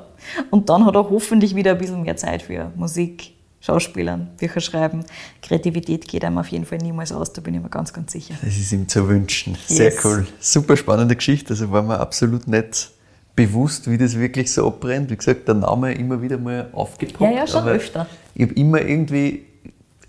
Und 0.50 0.68
dann 0.68 0.84
hat 0.84 0.94
er 0.94 1.08
hoffentlich 1.08 1.54
wieder 1.54 1.72
ein 1.72 1.78
bisschen 1.78 2.02
mehr 2.02 2.16
Zeit 2.16 2.42
für 2.42 2.70
Musik, 2.76 3.32
Schauspielern, 3.60 4.28
Bücher 4.38 4.60
schreiben. 4.60 5.04
Kreativität 5.42 6.06
geht 6.06 6.24
einem 6.24 6.38
auf 6.38 6.48
jeden 6.48 6.64
Fall 6.64 6.78
niemals 6.78 7.12
aus, 7.12 7.32
da 7.32 7.40
bin 7.40 7.54
ich 7.54 7.62
mir 7.62 7.68
ganz, 7.70 7.92
ganz 7.92 8.12
sicher. 8.12 8.34
Das 8.42 8.56
ist 8.56 8.72
ihm 8.72 8.86
zu 8.88 9.08
wünschen. 9.08 9.56
Sehr 9.66 9.86
Yes. 9.92 10.04
cool. 10.04 10.26
Super 10.40 10.76
spannende 10.76 11.16
Geschichte. 11.16 11.50
Also 11.50 11.70
war 11.70 11.82
mir 11.82 11.98
absolut 11.98 12.46
nicht 12.46 12.90
bewusst, 13.38 13.88
wie 13.88 13.96
das 13.96 14.18
wirklich 14.18 14.52
so 14.52 14.66
abbrennt. 14.66 15.10
Wie 15.10 15.16
gesagt, 15.16 15.46
der 15.46 15.54
Name 15.54 15.94
immer 15.94 16.20
wieder 16.20 16.38
mal 16.38 16.68
aufgepoppt. 16.72 17.20
Ja, 17.20 17.30
ja, 17.30 17.46
schon 17.46 17.68
öfter. 17.68 18.08
Ich 18.34 18.42
habe 18.42 18.54
immer 18.54 18.80
irgendwie, 18.80 19.44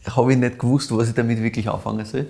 habe 0.04 0.34
ich 0.34 0.40
nicht 0.40 0.58
gewusst, 0.58 0.92
was 0.92 1.10
ich 1.10 1.14
damit 1.14 1.40
wirklich 1.44 1.70
anfangen 1.70 2.06
soll. 2.06 2.26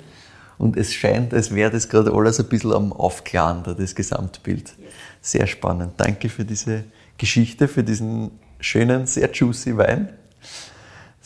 Und 0.57 0.75
es 0.75 0.93
scheint, 0.93 1.33
als 1.33 1.55
wäre 1.55 1.71
das 1.71 1.87
gerade 1.87 2.11
alles 2.11 2.41
ein 2.41 2.49
bisschen 2.49 2.73
am 2.73 2.91
Aufklaren, 2.91 3.63
da, 3.63 3.73
das 3.73 3.95
Gesamtbild. 3.95 4.73
Sehr 5.21 5.47
spannend. 5.47 5.93
Danke 5.95 6.27
für 6.27 6.43
diese 6.43 6.83
Geschichte, 7.17 7.69
für 7.69 7.83
diesen 7.83 8.31
schönen, 8.59 9.05
sehr 9.05 9.31
juicy 9.31 9.77
Wein. 9.77 10.09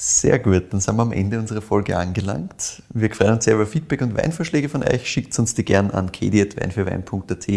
Sehr 0.05 0.37
gut, 0.37 0.63
dann 0.71 0.81
sind 0.81 0.97
wir 0.97 1.01
am 1.01 1.13
Ende 1.13 1.39
unserer 1.39 1.61
Folge 1.61 1.95
angelangt. 1.95 2.83
Wir 2.93 3.09
freuen 3.09 3.35
uns 3.35 3.45
sehr 3.45 3.53
über 3.53 3.65
Feedback 3.65 4.01
und 4.01 4.17
Weinvorschläge 4.17 4.67
von 4.67 4.83
euch. 4.83 5.07
Schickt 5.07 5.39
uns 5.39 5.53
die 5.53 5.63
gern 5.63 5.91
an 5.91 6.11
kedi.weinfürwein.at 6.11 7.47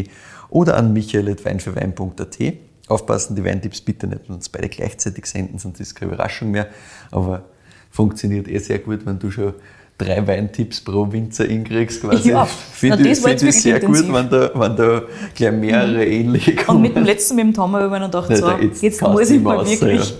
oder 0.48 0.76
an 0.76 0.92
michael.weinfürwein.at. 0.92 2.38
Aufpassen, 2.86 3.34
die 3.34 3.44
Weintipps 3.44 3.80
bitte 3.80 4.06
nicht 4.06 4.30
uns 4.30 4.48
beide 4.48 4.68
gleichzeitig 4.68 5.26
senden, 5.26 5.58
sonst 5.58 5.80
ist 5.80 5.88
es 5.88 5.94
keine 5.96 6.12
Überraschung 6.12 6.52
mehr. 6.52 6.68
Aber 7.10 7.46
funktioniert 7.90 8.46
eh 8.46 8.58
sehr 8.58 8.78
gut, 8.78 9.04
wenn 9.06 9.18
du 9.18 9.32
schon 9.32 9.54
drei 9.98 10.24
Weintipps 10.24 10.82
pro 10.82 11.10
Winzer 11.10 11.46
inkriegst. 11.46 12.02
Quasi. 12.02 12.30
Ja, 12.30 12.44
Finde 12.44 13.08
ich, 13.08 13.18
find 13.18 13.42
ich 13.42 13.60
sehr 13.60 13.82
wirklich 13.82 14.02
gut, 14.02 14.14
wenn 14.14 14.30
da, 14.30 14.52
wenn 14.54 14.76
da 14.76 15.02
gleich 15.34 15.52
mehrere 15.52 16.06
ähnliche 16.06 16.54
kommen. 16.54 16.76
Und 16.76 16.82
mit 16.82 16.94
dem 16.94 17.04
letzten, 17.06 17.34
mit 17.34 17.46
dem 17.46 17.54
Tom, 17.54 17.72
habe 17.74 17.86
ich 17.86 17.90
mir 17.90 17.98
dann 17.98 18.10
gedacht, 18.12 18.30
Ja, 18.30 18.36
so, 18.36 18.82
jetzt, 18.82 19.02
muss 19.02 19.30
ich 19.30 19.42
mal 19.42 19.66
wirklich. 19.66 20.14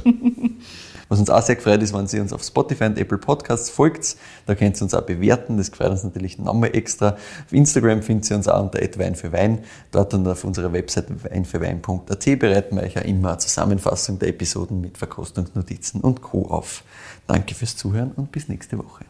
Was 1.09 1.21
uns 1.21 1.31
auch 1.31 1.43
sehr 1.43 1.57
gefreut 1.57 1.83
ist, 1.83 1.95
wenn 1.95 2.07
Sie 2.07 2.21
uns 2.21 2.33
auf 2.33 2.43
Spotify 2.43 2.85
und 2.85 2.99
Apple 2.99 3.19
Podcasts 3.19 3.71
folgt. 3.71 4.17
Da 4.47 4.55
könnt 4.55 4.77
ihr 4.77 4.83
uns 4.83 4.95
auch 4.95 5.03
bewerten. 5.03 5.57
Das 5.57 5.71
gefreut 5.71 5.91
uns 5.91 6.05
natürlich 6.05 6.39
nochmal 6.39 6.75
extra. 6.75 7.11
Auf 7.11 7.53
Instagram 7.53 8.03
findet 8.03 8.31
ihr 8.31 8.37
uns 8.37 8.49
auch 8.49 8.63
unter 8.63 8.81
Wein 8.99 9.15
für 9.15 9.33
Wein. 9.33 9.61
Dort 9.93 10.15
und 10.15 10.27
auf 10.27 10.45
unserer 10.45 10.73
Website 10.73 11.07
weinfürwein.at 11.25 12.39
bereiten 12.39 12.77
wir 12.77 12.83
euch 12.83 12.99
auch 12.99 13.05
immer 13.05 13.31
eine 13.31 13.39
Zusammenfassung 13.39 14.19
der 14.19 14.29
Episoden 14.29 14.81
mit 14.81 14.99
Verkostungsnotizen 14.99 16.01
und 16.01 16.23
Co. 16.23 16.47
auf. 16.47 16.83
Danke 17.27 17.55
fürs 17.55 17.77
Zuhören 17.77 18.13
und 18.17 18.33
bis 18.33 18.49
nächste 18.49 18.79
Woche. 18.79 19.05